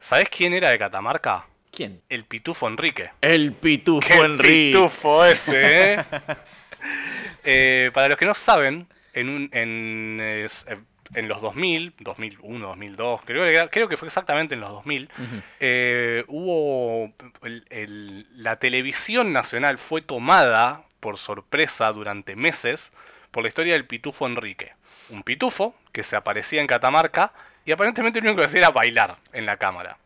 ¿Sabés 0.00 0.30
quién 0.30 0.54
era 0.54 0.70
de 0.70 0.78
Catamarca? 0.78 1.44
¿Quién? 1.70 2.00
El 2.08 2.24
Pitufo 2.24 2.66
Enrique. 2.66 3.10
El 3.20 3.52
pitufo 3.52 4.08
¡Qué 4.08 4.18
Enrique. 4.18 4.70
pitufo 4.72 5.22
ese, 5.26 5.94
eh! 5.96 6.04
Eh, 7.44 7.90
para 7.92 8.08
los 8.08 8.16
que 8.16 8.24
no 8.24 8.32
saben, 8.32 8.88
en, 9.12 9.28
un, 9.28 9.50
en, 9.52 10.18
eh, 10.18 10.46
en 11.14 11.28
los 11.28 11.40
2000, 11.42 11.94
2001, 11.98 12.66
2002, 12.68 13.20
creo 13.24 13.44
que, 13.44 13.70
creo 13.70 13.88
que 13.88 13.96
fue 13.96 14.08
exactamente 14.08 14.54
en 14.54 14.60
los 14.60 14.70
2000, 14.70 15.08
eh, 15.60 16.24
hubo... 16.28 17.12
el- 17.42 17.64
el- 17.70 18.26
la 18.42 18.56
televisión 18.56 19.32
nacional 19.32 19.78
fue 19.78 20.02
tomada 20.02 20.84
por 21.00 21.18
sorpresa 21.18 21.92
durante 21.92 22.36
meses 22.36 22.92
por 23.30 23.42
la 23.42 23.48
historia 23.48 23.74
del 23.74 23.86
pitufo 23.86 24.26
Enrique. 24.26 24.72
Un 25.10 25.22
pitufo 25.22 25.74
que 25.92 26.02
se 26.02 26.16
aparecía 26.16 26.60
en 26.60 26.66
Catamarca 26.66 27.32
y 27.64 27.72
aparentemente 27.72 28.20
lo 28.20 28.26
único 28.26 28.40
que 28.40 28.46
hacía 28.46 28.60
era 28.60 28.70
bailar 28.70 29.16
en 29.32 29.46
la 29.46 29.56
cámara. 29.56 29.98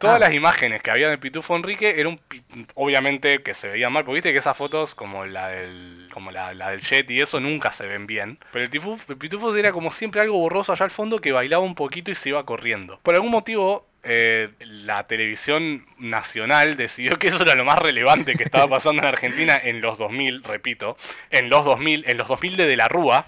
Todas 0.00 0.16
Ah. 0.16 0.18
las 0.20 0.32
imágenes 0.34 0.82
que 0.82 0.90
había 0.90 1.08
del 1.10 1.18
pitufo 1.18 1.54
Enrique 1.54 2.00
eran 2.00 2.16
pi- 2.16 2.42
obviamente 2.74 3.42
que 3.42 3.52
se 3.54 3.68
veían 3.68 3.92
mal, 3.92 4.02
porque 4.04 4.14
viste 4.14 4.32
que 4.32 4.38
esas 4.38 4.56
fotos 4.56 4.94
como 4.94 5.26
la 5.26 5.48
del 5.48 6.08
como 6.12 6.30
la, 6.30 6.54
la 6.54 6.70
del 6.70 6.80
jet 6.80 7.08
y 7.10 7.20
eso 7.20 7.38
nunca 7.38 7.70
se 7.70 7.86
ven 7.86 8.06
bien. 8.06 8.38
Pero 8.50 8.64
el, 8.64 8.70
el 9.08 9.16
pitufo 9.18 9.54
era 9.54 9.72
como 9.72 9.92
siempre 9.92 10.22
algo 10.22 10.38
borroso 10.38 10.72
allá 10.72 10.84
al 10.86 10.90
fondo 10.90 11.20
que 11.20 11.32
bailaba 11.32 11.62
un 11.62 11.74
poquito 11.74 12.10
y 12.10 12.14
se 12.14 12.30
iba 12.30 12.44
corriendo. 12.46 12.98
Por 13.02 13.14
algún 13.14 13.30
motivo 13.30 13.86
eh, 14.02 14.48
la 14.60 15.06
televisión 15.06 15.86
nacional 15.98 16.78
decidió 16.78 17.18
que 17.18 17.28
eso 17.28 17.42
era 17.42 17.54
lo 17.54 17.64
más 17.64 17.78
relevante 17.78 18.34
que 18.34 18.44
estaba 18.44 18.66
pasando 18.66 19.02
en 19.02 19.08
Argentina 19.08 19.60
en 19.62 19.82
los 19.82 19.98
2000, 19.98 20.42
repito, 20.42 20.96
en 21.30 21.50
los 21.50 21.66
2000, 21.66 22.04
en 22.08 22.16
los 22.16 22.26
2000 22.26 22.56
de 22.56 22.66
De 22.66 22.76
la 22.76 22.88
Rúa, 22.88 23.26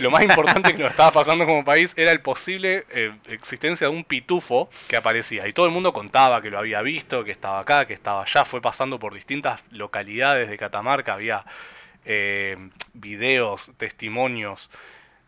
lo 0.00 0.12
más 0.12 0.22
importante 0.22 0.74
que 0.74 0.82
nos 0.82 0.92
estaba 0.92 1.10
pasando 1.10 1.44
como 1.44 1.64
país 1.64 1.94
era 1.96 2.12
el 2.12 2.20
posible 2.20 2.84
eh, 2.90 3.12
existencia 3.28 3.88
de 3.88 3.92
un 3.92 4.04
pitufo 4.04 4.70
que 4.86 4.96
aparecía. 4.96 5.48
Y 5.48 5.52
todo 5.52 5.66
el 5.66 5.72
mundo 5.72 5.92
contaba 5.92 6.40
que 6.40 6.50
lo 6.50 6.58
había 6.58 6.82
visto, 6.82 7.24
que 7.24 7.32
estaba 7.32 7.58
acá, 7.58 7.86
que 7.86 7.94
estaba 7.94 8.22
allá, 8.22 8.44
fue 8.44 8.60
pasando 8.60 9.00
por 9.00 9.14
distintas 9.14 9.64
localidades 9.70 10.48
de 10.48 10.56
Catamarca, 10.56 11.14
había 11.14 11.44
eh, 12.04 12.56
videos, 12.94 13.70
testimonios. 13.76 14.70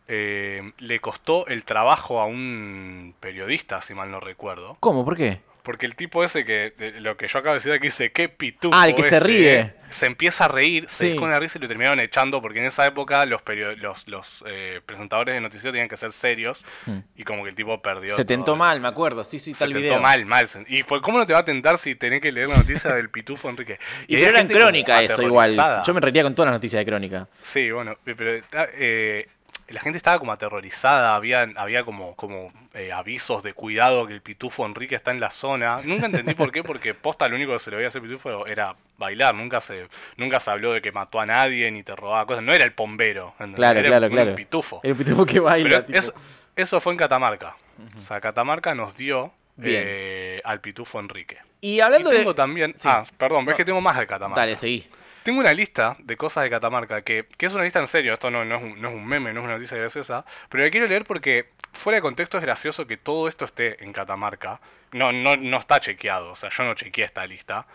Eh, 0.07 0.73
le 0.79 1.01
costó 1.01 1.47
el 1.47 1.65
trabajo 1.65 2.21
a 2.21 2.27
un 2.27 3.15
periodista, 3.21 3.81
si 3.81 3.95
mal 3.95 4.11
no 4.11 4.21
recuerdo. 4.21 4.77
¿Cómo? 4.81 5.05
¿Por 5.05 5.17
qué? 5.17 5.41
Porque 5.63 5.87
el 5.87 5.97
tipo 5.97 6.23
ese 6.23 6.45
que, 6.45 6.75
de- 6.77 7.01
lo 7.01 7.17
que 7.17 7.27
yo 7.27 7.39
acabo 7.39 7.55
de 7.55 7.59
decir 7.61 7.73
aquí 7.73 7.87
dice, 7.87 8.13
qué 8.13 8.29
pitufo. 8.29 8.77
Ah, 8.77 8.87
el 8.87 8.95
que 8.95 9.03
se 9.03 9.17
ese", 9.17 9.21
ríe. 9.27 9.75
Se 9.89 10.05
empieza 10.05 10.45
a 10.45 10.49
reír, 10.49 10.85
se 10.91 11.05
Sí. 11.05 11.11
dispone 11.13 11.33
a 11.35 11.41
risa 11.41 11.57
y 11.57 11.63
lo 11.63 11.69
terminaron 11.69 12.01
echando 12.01 12.43
porque 12.43 12.59
en 12.59 12.67
esa 12.67 12.87
época 12.87 13.25
los, 13.25 13.41
los, 13.79 14.07
los 14.07 14.45
eh, 14.47 14.83
presentadores 14.85 15.35
de 15.35 15.41
noticiero 15.41 15.73
tenían 15.73 15.89
que 15.89 15.97
ser 15.97 16.13
serios 16.13 16.63
Hmm. 16.85 16.99
y 17.17 17.23
como 17.25 17.43
que 17.45 17.49
el 17.49 17.55
tipo 17.55 17.81
perdió. 17.81 18.15
Se 18.15 18.27
tentó 18.27 18.45
todo. 18.45 18.57
mal, 18.57 18.79
me 18.83 18.89
acuerdo. 18.89 19.25
Sí, 19.25 19.39
sí, 19.39 19.55
Se 19.55 19.65
el 19.65 19.73
tentó 19.73 19.81
video. 19.87 20.01
mal, 20.03 20.27
mal. 20.27 20.47
Y 20.69 20.83
pues, 20.83 21.01
¿cómo 21.01 21.17
no 21.19 21.25
te 21.25 21.33
va 21.33 21.39
a 21.39 21.45
tentar 21.47 21.79
si 21.79 21.95
tenés 21.95 22.21
que 22.21 22.31
leer 22.31 22.49
la 22.49 22.59
noticia 22.59 22.93
del 22.95 23.09
pitufo 23.09 23.49
Enrique? 23.49 23.79
Y 24.07 24.17
pero 24.17 24.33
era 24.33 24.41
en 24.43 24.49
crónica 24.49 25.03
eso 25.03 25.23
igual. 25.23 25.57
Yo 25.87 25.95
me 25.95 26.01
reiría 26.03 26.25
con 26.25 26.35
todas 26.35 26.49
las 26.51 26.59
noticias 26.59 26.81
de 26.81 26.85
crónica. 26.85 27.27
Sí, 27.41 27.71
bueno, 27.71 27.97
pero 28.05 28.43
eh, 28.75 29.29
la 29.69 29.81
gente 29.81 29.97
estaba 29.97 30.19
como 30.19 30.33
aterrorizada, 30.33 31.15
había, 31.15 31.49
había 31.57 31.85
como, 31.85 32.15
como 32.17 32.53
eh, 32.75 32.93
avisos 32.93 33.43
de 33.43 33.55
cuidado 33.55 34.07
que 34.07 34.13
el 34.13 34.21
pitufo 34.21 34.67
Enrique 34.67 34.95
está 34.95 35.11
en 35.11 35.21
la 35.21 35.31
zona. 35.31 35.81
Nunca 35.85 36.07
entendí 36.07 36.35
por 36.35 36.53
qué, 36.53 36.63
porque 36.63 36.95
posta 36.95 37.29
lo 37.29 37.37
único 37.37 37.53
que 37.53 37.59
se 37.59 37.71
le 37.71 37.77
veía 37.77 37.89
hacer 37.89 38.03
pitufo 38.03 38.47
era 38.47 38.77
bailar, 38.99 39.35
nunca 39.35 39.61
se, 39.61 39.89
nunca 40.17 40.41
se 40.41 40.51
habló 40.51 40.73
de 40.73 40.83
que 40.83 40.93
mató 40.93 41.21
a 41.21 41.27
nadie 41.27 41.71
ni 41.71 41.83
te 41.83 41.97
robaba 41.97 42.27
cosas, 42.27 42.43
no 42.43 42.53
era 42.53 42.65
el 42.65 42.73
pombero, 42.73 43.31
¿entendés? 43.33 43.57
Claro, 43.57 43.79
era 43.81 43.89
claro, 43.89 44.07
un 44.07 44.13
claro. 44.13 44.35
pitufo. 44.35 44.81
El 44.83 44.95
pitufo 44.95 45.25
que 45.25 45.41
baila. 45.41 45.85
Pero 45.87 45.99
eso, 45.99 46.15
eso 46.57 46.81
fue 46.81 46.93
en 46.93 46.99
Catamarca. 46.99 47.57
O 47.97 48.01
sea, 48.01 48.21
Catamarca 48.21 48.75
nos 48.75 48.97
dio 48.97 49.33
eh, 49.63 50.41
al 50.45 50.61
pitufo 50.61 51.01
Enrique. 51.01 51.39
Y 51.61 51.81
hablando 51.81 52.13
y 52.13 52.17
tengo 52.17 52.33
de. 52.33 52.37
también... 52.37 52.75
Sí. 52.77 52.89
Ah, 52.91 53.05
perdón, 53.17 53.47
ves 53.47 53.55
que 53.55 53.65
tengo 53.65 53.81
más 53.81 53.99
de 53.99 54.07
Catamarca. 54.07 54.41
Dale, 54.41 54.57
seguí. 54.57 54.87
Tengo 55.25 55.41
una 55.41 55.53
lista 55.53 55.97
de 55.99 56.17
cosas 56.17 56.45
de 56.45 56.51
Catamarca, 56.51 57.03
que, 57.03 57.27
que 57.37 57.47
es 57.47 57.55
una 57.55 57.65
lista 57.65 57.81
en 57.81 57.87
serio, 57.89 58.13
esto 58.13 58.31
no, 58.31 58.45
no, 58.45 58.57
es 58.57 58.63
un, 58.63 58.81
no 58.81 58.89
es 58.91 58.95
un 58.95 59.05
meme, 59.07 59.33
no 59.33 59.41
es 59.41 59.45
una 59.45 59.55
noticia 59.55 59.77
graciosa, 59.77 60.25
pero 60.49 60.63
la 60.65 60.71
quiero 60.71 60.87
leer 60.87 61.05
porque 61.05 61.49
fuera 61.73 61.97
de 61.97 62.03
contexto 62.03 62.37
es 62.39 62.45
gracioso 62.45 62.87
que 62.87 62.97
todo 62.99 63.27
esto 63.29 63.45
esté 63.47 63.83
en 63.83 63.93
Catamarca. 63.93 64.61
No, 64.93 65.11
no, 65.11 65.37
no 65.37 65.59
está 65.59 65.81
chequeado, 65.81 66.31
o 66.33 66.37
sea, 66.37 66.51
yo 66.51 66.63
no 66.65 66.75
chequeé 66.75 67.05
esta 67.05 67.27
lista, 67.27 67.67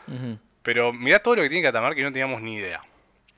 pero 0.64 0.94
mirá 0.94 1.20
todo 1.20 1.36
lo 1.38 1.42
que 1.42 1.50
tiene 1.50 1.64
Catamarca 1.68 2.00
y 2.00 2.04
no 2.04 2.12
teníamos 2.14 2.42
ni 2.42 2.56
idea. 2.56 2.82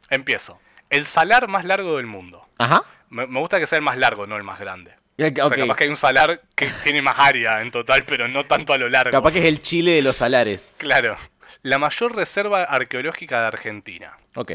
Empiezo. 0.10 0.60
El 0.90 1.06
salar 1.06 1.48
más 1.48 1.64
largo 1.66 1.96
del 1.98 2.06
mundo. 2.06 2.46
Ajá. 2.58 2.84
Me, 3.10 3.26
me 3.28 3.40
gusta 3.40 3.60
que 3.60 3.66
sea 3.68 3.78
el 3.78 3.84
más 3.84 3.98
largo, 3.98 4.28
no 4.28 4.36
el 4.36 4.44
más 4.44 4.60
grande. 4.60 4.92
El- 5.18 5.28
O 5.42 5.48
sea, 5.50 5.58
capaz 5.58 5.76
que 5.78 5.84
hay 5.86 5.90
un 5.90 5.96
salar 5.96 6.42
que 6.56 6.68
tiene 6.84 7.02
más 7.02 7.18
área 7.18 7.62
en 7.62 7.72
total, 7.72 8.04
pero 8.06 8.28
no 8.28 8.44
tanto 8.46 8.74
a 8.74 8.78
lo 8.78 8.90
largo. 8.90 9.12
Capaz 9.12 9.32
que 9.32 9.40
es 9.40 9.46
el 9.46 9.62
Chile 9.62 9.92
de 9.94 10.02
los 10.02 10.18
salares. 10.18 10.74
Claro. 10.78 11.16
La 11.64 11.78
mayor 11.80 12.16
reserva 12.16 12.64
arqueológica 12.64 13.42
de 13.42 13.48
Argentina. 13.48 14.18
Ok. 14.36 14.52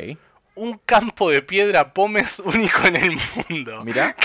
un 0.56 0.78
campo 0.86 1.28
de 1.30 1.42
piedra 1.42 1.92
pómez 1.92 2.38
único 2.44 2.86
en 2.86 2.96
el 2.96 3.18
mundo. 3.50 3.84
Mirá. 3.84 4.16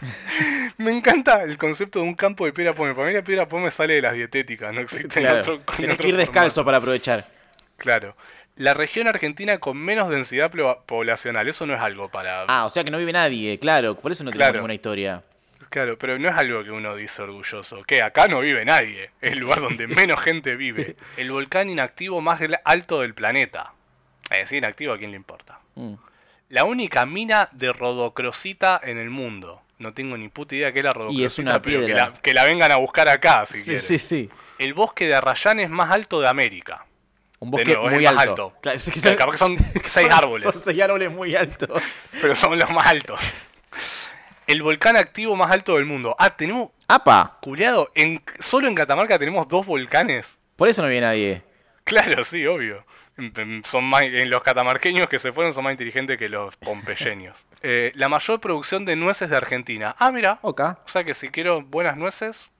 Me 0.78 0.92
encanta 0.92 1.42
el 1.42 1.56
concepto 1.58 2.00
de 2.00 2.04
un 2.04 2.14
campo 2.14 2.44
de 2.46 2.52
piedra 2.52 2.72
pómez. 2.74 2.94
Para 2.94 3.08
mí 3.08 3.14
la 3.14 3.22
piedra 3.24 3.48
pómez 3.48 3.74
sale 3.74 3.94
de 3.94 4.02
las 4.02 4.14
dietéticas, 4.14 4.72
no 4.72 4.80
existe 4.80 5.18
en 5.20 5.26
Claro. 5.26 5.40
otro, 5.40 5.54
en 5.54 5.60
Tenés 5.76 5.94
otro 5.94 6.02
que 6.02 6.08
ir 6.10 6.16
descalzo 6.16 6.54
formato. 6.56 6.64
para 6.64 6.76
aprovechar. 6.78 7.26
Claro. 7.76 8.16
La 8.56 8.74
región 8.74 9.06
argentina 9.08 9.58
con 9.58 9.76
menos 9.76 10.08
densidad 10.08 10.50
poblacional, 10.86 11.46
eso 11.48 11.66
no 11.66 11.74
es 11.74 11.80
algo 11.80 12.08
para... 12.10 12.44
Ah, 12.48 12.64
o 12.64 12.68
sea 12.70 12.84
que 12.84 12.90
no 12.90 12.96
vive 12.98 13.12
nadie, 13.12 13.58
claro. 13.58 13.96
Por 13.96 14.12
eso 14.12 14.24
no 14.24 14.30
tenemos 14.30 14.46
Claro. 14.46 14.58
ninguna 14.60 14.74
historia. 14.74 15.22
Claro, 15.70 15.98
pero 15.98 16.18
no 16.18 16.28
es 16.28 16.36
algo 16.36 16.62
que 16.64 16.70
uno 16.70 16.94
dice 16.96 17.22
orgulloso. 17.22 17.82
Que 17.82 18.02
acá 18.02 18.28
no 18.28 18.40
vive 18.40 18.64
nadie. 18.64 19.10
Es 19.20 19.32
el 19.32 19.38
lugar 19.38 19.60
donde 19.60 19.86
menos 19.86 20.20
gente 20.20 20.56
vive. 20.56 20.96
El 21.16 21.30
volcán 21.32 21.68
inactivo 21.68 22.20
más 22.20 22.40
alto 22.64 23.00
del 23.00 23.14
planeta. 23.14 23.72
Es 24.30 24.38
decir, 24.38 24.58
inactivo 24.58 24.92
a 24.94 24.98
quién 24.98 25.10
le 25.10 25.16
importa. 25.16 25.58
Mm. 25.74 25.94
La 26.50 26.64
única 26.64 27.04
mina 27.06 27.48
de 27.52 27.72
rodocrosita 27.72 28.80
en 28.82 28.98
el 28.98 29.10
mundo. 29.10 29.62
No 29.78 29.92
tengo 29.92 30.16
ni 30.16 30.28
puta 30.28 30.54
idea 30.54 30.72
qué 30.72 30.78
es 30.78 30.84
la 30.84 30.92
rodocrosita. 30.92 31.22
Y 31.22 31.24
es 31.26 31.38
una 31.38 31.60
pero 31.60 31.80
que 31.80 31.86
piedra. 31.86 32.08
la, 32.08 32.12
que 32.22 32.32
la 32.32 32.44
vengan 32.44 32.72
a 32.72 32.76
buscar 32.76 33.08
acá, 33.08 33.44
si 33.46 33.58
Sí, 33.58 33.64
quieren. 33.64 33.80
sí, 33.82 33.98
sí. 33.98 34.30
El 34.58 34.72
bosque 34.72 35.06
de 35.06 35.14
Arrayanes 35.16 35.68
más 35.68 35.90
alto 35.90 36.20
de 36.20 36.28
América. 36.28 36.86
Un 37.40 37.50
bosque 37.50 37.66
nuevo, 37.72 37.88
es 37.90 37.94
muy 37.96 38.06
alto. 38.06 38.20
alto. 38.20 38.52
Claro, 38.62 38.76
es 38.76 38.84
que 38.86 38.92
que 39.00 39.36
son 39.36 39.56
seis 39.84 40.08
árboles. 40.10 40.42
Son 40.44 40.54
seis 40.54 40.80
árboles 40.80 41.12
muy 41.12 41.34
altos. 41.36 41.82
Pero 42.22 42.34
son 42.34 42.58
los 42.58 42.70
más 42.70 42.86
altos. 42.86 43.20
El 44.46 44.62
volcán 44.62 44.96
activo 44.96 45.34
más 45.36 45.50
alto 45.50 45.74
del 45.76 45.84
mundo. 45.86 46.14
Ah, 46.18 46.30
tenemos... 46.30 46.70
¡Apa! 46.88 47.38
Culeado, 47.42 47.90
en, 47.94 48.22
solo 48.38 48.68
en 48.68 48.74
Catamarca 48.74 49.18
tenemos 49.18 49.48
dos 49.48 49.66
volcanes. 49.66 50.38
Por 50.56 50.68
eso 50.68 50.82
no 50.82 50.88
vive 50.88 51.00
nadie. 51.00 51.42
Claro, 51.84 52.22
sí, 52.24 52.46
obvio. 52.46 52.84
Son 53.64 53.84
más, 53.84 54.02
en 54.04 54.28
los 54.28 54.42
catamarqueños 54.42 55.06
que 55.08 55.18
se 55.18 55.32
fueron 55.32 55.54
son 55.54 55.64
más 55.64 55.72
inteligentes 55.72 56.18
que 56.18 56.28
los 56.28 56.56
pompeyeños. 56.56 57.44
Eh, 57.68 57.90
la 57.96 58.08
mayor 58.08 58.38
producción 58.40 58.84
de 58.84 58.94
nueces 58.94 59.28
de 59.28 59.36
Argentina. 59.36 59.96
Ah, 59.98 60.12
mira. 60.12 60.38
Ok. 60.42 60.60
O 60.60 60.76
sea 60.88 61.02
que 61.02 61.14
si 61.14 61.30
quiero 61.30 61.62
buenas 61.62 61.96
nueces. 61.96 62.50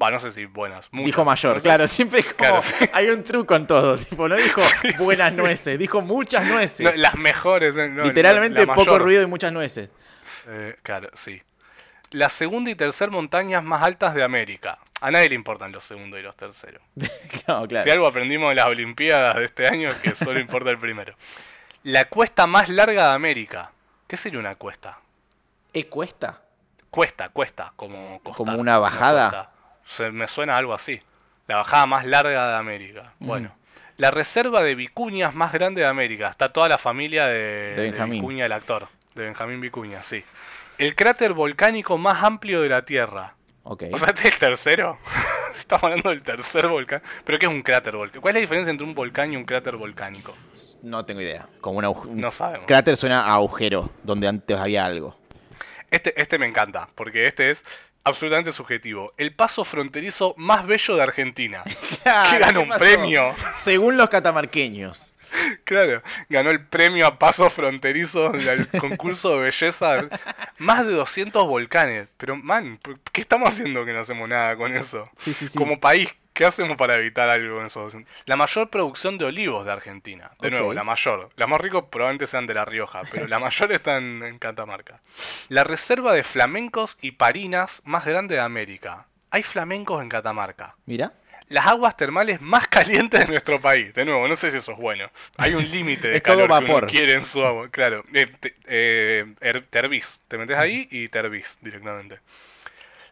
Va, 0.00 0.10
no 0.10 0.18
sé 0.18 0.30
si 0.30 0.46
buenas. 0.46 0.88
muchas 0.90 1.06
Dijo 1.06 1.24
mayor, 1.24 1.52
nueces. 1.54 1.64
claro, 1.68 1.86
siempre 1.86 2.20
es 2.20 2.26
como, 2.32 2.36
Claro, 2.60 2.62
sí. 2.62 2.74
hay 2.94 3.08
un 3.08 3.22
truco 3.24 3.54
en 3.56 3.66
todo, 3.66 3.98
tipo, 3.98 4.26
no 4.28 4.36
dijo 4.36 4.62
buenas 5.00 5.34
nueces, 5.34 5.78
dijo 5.78 6.00
muchas 6.00 6.46
nueces. 6.48 6.80
No, 6.80 6.92
las 6.92 7.14
mejores. 7.16 7.76
eh, 7.76 7.88
no, 7.90 8.04
Literalmente 8.04 8.60
la- 8.60 8.66
la 8.66 8.74
poco 8.74 8.86
mayor. 8.92 9.02
ruido 9.02 9.22
y 9.22 9.26
muchas 9.26 9.52
nueces. 9.52 9.94
Eh, 10.46 10.76
claro, 10.82 11.10
sí. 11.14 11.42
Las 12.10 12.32
segunda 12.32 12.70
y 12.70 12.74
tercer 12.74 13.10
montañas 13.10 13.64
más 13.64 13.82
altas 13.82 14.14
de 14.14 14.22
América. 14.22 14.78
A 15.00 15.10
nadie 15.10 15.28
le 15.28 15.34
importan 15.34 15.72
los 15.72 15.84
segundos 15.84 16.20
y 16.20 16.22
los 16.22 16.36
terceros. 16.36 16.82
No, 17.46 17.66
claro. 17.68 17.84
Si 17.84 17.90
algo 17.90 18.06
aprendimos 18.06 18.50
en 18.50 18.56
las 18.56 18.68
Olimpiadas 18.68 19.36
de 19.36 19.44
este 19.44 19.66
año 19.66 19.90
es 19.90 19.96
que 19.96 20.14
solo 20.14 20.40
importa 20.40 20.70
el 20.70 20.78
primero. 20.78 21.14
La 21.82 22.06
cuesta 22.06 22.46
más 22.46 22.70
larga 22.70 23.08
de 23.08 23.14
América. 23.14 23.70
¿Qué 24.06 24.16
sería 24.16 24.38
una 24.38 24.54
cuesta? 24.54 24.98
¿Eh, 25.74 25.88
cuesta? 25.88 26.40
Cuesta, 26.88 27.28
cuesta, 27.28 27.72
como 27.76 28.20
costar, 28.22 28.46
¿Como 28.46 28.58
una 28.58 28.78
bajada? 28.78 29.50
Se 29.84 30.10
me 30.10 30.28
suena 30.28 30.56
algo 30.56 30.72
así. 30.72 31.02
La 31.48 31.56
bajada 31.56 31.86
más 31.86 32.06
larga 32.06 32.48
de 32.52 32.56
América. 32.56 33.12
Bueno, 33.18 33.54
La 33.96 34.10
reserva 34.10 34.62
de 34.62 34.74
vicuñas 34.74 35.34
más 35.34 35.52
grande 35.52 35.82
de 35.82 35.86
América. 35.86 36.28
Está 36.28 36.52
toda 36.52 36.68
la 36.68 36.78
familia 36.78 37.26
de, 37.26 37.74
De. 37.76 38.06
Vicuña, 38.06 38.46
el 38.46 38.52
actor. 38.52 38.88
De 39.14 39.24
Benjamín 39.24 39.60
Vicuña, 39.60 40.02
sí. 40.02 40.24
El 40.76 40.96
cráter 40.96 41.34
volcánico 41.34 41.96
más 41.98 42.22
amplio 42.22 42.60
de 42.60 42.68
la 42.68 42.84
Tierra. 42.84 43.34
Ok. 43.62 43.84
O 43.92 43.98
sea, 43.98 44.08
este 44.08 44.28
es 44.28 44.34
el 44.34 44.40
tercero. 44.40 44.98
Estamos 45.56 45.84
hablando 45.84 46.10
del 46.10 46.22
tercer 46.22 46.66
volcán. 46.66 47.00
¿Pero 47.24 47.38
qué 47.38 47.46
es 47.46 47.52
un 47.52 47.62
cráter 47.62 47.94
volcánico? 47.96 48.20
¿Cuál 48.20 48.32
es 48.32 48.34
la 48.34 48.40
diferencia 48.40 48.70
entre 48.70 48.84
un 48.84 48.94
volcán 48.94 49.32
y 49.32 49.36
un 49.36 49.44
cráter 49.44 49.76
volcánico? 49.76 50.34
no 50.82 51.04
tengo 51.04 51.20
idea. 51.20 51.48
Como 51.60 51.78
un 51.78 51.84
agujero. 51.84 52.14
No 52.14 52.30
sabemos. 52.30 52.66
Cráter 52.66 52.96
suena 52.96 53.22
a 53.22 53.34
agujero, 53.34 53.90
donde 54.02 54.26
antes 54.26 54.58
había 54.58 54.84
algo. 54.84 55.16
Este, 55.90 56.20
este 56.20 56.38
me 56.38 56.46
encanta, 56.46 56.88
porque 56.96 57.28
este 57.28 57.52
es 57.52 57.64
absolutamente 58.04 58.52
subjetivo. 58.52 59.12
El 59.16 59.34
paso 59.34 59.64
fronterizo 59.64 60.34
más 60.36 60.66
bello 60.66 60.96
de 60.96 61.02
Argentina. 61.02 61.62
que 62.04 62.38
ganó 62.38 62.62
un 62.62 62.70
premio. 62.70 63.34
Según 63.56 63.96
los 63.96 64.08
catamarqueños. 64.08 65.14
Claro, 65.64 66.02
ganó 66.28 66.50
el 66.50 66.64
premio 66.64 67.06
a 67.06 67.18
paso 67.18 67.50
fronterizo 67.50 68.30
del 68.30 68.68
concurso 68.68 69.36
de 69.36 69.46
belleza. 69.46 70.08
Más 70.58 70.86
de 70.86 70.92
200 70.92 71.46
volcanes. 71.46 72.08
Pero, 72.16 72.36
man, 72.36 72.78
¿qué 73.12 73.20
estamos 73.20 73.48
haciendo 73.48 73.84
que 73.84 73.92
no 73.92 74.00
hacemos 74.00 74.28
nada 74.28 74.56
con 74.56 74.74
eso? 74.74 75.08
Sí, 75.16 75.32
sí, 75.34 75.48
sí. 75.48 75.58
Como 75.58 75.80
país, 75.80 76.10
¿qué 76.34 76.44
hacemos 76.44 76.76
para 76.76 76.96
evitar 76.96 77.30
algo 77.30 77.56
con 77.56 77.66
eso? 77.66 77.88
La 78.26 78.36
mayor 78.36 78.68
producción 78.68 79.16
de 79.16 79.24
olivos 79.24 79.64
de 79.64 79.72
Argentina. 79.72 80.32
De 80.40 80.50
nuevo, 80.50 80.74
la 80.74 80.84
mayor. 80.84 81.30
Las 81.36 81.48
más 81.48 81.60
ricos 81.60 81.84
probablemente 81.90 82.26
sean 82.26 82.46
de 82.46 82.52
La 82.52 82.66
Rioja, 82.66 83.02
pero 83.10 83.26
la 83.26 83.38
mayor 83.40 83.72
está 83.72 83.96
en, 83.96 84.22
en 84.22 84.38
Catamarca. 84.38 85.00
La 85.48 85.64
reserva 85.64 86.12
de 86.12 86.24
flamencos 86.24 86.98
y 87.00 87.12
parinas 87.12 87.80
más 87.84 88.04
grande 88.04 88.34
de 88.34 88.42
América. 88.42 89.06
Hay 89.30 89.42
flamencos 89.42 90.02
en 90.02 90.08
Catamarca. 90.10 90.76
Mira. 90.84 91.12
Las 91.48 91.66
aguas 91.66 91.96
termales 91.96 92.40
más 92.40 92.68
calientes 92.68 93.20
de 93.20 93.26
nuestro 93.26 93.60
país. 93.60 93.92
De 93.94 94.04
nuevo, 94.04 94.26
no 94.26 94.36
sé 94.36 94.50
si 94.50 94.58
eso 94.58 94.72
es 94.72 94.78
bueno. 94.78 95.10
Hay 95.36 95.54
un 95.54 95.70
límite 95.70 96.08
de 96.08 96.16
Es 96.16 96.22
todo 96.22 96.46
calor 96.48 96.64
que 96.64 96.72
uno 96.72 96.86
quiere 96.86 97.12
en 97.14 97.24
su 97.24 97.44
agua. 97.44 97.68
Claro. 97.70 98.04
Eh, 98.12 98.26
te, 98.40 98.54
eh. 98.66 99.34
Te 99.70 100.38
metes 100.38 100.58
ahí 100.58 100.88
y 100.90 101.08
te 101.08 101.18
hervís 101.18 101.58
directamente. 101.60 102.18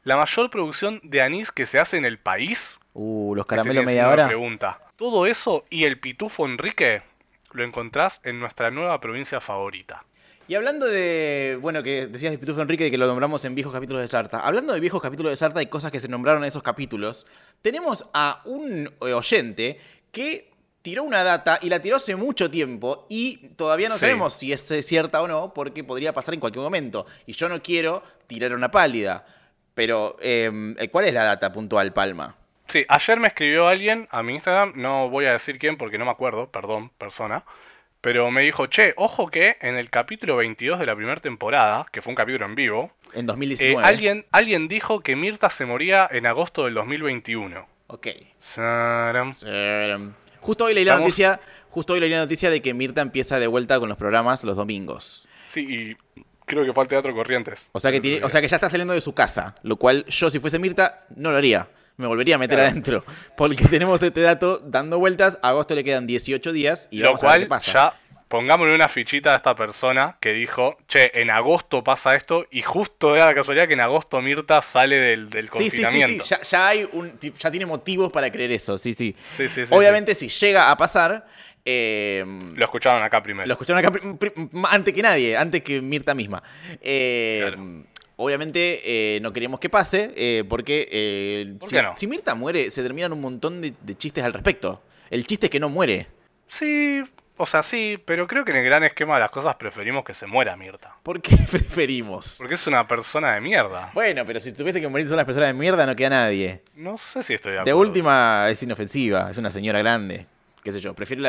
La 0.05 0.17
mayor 0.17 0.51
producción 0.51 1.01
de 1.05 1.23
anís 1.23 1.53
que 1.53 1.67
se 1.67 1.79
hace 1.79 1.97
en 1.97 2.05
el 2.05 2.19
país. 2.19 2.81
Uh, 2.95 3.35
los 3.35 3.45
Este 3.45 3.57
caramelos 3.57 3.85
media 3.85 4.09
hora. 4.09 4.27
Pregunta. 4.27 4.81
Todo 4.97 5.27
eso 5.27 5.65
y 5.71 5.85
el 5.85 5.99
pitufo 5.99 6.47
Enrique 6.47 7.03
lo 7.53 7.65
encontrás 7.65 8.21
en 8.25 8.39
nuestra 8.41 8.71
nueva 8.71 9.01
provincia 9.01 9.41
favorita. 9.41 10.05
Y 10.49 10.55
hablando 10.55 10.87
de, 10.87 11.57
bueno, 11.61 11.83
que 11.83 12.09
decías 12.09 12.33
de 12.33 12.39
Pitufo 12.39 12.61
Enrique, 12.61 12.91
que 12.91 12.99
lo 12.99 13.07
nombramos 13.07 13.45
en 13.45 13.55
viejos 13.55 13.73
capítulos 13.73 14.03
de 14.03 14.09
Sarta. 14.09 14.41
Hablando 14.41 14.73
de 14.73 14.81
viejos 14.81 15.01
capítulos 15.01 15.31
de 15.31 15.37
Sarta 15.37 15.63
y 15.63 15.67
cosas 15.67 15.93
que 15.93 16.01
se 16.01 16.09
nombraron 16.09 16.43
en 16.43 16.49
esos 16.49 16.63
capítulos, 16.65 17.27
tenemos 17.63 18.07
a 18.13 18.43
un 18.45 18.87
eh, 19.01 19.13
oyente 19.13 19.79
que 20.11 20.51
tiró 20.83 21.05
una 21.05 21.23
data 21.23 21.59
y 21.63 21.69
la 21.71 21.81
tiró 21.81 21.97
hace 21.97 22.17
mucho 22.17 22.51
tiempo 22.51 23.07
y 23.09 23.49
todavía 23.51 23.89
no 23.89 23.95
Sí. 23.95 24.01
sabemos 24.01 24.35
si 24.35 24.53
es 24.53 24.63
cierta 24.85 25.23
o 25.23 25.29
no, 25.29 25.55
porque 25.55 25.85
podría 25.85 26.13
pasar 26.13 26.35
en 26.35 26.41
cualquier 26.41 26.65
momento. 26.65 27.07
Y 27.25 27.33
yo 27.35 27.49
no 27.49 27.63
quiero 27.63 28.03
tirar 28.27 28.53
una 28.53 28.71
pálida. 28.71 29.25
Pero, 29.75 30.17
eh, 30.21 30.51
¿cuál 30.91 31.05
es 31.07 31.15
la 31.15 31.25
data 31.25 31.53
puntual, 31.53 31.93
Palma? 31.93 32.37
Sí, 32.73 32.87
ayer 32.89 33.21
me 33.21 33.29
escribió 33.29 33.69
alguien 33.69 34.09
a 34.11 34.23
mi 34.23 34.33
Instagram, 34.33 34.73
no 34.77 35.11
voy 35.11 35.27
a 35.27 35.33
decir 35.33 35.59
quién 35.59 35.77
porque 35.77 35.99
no 35.99 36.07
me 36.07 36.11
acuerdo, 36.11 36.51
perdón, 36.51 36.89
persona, 36.97 37.45
pero 38.01 38.31
me 38.31 38.41
dijo, 38.41 38.65
che, 38.67 38.95
ojo 38.97 39.29
que 39.29 39.59
en 39.61 39.77
el 39.77 39.91
capítulo 39.91 40.37
22 40.37 40.79
de 40.79 40.87
la 40.87 40.97
primera 40.97 41.21
temporada, 41.21 41.85
que 41.93 42.01
fue 42.01 42.13
un 42.13 42.15
capítulo 42.17 42.47
en 42.47 42.55
vivo, 42.55 42.91
En 43.13 43.25
eh, 43.25 43.27
2019. 43.27 43.85
alguien, 43.87 44.25
alguien 44.33 44.69
dijo 44.69 45.01
que 45.01 45.17
Mirta 45.17 45.51
se 45.51 45.67
moría 45.67 46.09
en 46.11 46.25
agosto 46.25 46.65
del 46.65 46.73
2021. 46.73 47.67
Ok. 47.89 48.07
Saram. 48.41 49.33
Eh, 49.45 50.09
Justo 50.41 50.65
hoy 50.65 50.73
leí 50.73 50.85
la 50.87 50.93
Estamos- 50.93 51.09
noticia, 51.09 51.41
justo 51.69 51.93
hoy 51.93 52.01
leí 52.01 52.09
la 52.09 52.17
noticia 52.21 52.49
de 52.49 52.63
que 52.63 52.73
Mirta 52.73 53.03
empieza 53.03 53.39
de 53.39 53.49
vuelta 53.49 53.79
con 53.79 53.91
los 53.91 53.99
programas 53.99 54.45
los 54.45 54.57
domingos. 54.57 55.29
Sí, 55.47 55.61
y 55.69 55.97
creo 56.47 56.65
que 56.65 56.73
fue 56.73 56.85
al 56.85 56.89
Teatro 56.89 57.15
Corrientes. 57.15 57.69
O 57.73 57.81
sea 57.81 57.93
que 57.93 58.01
tiene, 58.01 58.25
o 58.25 58.31
sea 58.31 58.41
que 58.41 58.49
ya 58.49 58.57
está 58.57 58.71
saliendo 58.71 58.95
de 58.95 59.03
su 59.03 59.13
casa, 59.13 59.55
lo 59.63 59.77
cual 59.77 60.07
yo 60.07 60.31
si 60.31 60.39
fuese 60.39 60.59
Mirta 60.59 61.05
no 61.15 61.31
lo 61.33 61.37
haría. 61.37 61.69
Me 61.97 62.07
volvería 62.07 62.37
a 62.37 62.39
meter 62.39 62.57
Claro. 62.59 62.71
adentro. 62.71 63.05
Porque 63.37 63.65
tenemos 63.69 64.03
este 64.03 64.21
dato 64.21 64.59
dando 64.65 64.99
vueltas. 64.99 65.39
A 65.43 65.49
agosto 65.51 65.75
le 65.75 65.85
quedan 65.85 66.07
18 66.07 66.53
días 66.53 66.89
y 66.91 66.99
Lo 66.99 67.07
vamos 67.07 67.23
a 67.23 67.27
ver 67.27 67.31
cual 67.33 67.41
qué 67.43 67.47
pasa. 67.49 67.73
ya 67.73 67.99
pongámosle 68.29 68.75
una 68.75 68.89
fichita 68.89 69.35
a 69.35 69.37
esta 69.37 69.55
persona 69.55 70.17
que 70.19 70.33
dijo, 70.33 70.79
che, 70.89 71.11
en 71.21 71.29
agosto 71.29 71.85
pasa 71.85 72.15
esto 72.15 72.47
y 72.51 72.63
justo 72.63 73.15
da 73.15 73.27
la 73.27 73.35
casualidad 73.35 73.67
que 73.69 73.75
en 73.75 73.81
agosto 73.83 74.23
Mirta 74.23 74.63
sale 74.63 74.97
del, 74.97 75.29
del 75.29 75.51
Sí, 75.51 75.69
sí, 75.69 75.69
sí, 75.69 75.77
sí. 75.77 75.83
confinamiento. 75.83 76.25
Ya, 76.25 76.41
ya 76.41 76.69
hay 76.69 76.89
un, 76.93 77.11
ti- 77.19 77.35
ya 77.39 77.51
tiene 77.51 77.67
motivos 77.67 78.11
para 78.11 78.33
creer 78.33 78.53
eso. 78.53 78.79
Sí, 78.79 78.95
sí. 78.95 79.15
Sí, 79.23 79.51
sí, 79.51 79.67
sí, 79.67 79.75
Obviamente, 79.75 80.15
si 80.15 80.29
llega 80.29 80.71
a 80.71 80.77
pasar, 80.79 81.27
eh, 81.63 82.25
Lo 82.57 82.65
escucharon 82.65 83.03
acá 83.03 83.23
primero. 83.23 83.47
Lo 83.47 83.53
escucharon 83.53 83.85
acá 83.85 83.93
antes 84.71 84.95
que 84.95 85.03
nadie, 85.03 85.37
antes 85.37 85.63
que 85.63 85.83
Mirta 85.83 86.15
misma. 86.15 86.43
Eh, 86.81 87.41
Claro. 87.43 87.83
Obviamente 88.17 89.17
eh, 89.17 89.21
no 89.21 89.33
queremos 89.33 89.59
que 89.61 89.69
pase, 89.71 90.13
eh, 90.17 90.45
porque 90.49 90.89
eh, 90.91 91.55
¿Por 91.59 91.69
si, 91.69 91.77
no? 91.77 91.95
si 91.97 92.07
Mirta 92.07 92.35
muere, 92.35 92.71
se 92.71 92.83
terminan 92.83 93.13
un 93.13 93.21
montón 93.21 93.61
de, 93.61 93.73
de 93.81 93.97
chistes 93.97 94.23
al 94.25 94.33
respecto. 94.33 94.83
El 95.11 95.27
chiste 95.27 95.47
es 95.47 95.51
que 95.51 95.61
no 95.61 95.69
muere. 95.69 96.07
Sí, 96.47 97.03
o 97.39 97.47
sea, 97.47 97.63
sí, 97.63 97.99
pero 98.05 98.27
creo 98.27 98.45
que 98.45 98.51
en 98.53 98.59
el 98.59 98.65
gran 98.65 98.85
esquema 98.85 99.15
de 99.15 99.21
las 99.21 99.31
cosas 99.31 99.57
preferimos 99.57 100.05
que 100.05 100.15
se 100.15 100.27
muera 100.27 100.55
Mirta. 100.57 100.97
¿Por 101.03 101.21
qué 101.23 101.37
preferimos? 101.51 102.37
Porque 102.39 102.55
es 102.55 102.67
una 102.67 102.87
persona 102.87 103.35
de 103.35 103.41
mierda. 103.41 103.91
Bueno, 103.95 104.25
pero 104.27 104.39
si 104.39 104.53
tuviese 104.53 104.81
que 104.81 104.89
morir 104.89 105.09
son 105.09 105.17
las 105.17 105.27
personas 105.27 105.49
de 105.49 105.55
mierda, 105.55 105.87
no 105.87 105.97
queda 105.97 106.11
nadie. 106.11 106.63
No 106.75 106.99
sé 106.99 107.23
si 107.23 107.35
estoy 107.35 107.53
de 107.53 107.57
De 107.57 107.61
acuerdo. 107.63 107.81
última, 107.81 108.47
es 108.51 108.63
inofensiva, 108.63 109.31
es 109.31 109.39
una 109.39 109.51
señora 109.51 109.79
grande. 109.81 110.27
Qué 110.63 110.73
sé 110.73 110.81
yo, 110.81 110.95
prefiero 110.95 111.23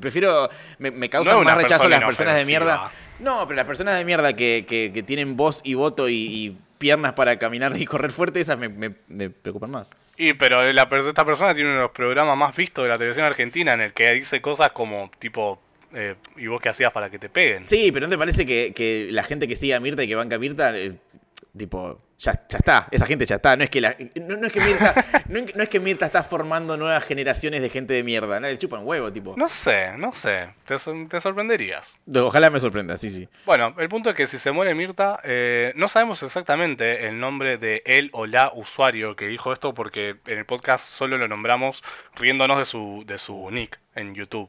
Prefiero. 0.00 0.48
Me, 0.78 0.90
me 0.90 1.10
causan 1.10 1.34
No 1.34 1.42
más 1.44 1.56
rechazo 1.56 1.88
las 1.88 2.02
personas 2.04 2.36
de 2.36 2.44
mierda. 2.46 2.90
No, 3.20 3.46
pero 3.46 3.56
las 3.56 3.66
personas 3.66 3.98
de 3.98 4.04
mierda 4.04 4.34
que, 4.34 4.64
que- 4.66 4.90
que 4.94 5.02
tienen 5.02 5.36
voz 5.36 5.60
y 5.64 5.74
voto 5.74 6.08
y, 6.08 6.14
y 6.14 6.58
piernas 6.78 7.12
para 7.12 7.38
caminar 7.38 7.76
y 7.76 7.84
correr 7.84 8.10
fuerte, 8.12 8.40
esas 8.40 8.58
me, 8.58 8.68
me- 8.68 8.94
me 9.08 9.30
preocupan 9.30 9.70
más. 9.70 9.90
Y 10.16 10.34
pero 10.34 10.62
la, 10.72 10.82
esta 11.06 11.24
persona 11.24 11.54
tiene 11.54 11.68
uno 11.70 11.76
de 11.78 11.82
los 11.84 11.90
programas 11.92 12.36
más 12.36 12.54
vistos 12.56 12.84
de 12.84 12.88
la 12.90 12.96
televisión 12.96 13.26
argentina 13.26 13.72
en 13.72 13.80
el 13.82 13.92
que 13.92 14.12
dice 14.12 14.40
cosas 14.40 14.72
como 14.72 15.10
tipo, 15.18 15.60
eh, 15.94 16.14
¿y 16.36 16.46
vos 16.46 16.60
qué 16.60 16.68
hacías 16.70 16.92
para 16.92 17.10
que 17.10 17.18
te 17.18 17.28
peguen? 17.28 17.64
Sí, 17.64 17.90
pero 17.92 18.06
¿no 18.06 18.10
te 18.10 18.18
parece 18.18 18.46
que, 18.46 18.72
que 18.74 19.08
la 19.10 19.22
gente 19.22 19.46
que 19.48 19.56
sigue 19.56 19.74
a 19.74 19.80
Mirta 19.80 20.02
y 20.02 20.08
que 20.08 20.14
banca 20.14 20.36
a 20.36 20.38
Mirta, 20.38 20.76
eh, 20.76 20.94
tipo, 21.56 22.00
ya, 22.22 22.32
ya 22.48 22.58
está, 22.58 22.88
esa 22.90 23.04
gente 23.06 23.26
ya 23.26 23.36
está? 23.36 23.56
No 23.56 23.64
es 23.64 23.70
que, 23.70 23.80
la- 23.80 23.96
no, 24.14 24.36
no 24.36 24.46
es 24.46 24.52
que 24.52 24.60
Mirta, 24.60 24.94
no, 25.28 25.38
es- 25.40 25.56
no 25.56 25.62
es 25.64 25.68
que 25.68 25.80
Mirta 25.80 26.06
está 26.06 26.22
formando 26.22 26.76
nuevas 26.76 27.04
generaciones 27.04 27.60
de 27.60 27.68
gente 27.68 27.94
de 27.94 28.04
mierda, 28.04 28.38
¿no? 28.38 28.46
le 28.46 28.56
chupan 28.58 28.82
huevo, 28.86 29.12
tipo. 29.12 29.34
No 29.36 29.48
sé, 29.48 29.96
no 29.98 30.12
sé, 30.12 30.48
te, 30.64 30.76
te 31.08 31.20
sorprenderías. 31.20 31.96
Ojalá 32.14 32.48
me 32.50 32.60
sorprenda, 32.60 32.96
sí, 32.96 33.08
sí. 33.10 33.28
Bueno, 33.44 33.74
el 33.78 33.88
punto 33.88 34.10
es 34.10 34.14
que 34.16 34.26
si 34.26 34.38
se 34.38 34.52
muere 34.52 34.74
Mirta, 34.74 35.20
eh, 35.24 35.72
no 35.76 35.88
sabemos 35.88 36.22
exactamente 36.22 37.08
el 37.08 37.18
nombre 37.18 37.58
de 37.58 37.82
él 37.86 38.10
o 38.12 38.26
la 38.26 38.52
usuario 38.54 39.16
que 39.16 39.26
dijo 39.26 39.52
esto 39.52 39.74
porque 39.74 40.16
en 40.26 40.38
el 40.38 40.46
podcast 40.46 40.84
solo 40.88 41.18
lo 41.18 41.26
nombramos 41.28 41.82
riéndonos 42.14 42.58
de 42.58 42.66
su, 42.66 43.02
de 43.06 43.18
su 43.18 43.50
nick 43.50 43.80
en 43.94 44.14
YouTube. 44.14 44.48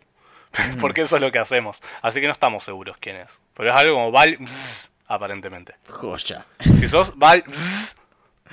porque 0.79 1.01
eso 1.01 1.15
es 1.15 1.21
lo 1.23 1.31
que 1.31 1.39
hacemos. 1.39 1.81
Así 2.03 2.21
que 2.21 2.27
no 2.27 2.33
estamos 2.33 2.63
seguros 2.63 2.97
quién 2.99 3.15
es. 3.17 3.39
Pero 3.55 3.69
es 3.69 3.75
algo 3.75 3.95
como 3.95 4.11
Val 4.11 4.37
aparentemente. 5.13 5.75
Joya. 5.89 6.45
Si 6.59 6.87
sos 6.87 7.13
Val 7.15 7.43
Bzz, 7.47 7.95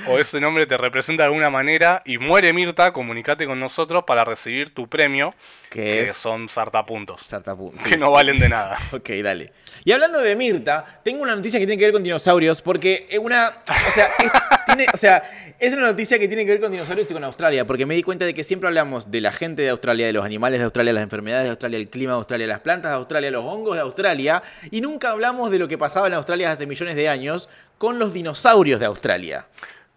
o 0.09 0.18
ese 0.18 0.40
nombre 0.40 0.66
te 0.66 0.76
representa 0.76 1.24
de 1.24 1.26
alguna 1.26 1.50
manera 1.50 2.03
y 2.07 2.16
muere 2.18 2.53
Mirta, 2.53 2.92
comunícate 2.92 3.46
con 3.46 3.59
nosotros 3.61 4.05
para 4.07 4.24
recibir 4.24 4.72
tu 4.72 4.88
premio, 4.88 5.35
Que 5.68 6.03
es- 6.03 6.16
son 6.16 6.48
sartapuntos, 6.48 7.22
Sartapú. 7.22 7.72
que 7.87 7.96
no 7.96 8.11
valen 8.11 8.38
de 8.38 8.48
nada. 8.48 8.79
Ok, 8.92 9.11
dale. 9.22 9.53
Y 9.85 9.92
hablando 9.92 10.18
de 10.20 10.37
Mirta, 10.37 11.00
tengo 11.05 11.22
una 11.22 11.35
noticia 11.35 11.59
que 11.59 11.66
tiene 11.66 11.79
que 11.79 11.85
ver 11.87 11.92
con 11.92 12.03
dinosaurios, 12.03 12.61
porque 12.62 13.07
es 13.11 13.18
una. 13.18 13.48
O 13.88 13.90
sea, 13.90 14.11
es, 14.18 14.31
tiene- 14.66 14.87
o 14.92 14.96
sea, 14.96 15.55
es 15.59 15.72
una 15.74 15.87
noticia 15.88 16.18
que 16.18 16.29
tiene 16.29 16.44
que 16.44 16.53
ver 16.53 16.61
con 16.61 16.70
dinosaurios 16.70 17.11
y 17.11 17.14
con 17.14 17.24
Australia, 17.24 17.66
porque 17.66 17.85
me 17.87 17.94
di 17.94 18.03
cuenta 18.03 18.24
de 18.24 18.33
que 18.35 18.44
siempre 18.44 18.68
hablamos 18.68 19.11
de 19.11 19.20
la 19.20 19.33
gente 19.33 19.62
de 19.62 19.68
Australia, 19.70 20.07
de 20.07 20.12
los 20.12 20.24
animales 20.24 20.61
de 20.61 20.64
Australia, 20.64 20.92
las 20.92 21.03
enfermedades 21.03 21.44
de 21.44 21.50
Australia, 21.50 21.79
el 21.79 21.88
clima 21.88 22.12
de 22.12 22.18
Australia, 22.18 22.46
las 22.46 22.61
plantas 22.61 22.90
de 22.92 22.96
Australia, 22.96 23.31
los 23.31 23.44
hongos 23.44 23.74
de 23.76 23.83
Australia, 23.83 24.42
y 24.70 24.81
nunca 24.81 25.11
hablamos 25.11 25.50
de 25.50 25.59
lo 25.59 25.68
que 25.68 25.76
pasaba 25.79 26.07
en 26.07 26.14
Australia 26.14 26.50
hace 26.53 26.66
millones 26.66 26.94
de 26.94 27.09
años 27.09 27.48
con 27.79 27.98
los 27.98 28.12
dinosaurios 28.12 28.81
de 28.81 28.87
Australia. 28.87 29.46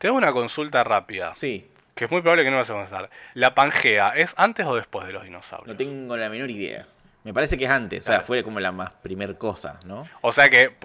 Te 0.04 0.10
hago 0.10 0.18
una 0.18 0.34
consulta 0.34 0.84
rápida. 0.84 1.30
Sí, 1.32 1.66
Que 1.96 2.04
es 2.04 2.12
muy 2.12 2.20
probable 2.20 2.44
que 2.44 2.52
no 2.52 2.58
vas 2.58 2.70
a 2.70 2.74
contestar. 2.74 3.10
¿La 3.36 3.56
Pangea 3.56 4.10
es 4.10 4.34
antes 4.36 4.66
o 4.66 4.76
después 4.76 5.08
de 5.08 5.14
los 5.14 5.24
dinosaurios? 5.24 5.66
no 5.70 5.78
tengo 5.78 6.18
la 6.18 6.28
menor 6.28 6.52
idea. 6.52 6.86
Me 7.24 7.34
parece 7.34 7.58
que 7.58 7.64
es 7.64 7.70
antes, 7.72 8.04
o 8.04 8.08
sea, 8.08 8.16
Claro. 8.16 8.26
fue 8.28 8.44
como 8.44 8.60
la 8.60 8.74
más 8.74 8.92
primer 8.96 9.38
cosa, 9.38 9.80
¿no? 9.86 10.06
O 10.20 10.34
sea 10.34 10.50
que, 10.50 10.76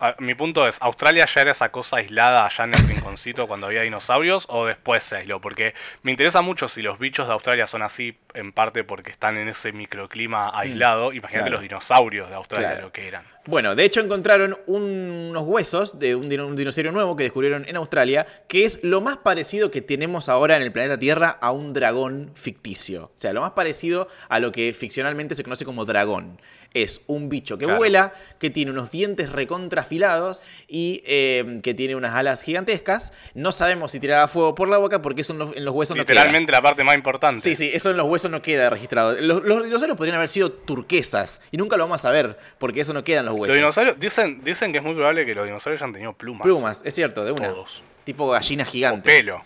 a- 0.00 0.14
mi 0.18 0.34
punto 0.34 0.66
es, 0.68 0.76
¿Australia 0.80 1.26
ya 1.26 1.40
era 1.40 1.50
esa 1.52 1.70
cosa 1.70 1.96
aislada 1.96 2.46
allá 2.46 2.64
en 2.64 2.74
el 2.74 2.86
rinconcito 2.88 3.46
cuando 3.46 3.66
había 3.66 3.82
dinosaurios 3.82 4.46
o 4.48 4.66
después 4.66 5.02
se 5.04 5.16
aisló? 5.16 5.40
Porque 5.40 5.74
me 6.02 6.10
interesa 6.10 6.42
mucho 6.42 6.68
si 6.68 6.82
los 6.82 6.98
bichos 6.98 7.26
de 7.26 7.32
Australia 7.32 7.66
son 7.66 7.82
así, 7.82 8.16
en 8.34 8.52
parte 8.52 8.84
porque 8.84 9.10
están 9.10 9.36
en 9.36 9.48
ese 9.48 9.72
microclima 9.72 10.50
aislado. 10.58 11.12
Imagínate 11.12 11.36
Mm, 11.46 11.52
claro. 11.52 11.52
los 11.52 11.62
dinosaurios 11.62 12.28
de 12.28 12.34
Australia 12.36 12.68
Claro. 12.70 12.82
lo 12.86 12.92
que 12.92 13.08
eran. 13.08 13.24
Bueno, 13.46 13.76
de 13.76 13.84
hecho 13.84 14.00
encontraron 14.00 14.58
unos 14.66 15.44
huesos 15.44 15.98
de 16.00 16.16
un 16.16 16.28
dinosaurio 16.56 16.90
nuevo 16.90 17.14
que 17.16 17.22
descubrieron 17.24 17.64
en 17.68 17.76
Australia, 17.76 18.26
que 18.48 18.64
es 18.64 18.80
lo 18.82 19.00
más 19.00 19.18
parecido 19.18 19.70
que 19.70 19.80
tenemos 19.82 20.28
ahora 20.28 20.56
en 20.56 20.62
el 20.62 20.72
planeta 20.72 20.98
Tierra 20.98 21.38
a 21.40 21.52
un 21.52 21.72
dragón 21.72 22.32
ficticio. 22.34 23.04
O 23.16 23.20
sea, 23.20 23.32
lo 23.32 23.40
más 23.42 23.52
parecido 23.52 24.08
a 24.28 24.40
lo 24.40 24.50
que 24.50 24.74
ficcionalmente 24.74 25.34
se 25.36 25.44
conoce 25.44 25.64
como 25.64 25.84
dragón. 25.84 26.40
Es 26.82 27.00
un 27.06 27.28
bicho 27.28 27.56
que 27.58 27.64
Claro. 27.64 27.78
vuela, 27.78 28.12
que 28.38 28.50
tiene 28.50 28.70
unos 28.70 28.90
dientes 28.90 29.30
recontrafilados 29.32 30.46
y 30.68 31.02
eh, 31.06 31.60
que 31.62 31.74
tiene 31.74 31.96
unas 31.96 32.14
alas 32.14 32.42
gigantescas. 32.42 33.12
No 33.34 33.52
sabemos 33.52 33.92
si 33.92 34.00
tirará 34.00 34.28
fuego 34.28 34.54
por 34.54 34.68
la 34.68 34.78
boca 34.78 35.00
porque 35.02 35.22
eso 35.22 35.32
en 35.32 35.38
los, 35.38 35.56
en 35.56 35.64
los 35.64 35.74
huesos 35.74 35.96
no 35.96 36.04
queda. 36.04 36.14
Literalmente 36.14 36.52
la 36.52 36.62
parte 36.62 36.84
más 36.84 36.94
importante. 36.96 37.40
Sí, 37.40 37.56
sí, 37.56 37.70
eso 37.72 37.90
en 37.90 37.96
los 37.96 38.06
huesos 38.06 38.30
no 38.30 38.42
queda 38.42 38.68
registrado. 38.70 39.12
Los, 39.20 39.42
los 39.44 39.64
dinosaurios 39.64 39.96
podrían 39.96 40.16
haber 40.16 40.28
sido 40.28 40.52
turquesas 40.52 41.40
y 41.50 41.56
nunca 41.56 41.76
lo 41.76 41.84
vamos 41.84 42.04
a 42.04 42.10
ver 42.10 42.38
porque 42.58 42.80
eso 42.80 42.92
no 42.92 43.02
queda 43.04 43.20
en 43.20 43.26
los 43.26 43.34
huesos. 43.34 43.48
Los 43.48 43.56
dinosaurios, 43.56 43.98
dicen, 43.98 44.42
dicen 44.44 44.72
que 44.72 44.78
es 44.78 44.84
muy 44.84 44.94
probable 44.94 45.24
que 45.26 45.34
los 45.34 45.46
dinosaurios 45.46 45.80
hayan 45.82 45.92
tenido 45.92 46.12
plumas. 46.12 46.42
Plumas, 46.42 46.82
es 46.84 46.94
cierto, 46.94 47.24
de 47.24 47.32
una. 47.32 47.48
Todos. 47.48 47.82
Tipo 48.04 48.28
gallinas 48.30 48.68
O 48.68 48.70
gigantes. 48.72 49.12
pelo. 49.12 49.42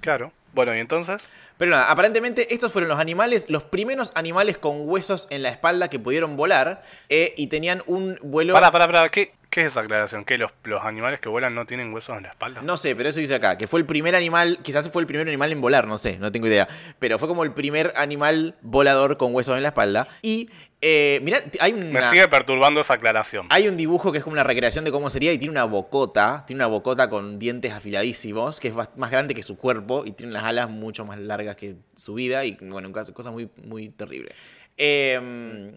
Claro. 0.00 0.32
Bueno, 0.54 0.74
y 0.76 0.78
entonces. 0.80 1.22
Pero 1.62 1.70
nada, 1.70 1.92
aparentemente 1.92 2.52
estos 2.52 2.72
fueron 2.72 2.88
los 2.88 2.98
animales, 2.98 3.46
los 3.48 3.62
primeros 3.62 4.10
animales 4.16 4.58
con 4.58 4.78
huesos 4.80 5.28
en 5.30 5.44
la 5.44 5.50
espalda 5.50 5.86
que 5.86 6.00
pudieron 6.00 6.36
volar 6.36 6.82
eh, 7.08 7.34
y 7.36 7.46
tenían 7.46 7.84
un 7.86 8.18
vuelo... 8.20 8.52
Pará, 8.52 8.72
pará, 8.72 8.88
pará. 8.88 9.08
¿Qué, 9.10 9.34
qué 9.48 9.60
es 9.60 9.66
esa 9.68 9.82
aclaración? 9.82 10.24
¿Que 10.24 10.38
los, 10.38 10.50
los 10.64 10.82
animales 10.82 11.20
que 11.20 11.28
vuelan 11.28 11.54
no 11.54 11.64
tienen 11.64 11.94
huesos 11.94 12.16
en 12.16 12.24
la 12.24 12.30
espalda? 12.30 12.62
No 12.62 12.76
sé, 12.76 12.96
pero 12.96 13.10
eso 13.10 13.20
dice 13.20 13.36
acá, 13.36 13.58
que 13.58 13.68
fue 13.68 13.78
el 13.78 13.86
primer 13.86 14.16
animal, 14.16 14.58
quizás 14.62 14.90
fue 14.90 15.02
el 15.02 15.06
primer 15.06 15.28
animal 15.28 15.52
en 15.52 15.60
volar, 15.60 15.86
no 15.86 15.98
sé, 15.98 16.18
no 16.18 16.32
tengo 16.32 16.48
idea, 16.48 16.66
pero 16.98 17.16
fue 17.20 17.28
como 17.28 17.44
el 17.44 17.52
primer 17.52 17.92
animal 17.94 18.56
volador 18.62 19.16
con 19.16 19.32
huesos 19.32 19.56
en 19.56 19.62
la 19.62 19.68
espalda. 19.68 20.08
Y, 20.20 20.50
eh, 20.84 21.20
mirá, 21.22 21.40
hay 21.60 21.72
Me 21.72 22.02
sigue 22.02 22.26
perturbando 22.26 22.80
esa 22.80 22.94
aclaración. 22.94 23.46
Hay 23.50 23.68
un 23.68 23.76
dibujo 23.76 24.10
que 24.10 24.18
es 24.18 24.24
como 24.24 24.34
una 24.34 24.42
recreación 24.42 24.84
de 24.84 24.90
cómo 24.90 25.10
sería 25.10 25.32
y 25.32 25.38
tiene 25.38 25.52
una 25.52 25.62
bocota, 25.62 26.42
tiene 26.44 26.58
una 26.58 26.66
bocota 26.66 27.08
con 27.08 27.38
dientes 27.38 27.72
afiladísimos, 27.72 28.58
que 28.58 28.68
es 28.68 28.74
más 28.74 29.10
grande 29.12 29.32
que 29.32 29.44
su 29.44 29.56
cuerpo 29.56 30.02
y 30.04 30.10
tiene 30.10 30.32
las 30.32 30.42
alas 30.42 30.68
mucho 30.68 31.04
más 31.04 31.20
largas 31.20 31.54
que 31.54 31.76
su 31.94 32.14
vida 32.14 32.44
y 32.44 32.58
bueno, 32.60 32.90
cosa 32.90 33.12
cosa 33.12 33.30
muy, 33.30 33.48
muy 33.64 33.90
terrible. 33.90 34.34
Eh, 34.76 35.72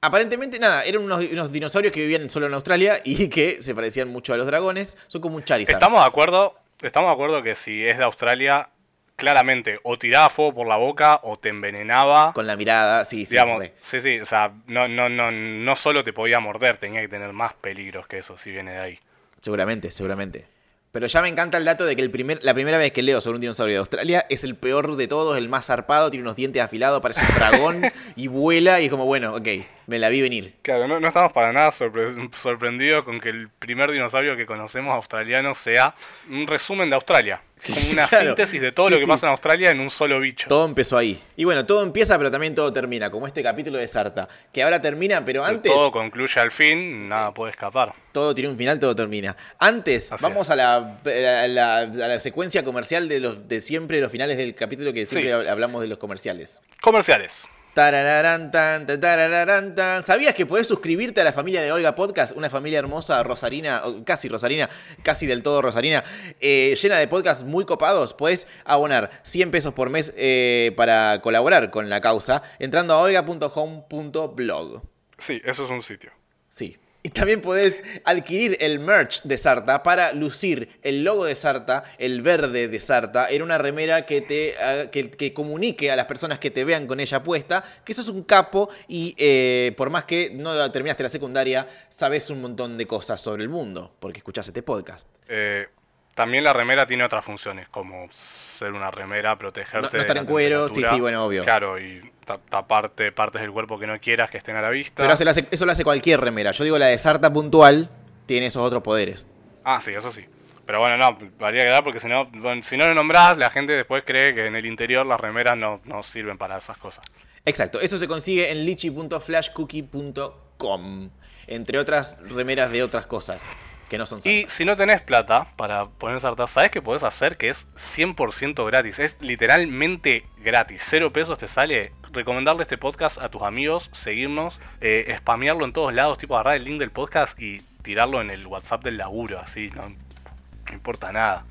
aparentemente, 0.00 0.60
nada, 0.60 0.84
eran 0.84 1.02
unos, 1.02 1.24
unos 1.32 1.50
dinosaurios 1.50 1.92
que 1.92 2.02
vivían 2.02 2.30
solo 2.30 2.46
en 2.46 2.54
Australia 2.54 3.00
y 3.04 3.28
que 3.30 3.60
se 3.60 3.74
parecían 3.74 4.08
mucho 4.08 4.34
a 4.34 4.36
los 4.36 4.46
dragones, 4.46 4.96
son 5.08 5.20
como 5.20 5.34
un 5.34 5.42
Charizard. 5.42 5.74
Estamos 5.74 6.00
de 6.00 6.06
acuerdo, 6.06 6.54
estamos 6.80 7.08
de 7.08 7.14
acuerdo 7.14 7.42
que 7.42 7.56
si 7.56 7.84
es 7.84 7.98
de 7.98 8.04
Australia, 8.04 8.68
claramente 9.16 9.78
o 9.82 9.98
tiraba 9.98 10.28
fuego 10.30 10.54
por 10.54 10.66
la 10.66 10.76
boca 10.76 11.20
o 11.22 11.38
te 11.38 11.48
envenenaba. 11.48 12.32
Con 12.32 12.46
la 12.46 12.56
mirada, 12.56 13.04
sí, 13.04 13.26
sí. 13.26 13.32
digamos, 13.32 13.58
re. 13.58 13.74
sí, 13.80 14.00
sí, 14.00 14.20
o 14.20 14.26
sea, 14.26 14.52
no, 14.66 14.88
no, 14.88 15.08
no, 15.08 15.30
no 15.30 15.76
solo 15.76 16.02
te 16.02 16.12
podía 16.12 16.40
morder, 16.40 16.78
tenía 16.78 17.00
que 17.00 17.08
tener 17.08 17.32
más 17.32 17.54
peligros 17.54 18.06
que 18.06 18.18
eso 18.18 18.36
si 18.36 18.50
viene 18.50 18.72
de 18.72 18.78
ahí. 18.78 18.98
Seguramente, 19.40 19.90
seguramente. 19.90 20.46
Pero 20.94 21.08
ya 21.08 21.20
me 21.20 21.28
encanta 21.28 21.58
el 21.58 21.64
dato 21.64 21.84
de 21.84 21.96
que 21.96 22.02
el 22.02 22.10
primer, 22.10 22.38
la 22.44 22.54
primera 22.54 22.78
vez 22.78 22.92
que 22.92 23.02
leo 23.02 23.20
sobre 23.20 23.34
un 23.34 23.40
dinosaurio 23.40 23.74
de 23.74 23.80
Australia 23.80 24.26
es 24.30 24.44
el 24.44 24.54
peor 24.54 24.94
de 24.94 25.08
todos, 25.08 25.36
el 25.36 25.48
más 25.48 25.66
zarpado, 25.66 26.08
tiene 26.08 26.22
unos 26.22 26.36
dientes 26.36 26.62
afilados, 26.62 27.02
parece 27.02 27.20
un 27.20 27.34
dragón 27.34 27.82
y 28.16 28.28
vuela 28.28 28.80
y 28.80 28.84
es 28.84 28.90
como, 28.92 29.04
bueno, 29.04 29.34
ok, 29.34 29.48
me 29.86 29.98
la 29.98 30.08
vi 30.08 30.20
venir. 30.22 30.54
Claro, 30.62 30.86
no, 30.88 30.98
no 31.00 31.08
estamos 31.08 31.32
para 31.32 31.52
nada 31.52 31.70
sorpre- 31.70 32.30
sorprendidos 32.36 33.04
con 33.04 33.20
que 33.20 33.28
el 33.30 33.48
primer 33.48 33.90
dinosaurio 33.90 34.36
que 34.36 34.46
conocemos 34.46 34.94
australiano 34.94 35.54
sea 35.54 35.94
un 36.30 36.46
resumen 36.46 36.88
de 36.90 36.96
Australia. 36.96 37.40
Sí, 37.56 37.92
una 37.94 38.06
claro. 38.08 38.26
síntesis 38.26 38.60
de 38.60 38.72
todo 38.72 38.88
Sí, 38.88 38.92
lo 38.94 38.98
que 38.98 39.04
sí. 39.04 39.10
pasa 39.10 39.26
en 39.26 39.30
Australia 39.30 39.70
en 39.70 39.80
un 39.80 39.88
solo 39.88 40.18
bicho. 40.20 40.48
Todo 40.48 40.66
empezó 40.66 40.98
ahí. 40.98 41.22
Y 41.36 41.44
bueno, 41.44 41.64
todo 41.64 41.82
empieza, 41.82 42.18
pero 42.18 42.30
también 42.30 42.54
todo 42.54 42.72
termina, 42.72 43.10
como 43.10 43.26
este 43.26 43.42
capítulo 43.42 43.78
de 43.78 43.86
Sarta, 43.88 44.28
que 44.52 44.62
ahora 44.62 44.80
termina, 44.82 45.24
pero 45.24 45.44
antes 45.44 45.72
Todo 45.72 45.90
concluye 45.92 46.38
al 46.40 46.50
fin, 46.50 47.08
nada 47.08 47.32
puede 47.32 47.52
escapar. 47.52 47.94
todo 48.12 48.34
tiene 48.34 48.50
un 48.50 48.58
final, 48.58 48.78
todo 48.80 48.94
termina. 48.94 49.36
Antes, 49.58 50.10
Así 50.12 50.22
vamos 50.22 50.50
a 50.50 50.56
la, 50.56 50.74
a, 50.76 51.48
la, 51.48 51.78
a 51.78 51.84
la 51.86 52.20
secuencia 52.20 52.64
comercial 52.64 53.08
de 53.08 53.20
los 53.20 53.48
de 53.48 53.60
siempre, 53.60 54.00
los 54.00 54.10
finales 54.12 54.36
del 54.36 54.54
capítulo 54.54 54.92
que 54.92 55.06
siempre 55.06 55.32
hablamos 55.48 55.80
de 55.80 55.88
los 55.88 55.98
comerciales. 55.98 56.60
Comerciales. 56.82 57.48
Tarararán, 57.74 58.52
tan, 58.52 58.86
ta, 58.86 59.00
tarararán, 59.00 59.74
tan. 59.74 60.04
¿Sabías 60.04 60.32
que 60.34 60.46
podés 60.46 60.68
suscribirte 60.68 61.20
a 61.20 61.24
la 61.24 61.32
familia 61.32 61.60
de 61.60 61.72
Oiga 61.72 61.96
Podcast? 61.96 62.36
Una 62.36 62.48
familia 62.48 62.78
hermosa, 62.78 63.20
rosarina, 63.24 63.82
casi 64.04 64.28
rosarina, 64.28 64.70
casi 65.02 65.26
del 65.26 65.42
todo 65.42 65.60
rosarina, 65.60 66.04
eh, 66.40 66.76
llena 66.80 66.98
de 66.98 67.08
podcasts 67.08 67.42
muy 67.42 67.64
copados. 67.64 68.14
Podés 68.14 68.46
abonar 68.64 69.10
100 69.24 69.50
pesos 69.50 69.74
por 69.74 69.90
mes 69.90 70.12
eh, 70.16 70.72
para 70.76 71.20
colaborar 71.20 71.70
con 71.70 71.90
la 71.90 72.00
causa 72.00 72.42
entrando 72.60 72.94
a 72.94 73.00
oiga.home.blog. 73.00 74.82
Sí, 75.18 75.42
eso 75.44 75.64
es 75.64 75.70
un 75.70 75.82
sitio. 75.82 76.12
Sí. 76.48 76.78
Y 77.06 77.10
también 77.10 77.42
podés 77.42 77.82
adquirir 78.04 78.56
el 78.60 78.78
merch 78.78 79.24
de 79.24 79.36
Sarta 79.36 79.82
para 79.82 80.14
lucir 80.14 80.70
el 80.80 81.04
logo 81.04 81.26
de 81.26 81.34
Sarta, 81.34 81.84
el 81.98 82.22
verde 82.22 82.66
de 82.66 82.80
Sarta, 82.80 83.30
en 83.30 83.42
una 83.42 83.58
remera 83.58 84.06
que 84.06 84.22
te 84.22 84.56
haga- 84.56 84.90
que, 84.90 85.10
que 85.10 85.34
comunique 85.34 85.90
a 85.90 85.96
las 85.96 86.06
personas 86.06 86.38
que 86.38 86.50
te 86.50 86.64
vean 86.64 86.86
con 86.86 87.00
ella 87.00 87.22
puesta 87.22 87.62
que 87.84 87.92
sos 87.92 88.08
un 88.08 88.22
capo 88.22 88.70
y 88.88 89.14
eh, 89.18 89.74
por 89.76 89.90
más 89.90 90.06
que 90.06 90.30
no 90.32 90.70
terminaste 90.72 91.02
la 91.02 91.10
secundaria, 91.10 91.66
sabes 91.90 92.30
un 92.30 92.40
montón 92.40 92.78
de 92.78 92.86
cosas 92.86 93.20
sobre 93.20 93.42
el 93.42 93.50
mundo, 93.50 93.94
porque 94.00 94.18
escuchás 94.20 94.46
este 94.48 94.62
podcast. 94.62 95.06
Eh, 95.28 95.66
también 96.14 96.44
la 96.44 96.52
remera 96.52 96.86
tiene 96.86 97.04
otras 97.04 97.24
funciones, 97.24 97.68
como 97.68 98.06
ser 98.10 98.72
una 98.72 98.90
remera, 98.90 99.36
protegerte. 99.36 99.86
No- 99.88 99.92
no 99.92 100.00
estar 100.00 100.16
en 100.16 100.26
cuero, 100.26 100.68
sí, 100.68 100.82
sí, 100.88 101.00
bueno, 101.00 101.24
obvio. 101.24 101.44
Claro, 101.44 101.78
y 101.78 102.10
ta- 102.24 102.38
taparte 102.38 103.12
partes 103.12 103.42
del 103.42 103.52
cuerpo 103.52 103.78
que 103.78 103.86
no 103.86 103.98
quieras 104.00 104.30
que 104.30 104.38
estén 104.38 104.56
a 104.56 104.62
la 104.62 104.70
vista. 104.70 105.02
Pero 105.02 105.12
eso 105.14 105.24
lo, 105.24 105.30
hace, 105.30 105.46
eso 105.50 105.66
lo 105.66 105.72
hace 105.72 105.84
cualquier 105.84 106.20
remera. 106.20 106.52
Yo 106.52 106.64
digo 106.64 106.78
la 106.78 106.86
de 106.86 106.98
Sarta 106.98 107.32
puntual, 107.32 107.90
tiene 108.26 108.46
esos 108.46 108.62
otros 108.62 108.82
poderes. 108.82 109.32
Ah, 109.64 109.80
sí, 109.80 109.92
eso 109.92 110.10
sí. 110.10 110.24
Pero 110.66 110.78
bueno, 110.78 110.96
no, 110.96 111.18
valía 111.38 111.64
quedar 111.64 111.84
porque 111.84 112.00
si 112.00 112.08
no, 112.08 112.24
bueno, 112.26 112.62
si 112.62 112.76
no 112.78 112.86
lo 112.86 112.94
nombrás, 112.94 113.36
la 113.36 113.50
gente 113.50 113.74
después 113.74 114.02
cree 114.06 114.34
que 114.34 114.46
en 114.46 114.56
el 114.56 114.64
interior 114.64 115.04
las 115.04 115.20
remeras 115.20 115.58
no, 115.58 115.80
no 115.84 116.02
sirven 116.02 116.38
para 116.38 116.56
esas 116.56 116.78
cosas. 116.78 117.04
Exacto, 117.44 117.80
eso 117.82 117.98
se 117.98 118.08
consigue 118.08 118.50
en 118.50 118.64
lichi.flashcookie.com, 118.64 121.10
entre 121.46 121.78
otras 121.78 122.18
remeras 122.28 122.70
de 122.70 122.82
otras 122.82 123.06
cosas 123.06 123.50
que 123.94 123.98
no 123.98 124.06
son 124.06 124.18
Y 124.24 124.42
Sarta. 124.42 124.50
si 124.54 124.64
no 124.64 124.76
tenés 124.76 125.02
plata 125.02 125.46
para 125.56 125.84
poner 125.84 126.20
sartén, 126.20 126.48
¿sabes 126.48 126.70
qué 126.70 126.82
podés 126.82 127.02
hacer? 127.04 127.36
Que 127.36 127.48
es 127.48 127.66
100% 127.76 128.66
gratis. 128.66 128.98
Es 128.98 129.16
literalmente 129.20 130.24
gratis. 130.42 130.82
Cero 130.84 131.10
pesos 131.10 131.38
te 131.38 131.48
sale 131.48 131.92
recomendarle 132.12 132.62
este 132.62 132.76
podcast 132.78 133.18
a 133.18 133.28
tus 133.28 133.42
amigos, 133.42 133.90
seguirnos, 133.92 134.60
eh, 134.80 135.14
spamearlo 135.20 135.64
en 135.64 135.72
todos 135.72 135.94
lados, 135.94 136.18
tipo 136.18 136.34
agarrar 136.34 136.56
el 136.56 136.64
link 136.64 136.78
del 136.78 136.90
podcast 136.90 137.40
y 137.40 137.60
tirarlo 137.82 138.20
en 138.20 138.30
el 138.30 138.46
WhatsApp 138.46 138.82
del 138.84 138.96
laburo, 138.98 139.38
así, 139.40 139.70
no, 139.74 139.88
no 139.88 140.72
importa 140.72 141.12
nada. 141.12 141.44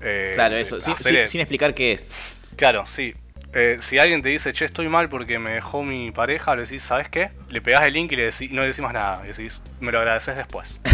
Eh, 0.00 0.32
Claro, 0.34 0.56
eso, 0.56 0.80
sin, 0.80 0.94
hacer- 0.94 1.16
sin- 1.18 1.26
sin 1.28 1.40
explicar 1.40 1.74
qué 1.74 1.92
es. 1.92 2.14
Claro, 2.56 2.86
sí. 2.86 3.14
Eh, 3.54 3.78
si 3.80 3.98
alguien 3.98 4.20
te 4.20 4.28
dice, 4.30 4.52
che, 4.52 4.64
estoy 4.64 4.88
mal 4.88 5.08
porque 5.08 5.38
me 5.38 5.50
dejó 5.52 5.82
mi 5.84 6.10
pareja, 6.10 6.56
le 6.56 6.62
decís, 6.62 6.82
¿sabes 6.82 7.08
qué? 7.08 7.30
Le 7.50 7.60
pegás 7.60 7.84
el 7.86 7.92
link 7.92 8.10
y 8.12 8.16
le 8.16 8.24
decís, 8.24 8.50
no 8.50 8.62
le 8.62 8.68
decís 8.68 8.82
más 8.82 8.92
nada. 8.92 9.22
Le 9.22 9.28
decís, 9.28 9.60
me 9.80 9.92
lo 9.92 9.98
agradeces 9.98 10.36
después. 10.36 10.80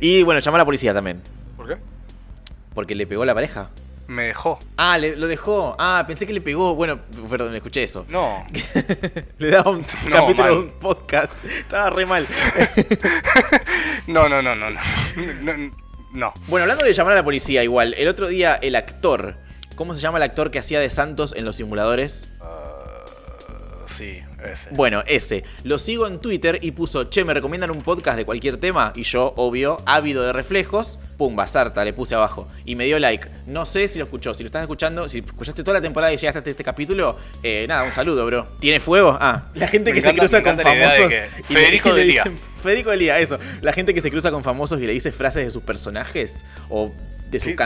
Y 0.00 0.24
bueno, 0.24 0.40
llama 0.40 0.56
a 0.56 0.62
la 0.62 0.64
policía 0.64 0.92
también, 0.92 1.22
¿Por 1.56 1.68
qué? 1.68 1.76
porque 2.74 2.96
le 2.96 3.06
pegó 3.06 3.24
la 3.24 3.34
pareja. 3.34 3.70
Me 4.08 4.24
dejó. 4.24 4.58
Ah, 4.76 4.98
le- 4.98 5.14
lo 5.16 5.28
dejó. 5.28 5.76
Ah, 5.78 6.02
pensé 6.08 6.26
que 6.26 6.32
le 6.32 6.40
pegó. 6.40 6.74
Bueno, 6.74 6.98
perdón, 7.30 7.52
me 7.52 7.58
escuché 7.58 7.84
eso. 7.84 8.04
No. 8.08 8.44
le 9.38 9.50
daba 9.50 9.70
un 9.70 9.80
No, 9.80 10.10
capítulo 10.10 10.42
mal. 10.42 10.50
de 10.50 10.56
un 10.58 10.70
podcast. 10.80 11.42
Estaba 11.44 11.88
re 11.90 12.04
mal. 12.04 12.24
No, 14.08 14.28
no, 14.28 14.42
no, 14.42 14.54
no. 14.54 14.66
No, 14.70 15.72
no. 16.12 16.34
bueno, 16.48 16.64
hablando 16.64 16.84
de 16.84 16.92
llamar 16.92 17.12
a 17.14 17.16
la 17.16 17.22
policía, 17.22 17.62
igual, 17.64 17.94
el 17.94 18.08
otro 18.08 18.26
día 18.26 18.56
el 18.56 18.74
actor. 18.76 19.36
¿Cómo 19.74 19.94
se 19.94 20.00
llama 20.00 20.18
el 20.18 20.22
actor 20.24 20.50
que 20.50 20.58
hacía 20.58 20.78
de 20.80 20.88
Santos 20.90 21.34
en 21.36 21.44
los 21.44 21.56
simuladores? 21.56 22.24
Ah, 22.40 23.04
sí, 23.88 24.20
ese. 24.48 24.68
Bueno, 24.70 25.02
ese. 25.06 25.42
Lo 25.64 25.78
sigo 25.80 26.06
en 26.06 26.20
Twitter 26.20 26.58
y 26.62 26.70
puso, 26.70 27.04
che, 27.04 27.24
me 27.24 27.34
recomiendan 27.34 27.70
un 27.72 27.82
podcast 27.82 28.16
de 28.16 28.24
cualquier 28.24 28.56
tema. 28.58 28.92
Y 28.94 29.02
yo, 29.02 29.32
obvio, 29.36 29.78
ávido 29.84 30.22
de 30.22 30.32
reflejos, 30.32 31.00
pum, 31.16 31.34
basarta, 31.34 31.84
le 31.84 31.92
puse 31.92 32.14
abajo. 32.14 32.48
Y 32.64 32.76
me 32.76 32.84
dio 32.84 33.00
like. 33.00 33.26
No 33.46 33.66
sé 33.66 33.88
si 33.88 33.98
lo 33.98 34.04
escuchó. 34.04 34.32
Si 34.32 34.44
lo 34.44 34.46
estás 34.46 34.62
escuchando, 34.62 35.08
si 35.08 35.18
escuchaste 35.18 35.64
toda 35.64 35.78
la 35.78 35.82
temporada 35.82 36.12
y 36.12 36.18
llegaste 36.18 36.38
hasta 36.38 36.50
este 36.50 36.62
capítulo, 36.62 37.16
eh, 37.42 37.66
nada, 37.68 37.82
un 37.82 37.92
saludo, 37.92 38.24
bro. 38.26 38.46
¿Tiene 38.60 38.78
fuego? 38.78 39.18
Ah, 39.20 39.46
la 39.54 39.66
gente 39.66 39.90
Me 39.92 40.00
que 40.00 40.06
encanta- 40.06 40.28
se 40.28 40.40
cruza 40.40 40.42
con 40.44 40.60
famosos. 40.60 41.08
que 41.08 41.26
y 41.48 41.52
le- 41.52 41.60
Federico 41.60 41.88
le 41.90 41.94
Delía. 42.00 42.22
dicen- 42.22 42.38
Federico 42.62 42.90
Delía, 42.90 43.18
eso. 43.18 43.38
La 43.60 43.72
gente 43.72 43.92
que 43.92 44.00
se 44.00 44.10
cruza 44.10 44.30
con 44.30 44.44
famosos 44.44 44.80
y 44.80 44.86
le 44.86 44.92
dice 44.92 45.10
frases 45.10 45.44
de 45.44 45.50
sus 45.50 45.64
personajes 45.64 46.44
o 46.70 46.92
de 47.30 47.40
sus 47.40 47.44
Sí, 47.50 47.50
sí, 47.50 47.56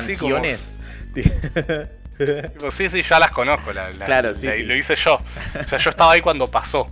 Tipo, 1.14 2.70
Sí, 2.72 2.88
sí, 2.88 3.02
ya 3.02 3.18
las 3.20 3.30
conozco. 3.30 3.72
La, 3.72 3.90
la- 3.92 4.06
Claro, 4.06 4.34
sí, 4.34 4.46
la- 4.46 4.54
sí. 4.54 4.62
Lo 4.64 4.74
hice 4.74 4.96
yo. 4.96 5.20
O 5.60 5.62
sea, 5.62 5.78
yo 5.78 5.90
estaba 5.90 6.12
ahí 6.12 6.20
cuando 6.20 6.46
pasó. 6.48 6.88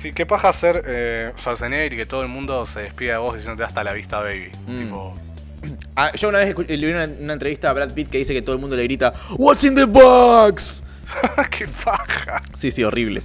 Sí, 0.00 0.12
¿qué 0.12 0.26
paja 0.26 0.50
hacer 0.50 0.82
eh, 0.86 1.32
Schwarzenegger 1.38 1.92
y 1.92 1.96
que 1.96 2.06
todo 2.06 2.22
el 2.22 2.28
mundo 2.28 2.64
se 2.66 2.80
despida 2.80 3.12
de 3.14 3.18
vos 3.18 3.34
diciéndote 3.34 3.64
hasta 3.64 3.82
la 3.82 3.92
vista, 3.92 4.20
baby? 4.20 4.50
Mm. 4.66 4.78
Tipo, 4.78 5.18
Ah, 5.96 6.12
yo 6.14 6.28
una 6.28 6.38
vez 6.38 6.54
le 6.56 6.76
vi 6.76 6.92
una, 6.92 7.04
una 7.20 7.32
entrevista 7.32 7.68
a 7.68 7.72
Brad 7.72 7.92
Pitt 7.92 8.10
que 8.10 8.18
dice 8.18 8.32
que 8.32 8.42
todo 8.42 8.54
el 8.54 8.60
mundo 8.60 8.76
le 8.76 8.84
grita 8.84 9.12
What's 9.30 9.64
in 9.64 9.74
the 9.74 9.86
box? 9.86 10.84
¡qué 11.50 11.66
paja! 11.66 12.40
Sí, 12.54 12.70
sí, 12.70 12.84
horrible. 12.84 13.22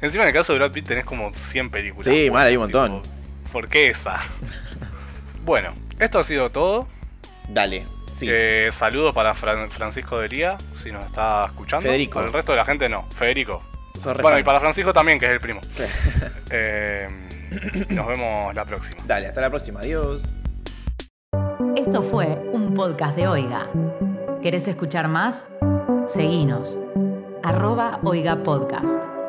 Encima 0.00 0.22
en 0.22 0.28
el 0.28 0.34
caso 0.34 0.52
de 0.52 0.60
Brad 0.60 0.70
Pitt 0.70 0.86
tenés 0.86 1.04
como 1.04 1.32
100 1.34 1.70
películas. 1.70 2.04
Sí, 2.04 2.30
mal, 2.30 2.46
hay 2.46 2.56
un 2.56 2.68
Tipo, 2.68 2.78
montón. 2.88 3.02
¿Por 3.50 3.66
qué 3.68 3.88
esa? 3.88 4.20
bueno, 5.44 5.74
esto 5.98 6.20
ha 6.20 6.24
sido 6.24 6.50
todo. 6.50 6.86
Dale, 7.48 7.84
sí. 8.10 8.26
Eh, 8.30 8.68
saludos 8.72 9.14
para 9.14 9.34
Fran- 9.34 9.68
Francisco 9.70 10.18
de 10.18 10.28
Lía, 10.28 10.56
si 10.82 10.90
nos 10.92 11.04
está 11.06 11.44
escuchando. 11.46 11.82
Federico. 11.88 12.14
Para 12.14 12.26
el 12.26 12.32
resto 12.32 12.52
de 12.52 12.56
la 12.58 12.64
gente 12.64 12.88
no. 12.88 13.04
Federico. 13.10 13.62
Bueno, 14.04 14.22
fan. 14.22 14.40
y 14.40 14.42
para 14.42 14.60
Francisco 14.60 14.92
también, 14.92 15.18
que 15.18 15.26
es 15.26 15.32
el 15.32 15.40
primo. 15.40 15.60
Eh, 16.52 17.08
nos 17.90 18.06
vemos 18.08 18.52
la 18.54 18.64
próxima. 18.64 18.96
Dale, 19.06 19.28
hasta 19.28 19.40
la 19.40 19.50
próxima. 19.50 19.80
Adiós. 19.80 20.28
Esto 21.76 22.02
fue 22.02 22.26
un 22.52 22.74
podcast 22.74 23.14
de 23.16 23.28
Oiga. 23.28 23.68
¿Querés 24.42 24.66
escuchar 24.66 25.06
más? 25.08 25.46
Seguinos. 26.06 26.76
Arroba 27.44 28.00
Oiga 28.02 28.42
Podcast. 28.42 29.19